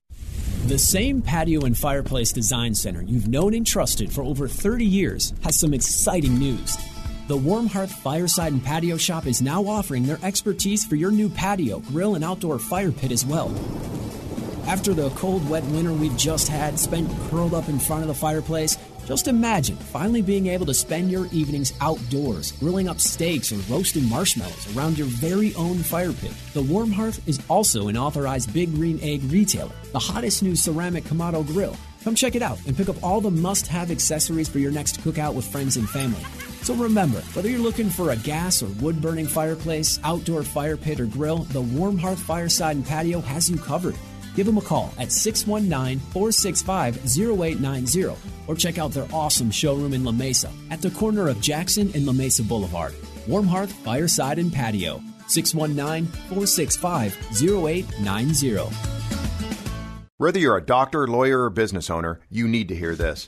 The 0.67 0.77
same 0.77 1.21
patio 1.23 1.61
and 1.61 1.77
fireplace 1.77 2.31
design 2.31 2.75
center 2.75 3.01
you've 3.01 3.27
known 3.27 3.55
and 3.55 3.65
trusted 3.65 4.11
for 4.11 4.23
over 4.23 4.47
30 4.47 4.85
years 4.85 5.33
has 5.41 5.59
some 5.59 5.73
exciting 5.73 6.37
news. 6.37 6.77
The 7.27 7.35
Warm 7.35 7.65
Hearth 7.65 7.91
Fireside 7.91 8.53
and 8.53 8.63
Patio 8.63 8.95
Shop 8.95 9.25
is 9.25 9.41
now 9.41 9.65
offering 9.65 10.05
their 10.05 10.19
expertise 10.21 10.85
for 10.85 10.95
your 10.95 11.11
new 11.11 11.29
patio, 11.29 11.79
grill, 11.79 12.15
and 12.15 12.23
outdoor 12.23 12.59
fire 12.59 12.91
pit 12.91 13.11
as 13.11 13.25
well. 13.25 13.49
After 14.67 14.93
the 14.93 15.09
cold, 15.11 15.49
wet 15.49 15.63
winter 15.65 15.93
we've 15.93 16.15
just 16.15 16.47
had, 16.47 16.77
spent 16.77 17.09
curled 17.29 17.55
up 17.55 17.67
in 17.67 17.79
front 17.79 18.03
of 18.03 18.07
the 18.07 18.13
fireplace, 18.13 18.77
just 19.05 19.27
imagine 19.27 19.75
finally 19.75 20.21
being 20.21 20.47
able 20.47 20.65
to 20.65 20.73
spend 20.73 21.11
your 21.11 21.27
evenings 21.27 21.73
outdoors, 21.81 22.51
grilling 22.53 22.87
up 22.87 22.99
steaks 22.99 23.51
or 23.51 23.57
roasting 23.71 24.07
marshmallows 24.07 24.75
around 24.75 24.97
your 24.97 25.07
very 25.07 25.53
own 25.55 25.77
fire 25.77 26.13
pit. 26.13 26.33
The 26.53 26.61
Warm 26.61 26.91
Hearth 26.91 27.27
is 27.27 27.39
also 27.49 27.87
an 27.87 27.97
authorized 27.97 28.53
Big 28.53 28.73
Green 28.73 28.99
Egg 29.01 29.23
retailer, 29.31 29.71
the 29.91 29.99
hottest 29.99 30.43
new 30.43 30.55
ceramic 30.55 31.03
Kamado 31.03 31.45
grill. 31.45 31.75
Come 32.03 32.15
check 32.15 32.35
it 32.35 32.41
out 32.41 32.57
and 32.65 32.75
pick 32.75 32.89
up 32.89 33.03
all 33.03 33.21
the 33.21 33.29
must 33.29 33.67
have 33.67 33.91
accessories 33.91 34.49
for 34.49 34.59
your 34.59 34.71
next 34.71 35.01
cookout 35.01 35.35
with 35.35 35.45
friends 35.45 35.77
and 35.77 35.87
family. 35.87 36.23
So 36.63 36.73
remember, 36.75 37.19
whether 37.33 37.49
you're 37.49 37.59
looking 37.59 37.89
for 37.89 38.11
a 38.11 38.15
gas 38.15 38.61
or 38.61 38.67
wood 38.81 39.01
burning 39.01 39.27
fireplace, 39.27 39.99
outdoor 40.03 40.43
fire 40.43 40.77
pit, 40.77 40.99
or 40.99 41.05
grill, 41.05 41.39
the 41.39 41.61
Warm 41.61 41.97
Hearth 41.97 42.19
Fireside 42.19 42.75
and 42.75 42.85
Patio 42.85 43.19
has 43.21 43.49
you 43.49 43.57
covered. 43.57 43.95
Give 44.35 44.45
them 44.45 44.57
a 44.57 44.61
call 44.61 44.93
at 44.97 45.11
619 45.11 45.99
465 46.11 46.97
0890 47.05 48.15
or 48.47 48.55
check 48.55 48.77
out 48.77 48.91
their 48.91 49.07
awesome 49.13 49.51
showroom 49.51 49.93
in 49.93 50.03
La 50.03 50.11
Mesa 50.11 50.51
at 50.69 50.81
the 50.81 50.91
corner 50.91 51.27
of 51.27 51.41
Jackson 51.41 51.91
and 51.93 52.05
La 52.05 52.13
Mesa 52.13 52.43
Boulevard. 52.43 52.95
Warm 53.27 53.47
Hearth 53.47 53.71
Fireside 53.71 54.39
and 54.39 54.51
Patio, 54.51 55.01
619 55.27 56.05
465 56.05 57.17
0890. 57.41 58.75
Whether 60.17 60.39
you're 60.39 60.57
a 60.57 60.61
doctor, 60.63 61.07
lawyer, 61.07 61.43
or 61.43 61.49
business 61.49 61.89
owner, 61.89 62.19
you 62.29 62.47
need 62.47 62.67
to 62.67 62.75
hear 62.75 62.95
this. 62.95 63.27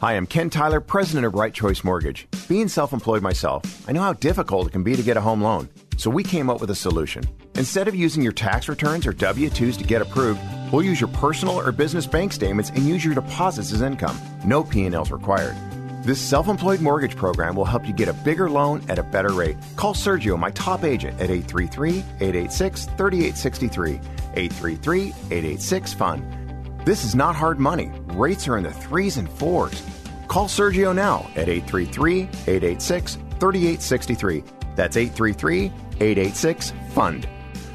Hi, 0.00 0.12
I'm 0.12 0.26
Ken 0.26 0.50
Tyler, 0.50 0.80
president 0.80 1.26
of 1.26 1.34
Right 1.34 1.52
Choice 1.52 1.82
Mortgage. 1.82 2.28
Being 2.48 2.68
self 2.68 2.92
employed 2.92 3.22
myself, 3.22 3.88
I 3.88 3.92
know 3.92 4.02
how 4.02 4.12
difficult 4.12 4.68
it 4.68 4.72
can 4.72 4.84
be 4.84 4.94
to 4.94 5.02
get 5.02 5.16
a 5.16 5.20
home 5.20 5.42
loan. 5.42 5.68
So 5.96 6.10
we 6.10 6.22
came 6.22 6.48
up 6.48 6.60
with 6.60 6.70
a 6.70 6.74
solution. 6.74 7.24
Instead 7.58 7.88
of 7.88 7.94
using 7.96 8.22
your 8.22 8.32
tax 8.32 8.68
returns 8.68 9.04
or 9.04 9.12
W 9.12 9.50
2s 9.50 9.76
to 9.78 9.82
get 9.82 10.00
approved, 10.00 10.40
we'll 10.70 10.84
use 10.84 11.00
your 11.00 11.08
personal 11.08 11.58
or 11.58 11.72
business 11.72 12.06
bank 12.06 12.32
statements 12.32 12.70
and 12.70 12.86
use 12.86 13.04
your 13.04 13.16
deposits 13.16 13.72
as 13.72 13.82
income. 13.82 14.16
No 14.44 14.62
P&Ls 14.62 15.10
required. 15.10 15.56
This 16.04 16.20
self-employed 16.20 16.80
mortgage 16.80 17.16
program 17.16 17.56
will 17.56 17.64
help 17.64 17.84
you 17.84 17.92
get 17.92 18.08
a 18.08 18.12
bigger 18.12 18.48
loan 18.48 18.84
at 18.88 19.00
a 19.00 19.02
better 19.02 19.30
rate. 19.30 19.56
Call 19.74 19.92
Sergio, 19.92 20.38
my 20.38 20.52
top 20.52 20.84
agent, 20.84 21.20
at 21.20 21.30
833-886-3863. 21.30 24.04
833-886-FUN. 24.36 26.82
This 26.84 27.04
is 27.04 27.16
not 27.16 27.34
hard 27.34 27.58
money. 27.58 27.90
Rates 28.12 28.46
are 28.46 28.56
in 28.56 28.62
the 28.62 28.72
threes 28.72 29.16
and 29.16 29.28
fours. 29.28 29.82
Call 30.28 30.46
Sergio 30.46 30.94
now 30.94 31.28
at 31.34 31.48
833-886-3863. 31.48 34.44
That's 34.76 34.96
833-886-FUND. 34.96 37.28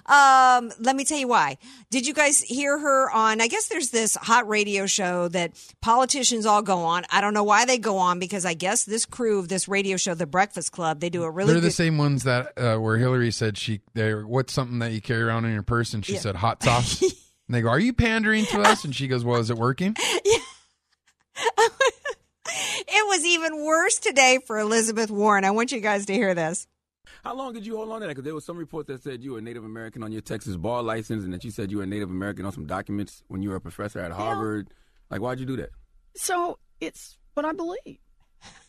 um, 0.05 0.71
let 0.79 0.95
me 0.95 1.03
tell 1.03 1.17
you 1.17 1.27
why. 1.27 1.57
Did 1.89 2.05
you 2.05 2.13
guys 2.13 2.41
hear 2.41 2.77
her 2.77 3.09
on? 3.11 3.41
I 3.41 3.47
guess 3.47 3.67
there's 3.69 3.89
this 3.89 4.15
hot 4.15 4.47
radio 4.47 4.85
show 4.85 5.27
that 5.29 5.53
politicians 5.81 6.45
all 6.45 6.61
go 6.61 6.79
on. 6.79 7.03
I 7.11 7.21
don't 7.21 7.33
know 7.33 7.43
why 7.43 7.65
they 7.65 7.77
go 7.79 7.97
on 7.97 8.19
because 8.19 8.45
I 8.45 8.53
guess 8.53 8.83
this 8.83 9.05
crew 9.05 9.39
of 9.39 9.47
this 9.47 9.67
radio 9.67 9.97
show, 9.97 10.13
The 10.13 10.27
Breakfast 10.27 10.71
Club, 10.71 10.99
they 10.99 11.09
do 11.09 11.23
a 11.23 11.31
really 11.31 11.53
They're 11.53 11.61
good. 11.61 11.67
the 11.67 11.71
same 11.71 11.97
ones 11.97 12.23
that 12.23 12.57
uh, 12.57 12.77
where 12.77 12.97
Hillary 12.97 13.31
said 13.31 13.57
she. 13.57 13.81
What's 13.95 14.53
something 14.53 14.79
that 14.79 14.91
you 14.91 15.01
carry 15.01 15.23
around 15.23 15.45
in 15.45 15.53
your 15.53 15.63
purse, 15.63 15.93
and 15.93 16.05
she 16.05 16.13
Yeah. 16.13 16.19
said 16.19 16.35
hot 16.35 16.61
sauce. 16.61 17.03
and 17.47 17.55
they 17.55 17.61
go, 17.61 17.69
"Are 17.69 17.79
you 17.79 17.93
pandering 17.93 18.45
to 18.45 18.61
us?" 18.61 18.83
And 18.83 18.95
she 18.95 19.07
goes, 19.07 19.23
"Well, 19.23 19.39
is 19.39 19.49
it 19.49 19.57
working?" 19.57 19.95
Yeah. 20.23 20.37
It 22.89 23.05
was 23.05 23.25
even 23.25 23.65
worse 23.65 23.99
today 23.99 24.39
for 24.45 24.57
Elizabeth 24.57 25.11
Warren. 25.11 25.43
I 25.43 25.51
want 25.51 25.71
you 25.71 25.81
guys 25.81 26.05
to 26.05 26.13
hear 26.13 26.33
this. 26.33 26.67
How 27.23 27.35
long 27.35 27.53
did 27.53 27.65
you 27.65 27.75
hold 27.75 27.91
on 27.91 28.01
to 28.01 28.07
that? 28.07 28.11
Because 28.11 28.23
there 28.23 28.33
was 28.33 28.45
some 28.45 28.57
report 28.57 28.87
that 28.87 29.03
said 29.03 29.23
you 29.23 29.33
were 29.33 29.39
a 29.39 29.41
Native 29.41 29.65
American 29.65 30.03
on 30.03 30.11
your 30.11 30.21
Texas 30.21 30.55
bar 30.55 30.81
license, 30.81 31.23
and 31.23 31.33
that 31.33 31.43
you 31.43 31.51
said 31.51 31.69
you 31.69 31.77
were 31.77 31.83
a 31.83 31.87
Native 31.87 32.09
American 32.09 32.45
on 32.45 32.53
some 32.53 32.65
documents 32.65 33.23
when 33.27 33.41
you 33.41 33.49
were 33.49 33.57
a 33.57 33.61
professor 33.61 33.99
at 33.99 34.11
Harvard. 34.11 34.69
Like, 35.09 35.21
why'd 35.21 35.39
you 35.39 35.45
do 35.45 35.57
that? 35.57 35.69
So 36.15 36.59
it's 36.79 37.17
what 37.33 37.45
I 37.45 37.51
believe. 37.51 37.99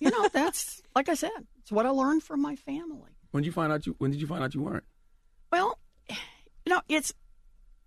You 0.00 0.10
know, 0.10 0.28
that's 0.32 0.82
like 0.96 1.08
I 1.08 1.14
said, 1.14 1.30
it's 1.60 1.70
what 1.70 1.86
I 1.86 1.90
learned 1.90 2.22
from 2.22 2.42
my 2.42 2.56
family. 2.56 3.12
When 3.30 3.42
did 3.42 3.46
you 3.46 3.52
find 3.52 3.72
out 3.72 3.86
you? 3.86 3.94
When 3.98 4.10
did 4.10 4.20
you 4.20 4.26
find 4.26 4.42
out 4.42 4.54
you 4.54 4.62
weren't? 4.62 4.84
Well, 5.52 5.78
you 6.08 6.16
know, 6.66 6.80
it's 6.88 7.12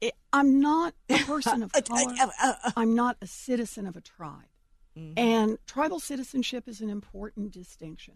it, 0.02 0.16
I'm 0.34 0.60
not 0.60 0.94
a 1.10 1.18
person 1.20 1.64
of 1.64 1.72
uh, 1.76 1.82
color. 1.82 2.14
Uh, 2.20 2.28
uh, 2.42 2.72
I'm 2.76 2.96
not 2.96 3.18
a 3.22 3.28
citizen 3.28 3.88
of 3.88 3.96
a 3.96 4.02
tribe, 4.02 4.50
mm-hmm. 4.98 5.14
and 5.18 5.58
tribal 5.68 6.00
citizenship 6.00 6.68
is 6.68 6.82
an 6.82 6.90
important 6.90 7.52
distinction, 7.52 8.16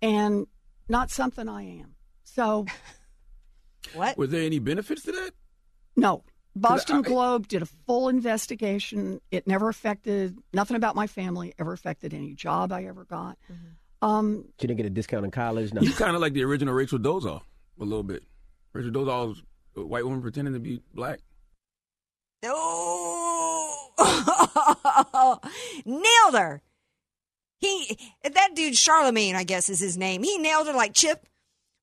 and 0.00 0.46
not 0.88 1.10
something 1.10 1.48
I 1.48 1.62
am. 1.62 1.96
So, 2.22 2.66
what? 3.94 4.16
Were 4.16 4.26
there 4.26 4.42
any 4.42 4.60
benefits 4.60 5.02
to 5.02 5.12
that? 5.12 5.32
No. 5.96 6.24
Boston 6.56 6.98
I- 6.98 7.02
Globe 7.02 7.48
did 7.48 7.62
a 7.62 7.66
full 7.66 8.08
investigation. 8.08 9.20
It 9.30 9.46
never 9.46 9.68
affected 9.68 10.38
nothing 10.52 10.76
about 10.76 10.94
my 10.94 11.08
family. 11.08 11.52
Ever 11.58 11.72
affected 11.72 12.14
any 12.14 12.34
job 12.34 12.72
I 12.72 12.84
ever 12.84 13.04
got. 13.04 13.38
Mm-hmm. 13.50 14.08
Um, 14.08 14.44
She 14.60 14.66
didn't 14.66 14.76
get 14.76 14.86
a 14.86 14.90
discount 14.90 15.24
in 15.24 15.30
college. 15.30 15.72
No. 15.72 15.80
You 15.80 15.92
kind 15.92 16.14
of 16.14 16.20
like 16.20 16.34
the 16.34 16.44
original 16.44 16.74
Rachel 16.74 16.98
Dolezal 16.98 17.40
a 17.80 17.84
little 17.84 18.02
bit. 18.02 18.22
Rachel 18.72 18.92
Dolezal 18.92 19.28
was 19.28 19.42
a 19.76 19.84
white 19.84 20.04
woman 20.04 20.22
pretending 20.22 20.54
to 20.54 20.60
be 20.60 20.80
black. 20.94 21.20
Oh, 22.46 23.90
nailed 25.84 26.34
her. 26.40 26.62
He 27.60 27.96
that 28.22 28.50
dude 28.54 28.76
Charlemagne, 28.76 29.34
I 29.36 29.44
guess 29.44 29.68
is 29.68 29.80
his 29.80 29.96
name. 29.96 30.22
He 30.22 30.38
nailed 30.38 30.66
her 30.66 30.72
like 30.74 30.92
Chip 30.94 31.26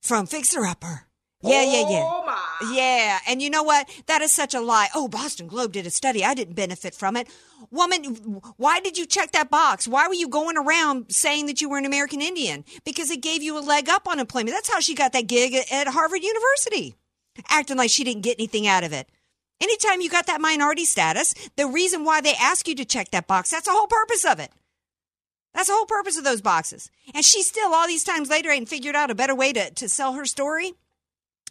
from 0.01 0.27
Fixer 0.27 0.63
Upper. 0.65 1.07
Yeah, 1.43 1.63
yeah, 1.63 1.89
yeah. 1.89 2.03
Oh, 2.05 2.23
my. 2.23 2.71
Yeah, 2.71 3.17
and 3.27 3.41
you 3.41 3.49
know 3.49 3.63
what? 3.63 3.89
That 4.05 4.21
is 4.21 4.31
such 4.31 4.53
a 4.53 4.61
lie. 4.61 4.89
Oh, 4.93 5.07
Boston 5.07 5.47
Globe 5.47 5.71
did 5.71 5.87
a 5.87 5.89
study. 5.89 6.23
I 6.23 6.35
didn't 6.35 6.53
benefit 6.53 6.93
from 6.93 7.17
it. 7.17 7.27
Woman, 7.71 8.03
why 8.57 8.79
did 8.79 8.95
you 8.99 9.07
check 9.07 9.31
that 9.31 9.49
box? 9.49 9.87
Why 9.87 10.07
were 10.07 10.13
you 10.13 10.27
going 10.27 10.55
around 10.55 11.07
saying 11.11 11.47
that 11.47 11.59
you 11.59 11.67
were 11.67 11.79
an 11.79 11.85
American 11.87 12.21
Indian? 12.21 12.63
Because 12.85 13.09
it 13.09 13.23
gave 13.23 13.41
you 13.41 13.57
a 13.57 13.61
leg 13.61 13.89
up 13.89 14.07
on 14.07 14.19
employment. 14.19 14.51
That's 14.55 14.71
how 14.71 14.79
she 14.81 14.93
got 14.93 15.13
that 15.13 15.25
gig 15.25 15.55
at- 15.55 15.71
at 15.71 15.87
Harvard 15.87 16.21
University. 16.21 16.93
Acting 17.47 17.77
like 17.77 17.89
she 17.89 18.03
didn't 18.03 18.23
get 18.23 18.37
anything 18.39 18.67
out 18.67 18.83
of 18.83 18.93
it. 18.93 19.07
Anytime 19.61 20.01
you 20.01 20.09
got 20.09 20.25
that 20.25 20.41
minority 20.41 20.85
status, 20.85 21.35
the 21.55 21.67
reason 21.67 22.03
why 22.03 22.19
they 22.19 22.33
ask 22.33 22.67
you 22.67 22.75
to 22.75 22.85
check 22.85 23.11
that 23.11 23.27
box, 23.27 23.51
that's 23.51 23.65
the 23.65 23.71
whole 23.71 23.87
purpose 23.87 24.25
of 24.25 24.39
it. 24.39 24.51
That's 25.53 25.67
the 25.67 25.73
whole 25.73 25.85
purpose 25.85 26.17
of 26.17 26.23
those 26.23 26.41
boxes. 26.41 26.89
And 27.13 27.23
she 27.23 27.43
still, 27.43 27.73
all 27.73 27.87
these 27.87 28.03
times 28.03 28.29
later, 28.29 28.49
ain't 28.49 28.69
figured 28.69 28.95
out 28.95 29.11
a 29.11 29.15
better 29.15 29.35
way 29.35 29.53
to, 29.53 29.69
to 29.69 29.89
sell 29.89 30.13
her 30.13 30.25
story 30.25 30.73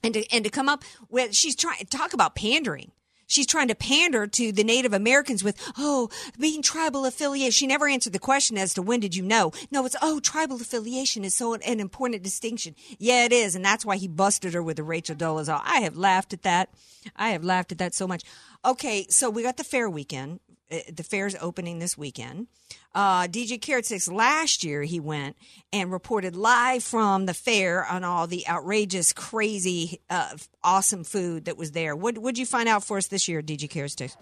and 0.03 0.15
to, 0.15 0.25
and 0.33 0.43
to 0.45 0.51
come 0.51 0.69
up 0.69 0.83
with, 1.09 1.35
she's 1.35 1.55
trying, 1.55 1.85
talk 1.87 2.13
about 2.13 2.35
pandering. 2.35 2.93
She's 3.31 3.47
trying 3.47 3.69
to 3.69 3.77
pander 3.77 4.27
to 4.27 4.51
the 4.51 4.65
Native 4.65 4.93
Americans 4.93 5.45
with, 5.45 5.57
oh, 5.79 6.11
being 6.37 6.63
tribal 6.63 7.07
affiliation. 7.07 7.53
She 7.53 7.67
never 7.69 7.87
answered 7.87 8.13
the 8.13 8.19
question 8.19 8.59
as 8.59 8.75
to 8.75 8.83
when 8.83 8.99
did 8.99 9.15
you 9.15 9.23
know? 9.23 9.53
No, 9.71 9.87
it's, 9.87 9.95
oh, 10.03 10.19
tribal 10.19 10.57
affiliation 10.57 11.25
is 11.25 11.37
so 11.37 11.55
an 11.55 11.79
important 11.79 12.25
distinction. 12.25 12.75
Yeah, 12.99 13.25
it 13.25 13.33
is. 13.33 13.55
And 13.55 13.65
that's 13.65 13.87
why 13.87 13.99
he 13.99 14.09
busted 14.09 14.53
her 14.53 14.63
with 14.65 14.79
the 14.79 14.83
Rachel 14.83 15.15
Dolezal. 15.15 15.61
I 15.65 15.83
have 15.83 15.97
laughed 15.97 16.33
at 16.33 16.43
that. 16.43 16.71
I 17.15 17.31
have 17.31 17.45
laughed 17.45 17.71
at 17.71 17.79
that 17.79 17.95
so 17.95 18.09
much. 18.09 18.25
Okay, 18.65 19.07
so 19.09 19.31
we 19.31 19.45
got 19.45 19.57
the 19.57 19.65
fair 19.65 19.89
weekend. 19.89 20.41
Uh, 20.71 20.79
The 20.93 21.03
fair's 21.03 21.35
opening 21.41 21.79
this 21.81 21.97
weekend. 21.99 22.47
Uh, 22.95 23.27
DJ 23.29 23.61
Carrot 23.61 23.87
Sticks 23.87 24.09
last 24.09 24.63
year 24.65 24.83
he 24.83 24.99
went 25.01 25.37
and 25.73 25.91
reported 25.93 26.35
live 26.37 26.83
from 26.83 27.27
the 27.27 27.35
fair 27.35 27.85
on 27.87 28.05
all 28.05 28.27
the 28.27 28.47
outrageous, 28.49 29.13
crazy, 29.13 30.01
uh, 30.11 30.37
awesome 30.65 31.05
food 31.05 31.45
that 31.47 31.57
was 31.57 31.73
there. 31.73 31.95
What 31.97 32.19
would 32.19 32.37
you 32.39 32.47
find 32.47 32.69
out 32.69 32.85
for 32.85 32.97
us 32.99 33.07
this 33.09 33.29
year, 33.29 33.43
DJ 33.43 33.69
Carrot 33.71 33.93
Sticks? 33.93 34.17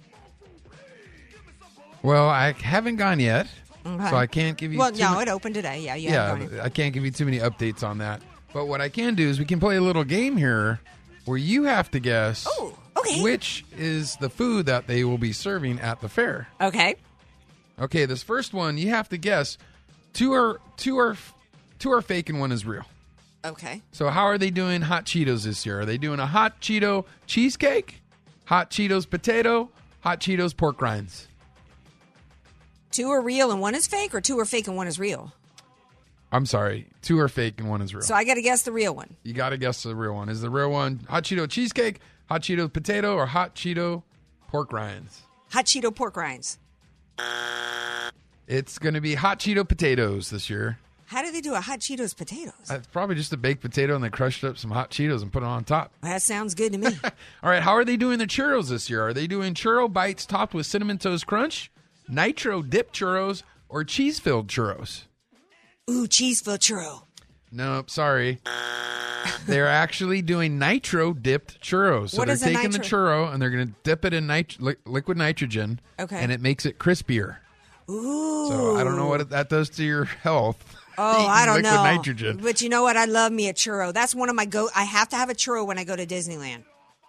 Well, 2.02 2.28
I 2.28 2.52
haven't 2.52 2.96
gone 2.96 3.20
yet, 3.20 3.46
Okay. 3.84 4.10
so 4.10 4.16
I 4.16 4.26
can't 4.26 4.56
give 4.56 4.72
you. 4.72 4.78
Well, 4.78 4.92
no, 4.92 5.14
mu- 5.14 5.20
it 5.20 5.28
opened 5.28 5.54
today. 5.54 5.80
Yeah, 5.80 5.94
yeah. 5.96 6.60
I 6.62 6.68
can't 6.68 6.94
give 6.94 7.04
you 7.04 7.10
too 7.10 7.24
many 7.24 7.38
updates 7.38 7.82
on 7.82 7.98
that. 7.98 8.22
But 8.52 8.66
what 8.66 8.80
I 8.80 8.88
can 8.88 9.14
do 9.14 9.28
is 9.28 9.38
we 9.38 9.44
can 9.44 9.60
play 9.60 9.76
a 9.76 9.80
little 9.80 10.04
game 10.04 10.36
here 10.36 10.80
where 11.24 11.36
you 11.36 11.64
have 11.64 11.90
to 11.90 12.00
guess 12.00 12.46
Oh, 12.48 12.78
okay. 13.00 13.22
which 13.22 13.64
is 13.76 14.16
the 14.16 14.30
food 14.30 14.66
that 14.66 14.86
they 14.86 15.04
will 15.04 15.18
be 15.18 15.32
serving 15.32 15.80
at 15.80 16.00
the 16.00 16.08
fair. 16.08 16.48
Okay. 16.60 16.96
Okay, 17.80 18.06
this 18.06 18.22
first 18.22 18.52
one 18.52 18.78
you 18.78 18.90
have 18.90 19.08
to 19.08 19.16
guess. 19.16 19.58
Two 20.12 20.32
are 20.32 20.60
two 20.76 20.98
are 20.98 21.16
two 21.78 21.92
are 21.92 22.02
fake 22.02 22.28
and 22.28 22.40
one 22.40 22.52
is 22.52 22.66
real. 22.66 22.84
Okay. 23.44 23.82
So 23.92 24.08
how 24.08 24.24
are 24.24 24.38
they 24.38 24.50
doing 24.50 24.82
hot 24.82 25.04
Cheetos 25.04 25.44
this 25.44 25.64
year? 25.64 25.80
Are 25.80 25.86
they 25.86 25.98
doing 25.98 26.18
a 26.18 26.26
hot 26.26 26.60
Cheeto 26.60 27.04
cheesecake, 27.26 28.02
hot 28.46 28.70
Cheetos 28.70 29.08
potato, 29.08 29.70
hot 30.00 30.20
Cheetos 30.20 30.56
pork 30.56 30.82
rinds? 30.82 31.28
Two 32.90 33.10
are 33.10 33.20
real 33.20 33.50
and 33.50 33.60
one 33.60 33.74
is 33.74 33.86
fake, 33.86 34.14
or 34.14 34.20
two 34.20 34.38
are 34.38 34.44
fake 34.44 34.66
and 34.66 34.76
one 34.76 34.88
is 34.88 34.98
real. 34.98 35.32
I'm 36.32 36.46
sorry, 36.46 36.88
two 37.00 37.18
are 37.20 37.28
fake 37.28 37.54
and 37.58 37.70
one 37.70 37.80
is 37.80 37.94
real. 37.94 38.02
So 38.02 38.14
I 38.14 38.24
got 38.24 38.34
to 38.34 38.42
guess 38.42 38.62
the 38.62 38.72
real 38.72 38.94
one. 38.94 39.16
You 39.22 39.32
got 39.32 39.50
to 39.50 39.56
guess 39.56 39.82
the 39.82 39.94
real 39.94 40.14
one. 40.14 40.28
Is 40.28 40.40
the 40.40 40.50
real 40.50 40.70
one 40.70 41.00
hot 41.08 41.24
Cheeto 41.24 41.48
cheesecake, 41.48 42.00
hot 42.28 42.42
Cheeto 42.42 42.72
potato, 42.72 43.14
or 43.14 43.26
hot 43.26 43.54
Cheeto 43.54 44.02
pork 44.48 44.72
rinds? 44.72 45.22
Hot 45.52 45.64
Cheeto 45.64 45.94
pork 45.94 46.16
rinds. 46.16 46.58
It's 48.46 48.78
going 48.78 48.94
to 48.94 49.00
be 49.00 49.14
hot 49.14 49.38
Cheeto 49.40 49.66
potatoes 49.68 50.30
this 50.30 50.48
year. 50.48 50.78
How 51.06 51.22
do 51.22 51.32
they 51.32 51.40
do 51.40 51.54
a 51.54 51.60
hot 51.60 51.80
Cheetos 51.80 52.14
potatoes? 52.16 52.52
Uh, 52.70 52.74
It's 52.74 52.86
probably 52.86 53.14
just 53.16 53.32
a 53.32 53.36
baked 53.36 53.62
potato 53.62 53.94
and 53.94 54.04
they 54.04 54.10
crushed 54.10 54.44
up 54.44 54.58
some 54.58 54.70
hot 54.70 54.90
Cheetos 54.90 55.22
and 55.22 55.32
put 55.32 55.42
it 55.42 55.46
on 55.46 55.64
top. 55.64 55.92
That 56.02 56.20
sounds 56.22 56.54
good 56.54 56.72
to 56.72 56.78
me. 56.78 56.86
All 57.42 57.50
right, 57.50 57.62
how 57.62 57.72
are 57.72 57.84
they 57.84 57.96
doing 57.96 58.18
the 58.18 58.26
churros 58.26 58.68
this 58.68 58.88
year? 58.90 59.06
Are 59.06 59.14
they 59.14 59.26
doing 59.26 59.54
churro 59.54 59.90
bites 59.90 60.26
topped 60.26 60.52
with 60.54 60.66
cinnamon 60.66 60.98
toast 60.98 61.26
crunch, 61.26 61.70
nitro 62.08 62.60
dipped 62.62 62.94
churros, 62.94 63.42
or 63.70 63.84
cheese 63.84 64.18
filled 64.18 64.48
churros? 64.48 65.04
Ooh, 65.90 66.06
cheese 66.06 66.42
filled 66.42 66.60
churro. 66.60 67.02
Nope, 67.52 67.90
sorry. 67.90 68.40
they're 69.46 69.66
actually 69.66 70.22
doing 70.22 70.58
nitro 70.58 71.12
dipped 71.12 71.60
churros. 71.60 72.10
So 72.10 72.18
What 72.18 72.26
they're 72.26 72.34
is 72.34 72.42
taking 72.42 72.70
the 72.70 72.78
churro 72.78 73.32
and 73.32 73.40
they're 73.42 73.50
going 73.50 73.68
to 73.68 73.74
dip 73.82 74.04
it 74.04 74.12
in 74.12 74.26
nit- 74.26 74.60
li- 74.60 74.76
liquid 74.84 75.18
nitrogen. 75.18 75.80
Okay. 75.98 76.16
And 76.16 76.30
it 76.32 76.40
makes 76.40 76.64
it 76.66 76.78
crispier. 76.78 77.36
Ooh. 77.90 78.48
So 78.48 78.76
I 78.76 78.84
don't 78.84 78.96
know 78.96 79.06
what 79.08 79.28
that 79.30 79.48
does 79.48 79.70
to 79.70 79.84
your 79.84 80.04
health. 80.04 80.76
Oh, 81.00 81.28
I 81.28 81.46
don't 81.46 81.62
know. 81.62 81.70
liquid 81.70 81.84
nitrogen. 81.84 82.40
But 82.42 82.60
you 82.60 82.68
know 82.68 82.82
what? 82.82 82.96
I 82.96 83.04
love 83.04 83.30
me 83.30 83.48
a 83.48 83.54
churro. 83.54 83.94
That's 83.94 84.16
one 84.16 84.28
of 84.28 84.34
my 84.34 84.46
go. 84.46 84.68
I 84.74 84.82
have 84.82 85.08
to 85.10 85.16
have 85.16 85.30
a 85.30 85.32
churro 85.32 85.64
when 85.64 85.78
I 85.78 85.84
go 85.84 85.94
to 85.94 86.04
Disneyland. 86.04 86.64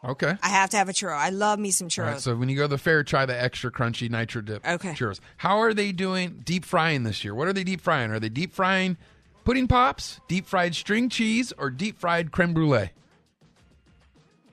Okay. 0.06 0.32
I 0.44 0.48
have 0.50 0.70
to 0.70 0.78
have 0.78 0.90
a 0.90 0.94
churro. 0.94 1.18
I 1.18 1.30
love 1.32 1.58
me 1.58 1.72
some 1.72 1.88
churros. 1.88 2.06
right, 2.06 2.20
so 2.20 2.36
when 2.36 2.50
you 2.50 2.56
go 2.56 2.66
to 2.66 2.68
the 2.68 2.78
fair, 2.78 3.04
try 3.04 3.26
the 3.26 3.36
extra 3.42 3.72
crunchy 3.72 4.08
nitro 4.08 4.44
dip 4.44 4.64
Okay. 4.64 4.92
churros. 4.92 5.20
How 5.38 5.58
are 5.58 5.74
they 5.74 5.92
doing 5.92 6.44
deep 6.46 6.66
frying 6.66 7.02
this 7.02 7.24
year? 7.24 7.34
What 7.34 7.48
are 7.48 7.54
they 7.54 7.64
deep 7.64 7.82
frying? 7.82 8.12
Are 8.12 8.20
they 8.20 8.30
deep 8.30 8.54
frying 8.54 8.98
pudding 9.50 9.68
pops, 9.68 10.20
deep 10.28 10.46
fried 10.46 10.76
string 10.76 11.10
cheese, 11.10 11.52
or 11.58 11.72
deep 11.72 11.98
fried 12.00 12.32
creme 12.32 12.54
brulee? 12.54 12.92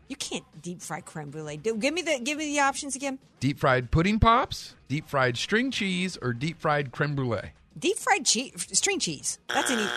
you 0.08 0.16
can't 0.16 0.44
deep 0.62 0.80
fry 0.80 1.02
creme 1.02 1.28
brulee. 1.28 1.58
Do- 1.58 1.76
Give 1.76 1.92
me 1.92 2.00
the 2.00 2.18
give 2.22 2.38
me 2.38 2.46
the 2.46 2.60
options 2.60 2.96
again. 2.96 3.18
Deep 3.38 3.58
fried 3.58 3.90
pudding 3.90 4.18
pops, 4.18 4.74
deep 4.88 5.06
fried 5.06 5.36
string 5.36 5.70
cheese, 5.70 6.16
or 6.22 6.32
deep 6.32 6.58
fried 6.58 6.92
creme 6.92 7.14
brulee? 7.14 7.50
Deep 7.78 7.98
fried 7.98 8.24
cheese, 8.24 8.66
string 8.72 8.98
cheese. 8.98 9.38
That's 9.52 9.70
an 9.70 9.80
e- 9.80 9.86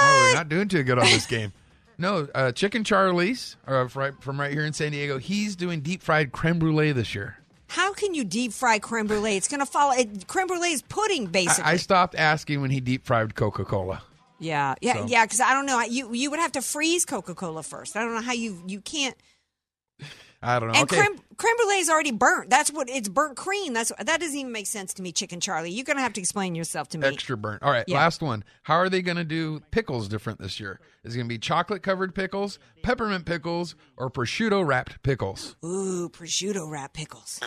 Oh, 0.00 0.28
we're 0.30 0.34
not 0.38 0.48
doing 0.48 0.68
too 0.68 0.82
good 0.82 0.98
on 0.98 1.04
this 1.04 1.26
game. 1.26 1.52
No, 1.98 2.26
uh, 2.34 2.52
Chicken 2.52 2.84
Charlie's 2.84 3.56
uh, 3.66 3.86
from 3.88 4.40
right 4.40 4.50
here 4.52 4.64
in 4.64 4.72
San 4.72 4.92
Diego. 4.92 5.18
He's 5.18 5.56
doing 5.56 5.80
deep 5.80 6.02
fried 6.02 6.32
creme 6.32 6.58
brulee 6.58 6.92
this 6.92 7.14
year. 7.14 7.36
How 7.68 7.92
can 7.92 8.14
you 8.14 8.24
deep 8.24 8.52
fry 8.54 8.78
creme 8.78 9.06
brulee? 9.08 9.36
It's 9.36 9.48
going 9.48 9.60
to 9.60 9.66
follow. 9.66 9.92
It, 9.92 10.26
creme 10.26 10.46
brulee 10.46 10.72
is 10.72 10.80
pudding, 10.82 11.26
basically. 11.26 11.64
I, 11.64 11.72
I 11.72 11.76
stopped 11.76 12.14
asking 12.14 12.62
when 12.62 12.70
he 12.70 12.80
deep 12.80 13.04
fried 13.04 13.34
Coca 13.34 13.64
Cola. 13.66 14.02
Yeah, 14.42 14.74
yeah, 14.80 14.94
So- 14.94 15.06
yeah. 15.06 15.24
Because 15.24 15.40
I 15.40 15.54
don't 15.54 15.66
know. 15.66 15.80
You 15.82 16.12
you 16.12 16.30
would 16.30 16.40
have 16.40 16.52
to 16.52 16.62
freeze 16.62 17.04
Coca 17.04 17.34
Cola 17.34 17.62
first. 17.62 17.96
I 17.96 18.02
don't 18.02 18.14
know 18.14 18.20
how 18.20 18.32
you 18.32 18.62
you 18.66 18.80
can't. 18.80 19.16
I 20.44 20.58
don't 20.58 20.72
know. 20.72 20.74
And 20.80 20.82
okay. 20.92 20.96
creme 20.96 21.18
creme 21.36 21.56
brulee 21.56 21.78
is 21.78 21.88
already 21.88 22.10
burnt. 22.10 22.50
That's 22.50 22.72
what 22.72 22.88
it's 22.90 23.08
burnt 23.08 23.36
cream. 23.36 23.72
That's 23.74 23.92
that 23.96 24.18
doesn't 24.18 24.36
even 24.36 24.50
make 24.50 24.66
sense 24.66 24.92
to 24.94 25.02
me, 25.02 25.12
Chicken 25.12 25.38
Charlie. 25.38 25.70
You're 25.70 25.84
going 25.84 25.98
to 25.98 26.02
have 26.02 26.14
to 26.14 26.20
explain 26.20 26.56
yourself 26.56 26.88
to 26.88 26.98
me. 26.98 27.06
Extra 27.06 27.36
burnt. 27.36 27.62
All 27.62 27.70
right, 27.70 27.84
Yeah. 27.86 27.98
last 27.98 28.22
one. 28.22 28.42
How 28.64 28.74
are 28.74 28.88
they 28.88 29.02
going 29.02 29.18
to 29.18 29.24
do 29.24 29.60
pickles 29.70 30.08
different 30.08 30.40
this 30.40 30.58
year? 30.58 30.80
Is 31.04 31.14
it 31.14 31.18
going 31.18 31.26
to 31.28 31.32
be 31.32 31.38
chocolate 31.38 31.84
covered 31.84 32.12
pickles, 32.12 32.58
peppermint 32.82 33.24
pickles, 33.24 33.76
or 33.96 34.10
prosciutto 34.10 34.66
wrapped 34.66 35.00
pickles? 35.04 35.54
Ooh, 35.64 36.08
prosciutto 36.08 36.68
wrap 36.68 36.92
pickles. 36.92 37.38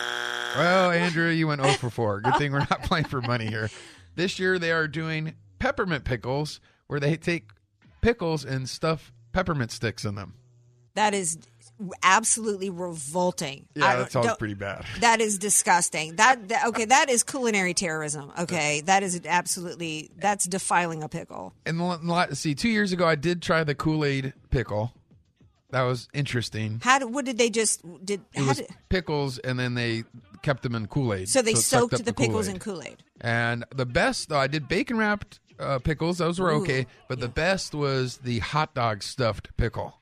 Well, 0.56 0.90
Andrea, 0.90 1.32
you 1.34 1.48
went 1.48 1.60
0 1.62 1.74
for 1.74 1.90
4. 1.90 2.22
Good 2.22 2.34
thing 2.38 2.52
we're 2.52 2.60
not 2.60 2.82
playing 2.82 3.04
for 3.04 3.20
money 3.20 3.46
here. 3.46 3.68
This 4.14 4.38
year 4.38 4.58
they 4.58 4.72
are 4.72 4.88
doing 4.88 5.34
peppermint 5.58 6.04
pickles 6.04 6.60
where 6.86 7.00
they 7.00 7.16
take 7.16 7.50
pickles 8.00 8.44
and 8.44 8.68
stuff 8.68 9.12
peppermint 9.32 9.70
sticks 9.70 10.04
in 10.04 10.14
them. 10.14 10.34
That 10.94 11.12
is 11.12 11.38
absolutely 12.02 12.70
revolting. 12.70 13.66
Yeah, 13.74 13.96
that 13.96 14.12
sounds 14.12 14.36
pretty 14.38 14.54
bad. 14.54 14.86
That 15.00 15.20
is 15.20 15.38
disgusting. 15.38 16.16
That, 16.16 16.48
that 16.48 16.66
okay, 16.68 16.86
that 16.86 17.10
is 17.10 17.22
culinary 17.22 17.74
terrorism. 17.74 18.32
Okay, 18.38 18.80
that 18.82 19.02
is 19.02 19.20
absolutely 19.26 20.10
that's 20.16 20.46
defiling 20.46 21.02
a 21.02 21.08
pickle. 21.08 21.52
And 21.66 22.36
see, 22.36 22.54
two 22.54 22.70
years 22.70 22.92
ago 22.92 23.06
I 23.06 23.14
did 23.14 23.42
try 23.42 23.62
the 23.62 23.74
Kool 23.74 24.04
Aid 24.04 24.32
pickle. 24.50 24.92
That 25.70 25.82
was 25.82 26.08
interesting. 26.14 26.80
How 26.82 27.00
did, 27.00 27.12
what 27.12 27.24
did 27.24 27.38
they 27.38 27.50
just 27.50 27.82
did? 28.04 28.22
Did, 28.32 28.68
pickles, 28.88 29.38
and 29.38 29.58
then 29.58 29.74
they 29.74 30.04
kept 30.42 30.62
them 30.62 30.74
in 30.74 30.86
Kool 30.86 31.12
Aid. 31.12 31.28
so 31.28 31.42
they 31.42 31.54
sucked 31.54 31.64
soaked 31.64 31.94
up 31.94 32.04
the 32.04 32.14
pickles 32.14 32.48
in 32.48 32.58
Kool 32.58 32.82
Aid. 32.82 33.02
And 33.20 33.64
the 33.74 33.84
best, 33.84 34.28
though, 34.28 34.38
I 34.38 34.46
did 34.46 34.68
bacon 34.68 34.96
wrapped 34.96 35.40
uh, 35.58 35.78
pickles. 35.78 36.18
Those 36.18 36.38
were 36.38 36.50
Ooh, 36.50 36.62
okay. 36.62 36.86
But 37.08 37.20
the 37.20 37.28
best 37.28 37.74
was 37.74 38.18
the 38.18 38.38
hot 38.40 38.74
dog 38.74 39.02
stuffed 39.02 39.56
pickle. 39.56 39.94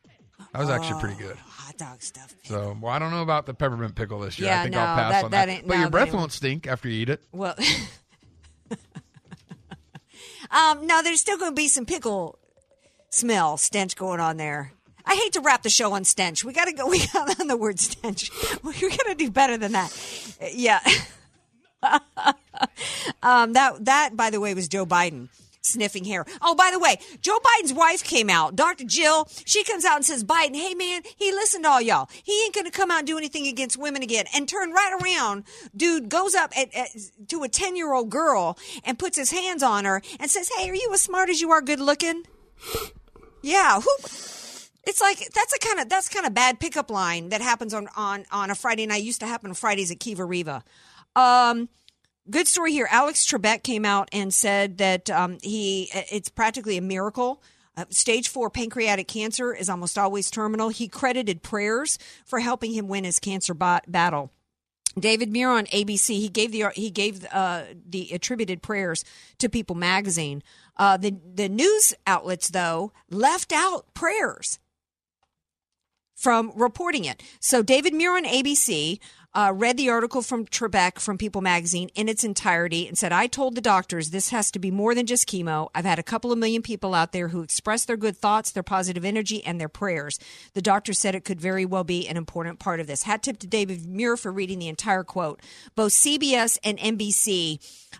That 0.52 0.60
was 0.60 0.70
actually 0.70 1.00
pretty 1.00 1.16
good. 1.20 1.36
Hot 1.36 1.76
dog 1.76 2.00
stuff. 2.02 2.34
So, 2.44 2.76
well, 2.80 2.92
I 2.92 2.98
don't 3.00 3.10
know 3.10 3.22
about 3.22 3.46
the 3.46 3.54
peppermint 3.54 3.94
pickle 3.96 4.20
this 4.20 4.38
year. 4.38 4.50
Yeah, 4.50 4.60
I 4.60 4.62
think 4.64 4.74
no, 4.74 4.80
I'll 4.80 4.96
pass 4.96 5.12
that- 5.12 5.24
on 5.24 5.30
that 5.32 5.46
that. 5.46 5.52
ain't- 5.52 5.66
but 5.66 5.74
no, 5.74 5.80
your 5.80 5.90
breath 5.90 6.12
won't 6.12 6.32
stink 6.32 6.66
after 6.66 6.88
you 6.88 7.02
eat 7.02 7.08
it. 7.08 7.22
Well, 7.32 7.56
um, 10.50 10.86
no, 10.86 11.02
there's 11.02 11.20
still 11.20 11.38
going 11.38 11.50
to 11.52 11.56
be 11.56 11.68
some 11.68 11.86
pickle 11.86 12.38
smell 13.10 13.56
stench 13.56 13.96
going 13.96 14.20
on 14.20 14.36
there. 14.36 14.72
I 15.06 15.14
hate 15.16 15.32
to 15.34 15.40
wrap 15.40 15.62
the 15.62 15.70
show 15.70 15.92
on 15.92 16.04
stench. 16.04 16.44
We 16.44 16.52
got 16.52 16.64
to 16.66 16.72
go. 16.72 16.86
We 16.90 17.04
got 17.12 17.40
on 17.40 17.46
the 17.48 17.56
word 17.56 17.78
stench. 17.80 18.30
We 18.62 18.72
got 18.72 19.06
to 19.06 19.14
do 19.16 19.30
better 19.30 19.56
than 19.56 19.72
that. 19.72 19.92
Yeah. 20.52 20.80
um, 23.22 23.52
that 23.52 23.84
that 23.84 24.16
by 24.16 24.30
the 24.30 24.40
way 24.40 24.54
was 24.54 24.68
Joe 24.68 24.86
Biden 24.86 25.28
sniffing 25.66 26.04
hair. 26.04 26.24
Oh, 26.42 26.54
by 26.54 26.70
the 26.72 26.78
way, 26.78 26.98
Joe 27.20 27.38
Biden's 27.38 27.72
wife 27.72 28.02
came 28.04 28.30
out, 28.30 28.56
Dr. 28.56 28.84
Jill. 28.84 29.28
She 29.44 29.64
comes 29.64 29.84
out 29.84 29.96
and 29.96 30.04
says, 30.04 30.24
"Biden, 30.24 30.56
hey 30.56 30.74
man, 30.74 31.02
he 31.16 31.32
listened 31.32 31.64
to 31.64 31.70
all 31.70 31.80
y'all. 31.80 32.08
He 32.22 32.44
ain't 32.44 32.54
gonna 32.54 32.70
come 32.70 32.90
out 32.90 32.98
and 32.98 33.06
do 33.06 33.18
anything 33.18 33.46
against 33.46 33.76
women 33.76 34.02
again." 34.02 34.26
And 34.34 34.48
turn 34.48 34.72
right 34.72 34.98
around, 35.02 35.44
dude 35.76 36.08
goes 36.08 36.34
up 36.34 36.56
at, 36.56 36.74
at, 36.74 36.88
to 37.28 37.42
a 37.42 37.48
ten 37.48 37.76
year 37.76 37.92
old 37.92 38.10
girl 38.10 38.58
and 38.84 38.98
puts 38.98 39.16
his 39.16 39.30
hands 39.30 39.62
on 39.62 39.84
her 39.84 40.02
and 40.18 40.30
says, 40.30 40.50
"Hey, 40.56 40.70
are 40.70 40.74
you 40.74 40.90
as 40.92 41.02
smart 41.02 41.30
as 41.30 41.40
you 41.40 41.50
are 41.50 41.60
good 41.60 41.80
looking?" 41.80 42.24
Yeah, 43.42 43.80
who? 43.80 43.90
It's 44.86 45.00
like 45.00 45.18
that's 45.18 45.54
a 45.54 45.58
kind 45.58 45.80
of 45.80 45.88
that's 45.88 46.08
kind 46.08 46.26
of 46.26 46.34
bad 46.34 46.60
pickup 46.60 46.90
line 46.90 47.30
that 47.30 47.40
happens 47.40 47.72
on 47.74 47.88
on 47.96 48.24
on 48.30 48.50
a 48.50 48.54
Friday 48.54 48.86
night. 48.86 49.02
Used 49.02 49.20
to 49.20 49.26
happen 49.26 49.50
on 49.50 49.54
Fridays 49.54 49.90
at 49.90 50.00
Kiva 50.00 50.24
Riva. 50.24 50.62
Um, 51.16 51.68
good 52.28 52.48
story 52.48 52.72
here. 52.72 52.88
Alex 52.90 53.26
Trebek 53.26 53.62
came 53.62 53.84
out 53.84 54.08
and 54.12 54.32
said 54.32 54.78
that 54.78 55.10
um, 55.10 55.38
he 55.42 55.90
it's 55.92 56.28
practically 56.28 56.76
a 56.76 56.82
miracle. 56.82 57.42
Uh, 57.76 57.84
stage 57.90 58.28
four 58.28 58.50
pancreatic 58.50 59.08
cancer 59.08 59.52
is 59.52 59.68
almost 59.68 59.98
always 59.98 60.30
terminal. 60.30 60.68
He 60.68 60.88
credited 60.88 61.42
prayers 61.42 61.98
for 62.24 62.38
helping 62.38 62.72
him 62.72 62.86
win 62.86 63.04
his 63.04 63.18
cancer 63.18 63.52
bot- 63.52 63.90
battle. 63.90 64.30
David 64.98 65.32
Muir 65.32 65.50
on 65.50 65.66
ABC, 65.66 66.08
he 66.20 66.28
gave 66.28 66.52
the 66.52 66.66
he 66.74 66.90
gave 66.90 67.26
uh, 67.32 67.64
the 67.88 68.10
attributed 68.12 68.62
prayers 68.62 69.04
to 69.38 69.48
People 69.48 69.74
magazine. 69.74 70.42
Uh, 70.76 70.96
the 70.96 71.16
the 71.34 71.48
news 71.48 71.94
outlets 72.06 72.48
though 72.48 72.92
left 73.10 73.52
out 73.52 73.92
prayers 73.94 74.58
from 76.14 76.52
reporting 76.54 77.04
it. 77.04 77.22
So 77.40 77.62
David 77.62 77.92
Muir 77.92 78.16
on 78.16 78.24
ABC 78.24 79.00
uh, 79.34 79.52
read 79.54 79.76
the 79.76 79.90
article 79.90 80.22
from 80.22 80.46
Trebek 80.46 81.00
from 81.00 81.18
People 81.18 81.40
magazine 81.40 81.90
in 81.94 82.08
its 82.08 82.22
entirety 82.22 82.86
and 82.86 82.96
said, 82.96 83.12
I 83.12 83.26
told 83.26 83.54
the 83.54 83.60
doctors 83.60 84.10
this 84.10 84.30
has 84.30 84.50
to 84.52 84.58
be 84.58 84.70
more 84.70 84.94
than 84.94 85.06
just 85.06 85.28
chemo. 85.28 85.70
I've 85.74 85.84
had 85.84 85.98
a 85.98 86.04
couple 86.04 86.30
of 86.30 86.38
million 86.38 86.62
people 86.62 86.94
out 86.94 87.12
there 87.12 87.28
who 87.28 87.42
express 87.42 87.84
their 87.84 87.96
good 87.96 88.16
thoughts, 88.16 88.52
their 88.52 88.62
positive 88.62 89.04
energy, 89.04 89.44
and 89.44 89.60
their 89.60 89.68
prayers. 89.68 90.20
The 90.54 90.62
doctor 90.62 90.92
said 90.92 91.14
it 91.14 91.24
could 91.24 91.40
very 91.40 91.64
well 91.64 91.84
be 91.84 92.06
an 92.06 92.16
important 92.16 92.60
part 92.60 92.78
of 92.78 92.86
this. 92.86 93.02
Hat 93.02 93.24
tip 93.24 93.38
to 93.38 93.46
David 93.46 93.84
Muir 93.86 94.16
for 94.16 94.30
reading 94.30 94.60
the 94.60 94.68
entire 94.68 95.02
quote. 95.04 95.40
Both 95.74 95.92
CBS 95.92 96.58
and 96.62 96.78
NBC 96.78 97.58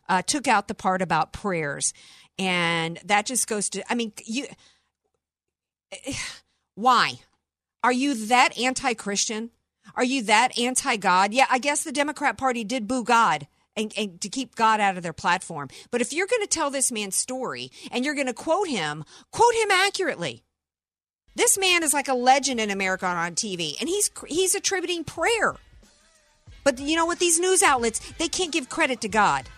uh, 0.08 0.22
took 0.22 0.46
out 0.46 0.68
the 0.68 0.74
part 0.74 1.02
about 1.02 1.32
prayers. 1.32 1.92
And 2.38 3.00
that 3.04 3.26
just 3.26 3.48
goes 3.48 3.68
to, 3.70 3.82
I 3.90 3.96
mean, 3.96 4.12
you, 4.24 4.46
why? 6.76 7.14
Are 7.82 7.92
you 7.92 8.26
that 8.28 8.56
anti 8.58 8.94
Christian? 8.94 9.50
Are 9.94 10.04
you 10.04 10.22
that 10.24 10.58
anti 10.58 10.96
God? 10.96 11.32
Yeah, 11.32 11.46
I 11.50 11.58
guess 11.58 11.84
the 11.84 11.92
Democrat 11.92 12.36
Party 12.36 12.64
did 12.64 12.86
boo 12.86 13.04
God. 13.04 13.46
And, 13.76 13.92
and, 13.98 14.20
to 14.20 14.28
keep 14.28 14.54
God 14.54 14.78
out 14.78 14.96
of 14.96 15.02
their 15.02 15.12
platform. 15.12 15.68
But 15.90 16.00
if 16.00 16.12
you're 16.12 16.28
going 16.28 16.42
to 16.42 16.46
tell 16.46 16.70
this 16.70 16.92
man's 16.92 17.16
story 17.16 17.72
and 17.90 18.04
you're 18.04 18.14
going 18.14 18.28
to 18.28 18.32
quote 18.32 18.68
him, 18.68 19.02
quote 19.32 19.52
him 19.56 19.72
accurately. 19.72 20.44
This 21.34 21.58
man 21.58 21.82
is 21.82 21.92
like 21.92 22.06
a 22.06 22.14
legend 22.14 22.60
in 22.60 22.70
America 22.70 23.06
on 23.06 23.34
TV, 23.34 23.74
and 23.80 23.88
he's 23.88 24.12
he's 24.28 24.54
attributing 24.54 25.02
prayer. 25.02 25.56
But 26.62 26.78
you 26.78 26.94
know 26.94 27.06
what? 27.06 27.18
These 27.18 27.40
news 27.40 27.64
outlets 27.64 27.98
they 28.12 28.28
can't 28.28 28.52
give 28.52 28.68
credit 28.68 29.00
to 29.00 29.08
God. 29.08 29.48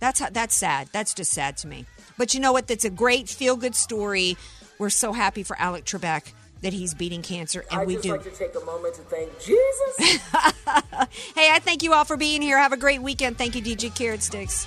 That's 0.00 0.20
how, 0.20 0.30
that's 0.30 0.54
sad. 0.54 0.88
That's 0.92 1.12
just 1.12 1.32
sad 1.32 1.58
to 1.58 1.68
me. 1.68 1.84
But 2.16 2.32
you 2.32 2.40
know 2.40 2.52
what? 2.52 2.66
That's 2.66 2.86
a 2.86 2.90
great 2.90 3.28
feel 3.28 3.56
good 3.56 3.74
story. 3.74 4.38
We're 4.78 4.90
so 4.90 5.12
happy 5.12 5.42
for 5.42 5.56
Alex 5.58 5.92
Trebek 5.92 6.32
that 6.62 6.72
he's 6.72 6.94
beating 6.94 7.22
cancer, 7.22 7.64
and 7.70 7.80
I 7.80 7.84
we 7.84 7.94
just 7.94 8.04
do. 8.04 8.12
like 8.12 8.22
to 8.24 8.30
take 8.30 8.54
a 8.54 8.64
moment 8.64 8.94
to 8.94 9.02
thank 9.02 9.30
Jesus. 9.40 9.96
hey, 11.34 11.50
I 11.52 11.60
thank 11.62 11.82
you 11.82 11.92
all 11.92 12.04
for 12.04 12.16
being 12.16 12.42
here. 12.42 12.58
Have 12.58 12.72
a 12.72 12.76
great 12.76 13.02
weekend. 13.02 13.38
Thank 13.38 13.54
you, 13.54 13.62
DJ 13.62 13.94
Carrot 13.94 14.22
Sticks. 14.22 14.66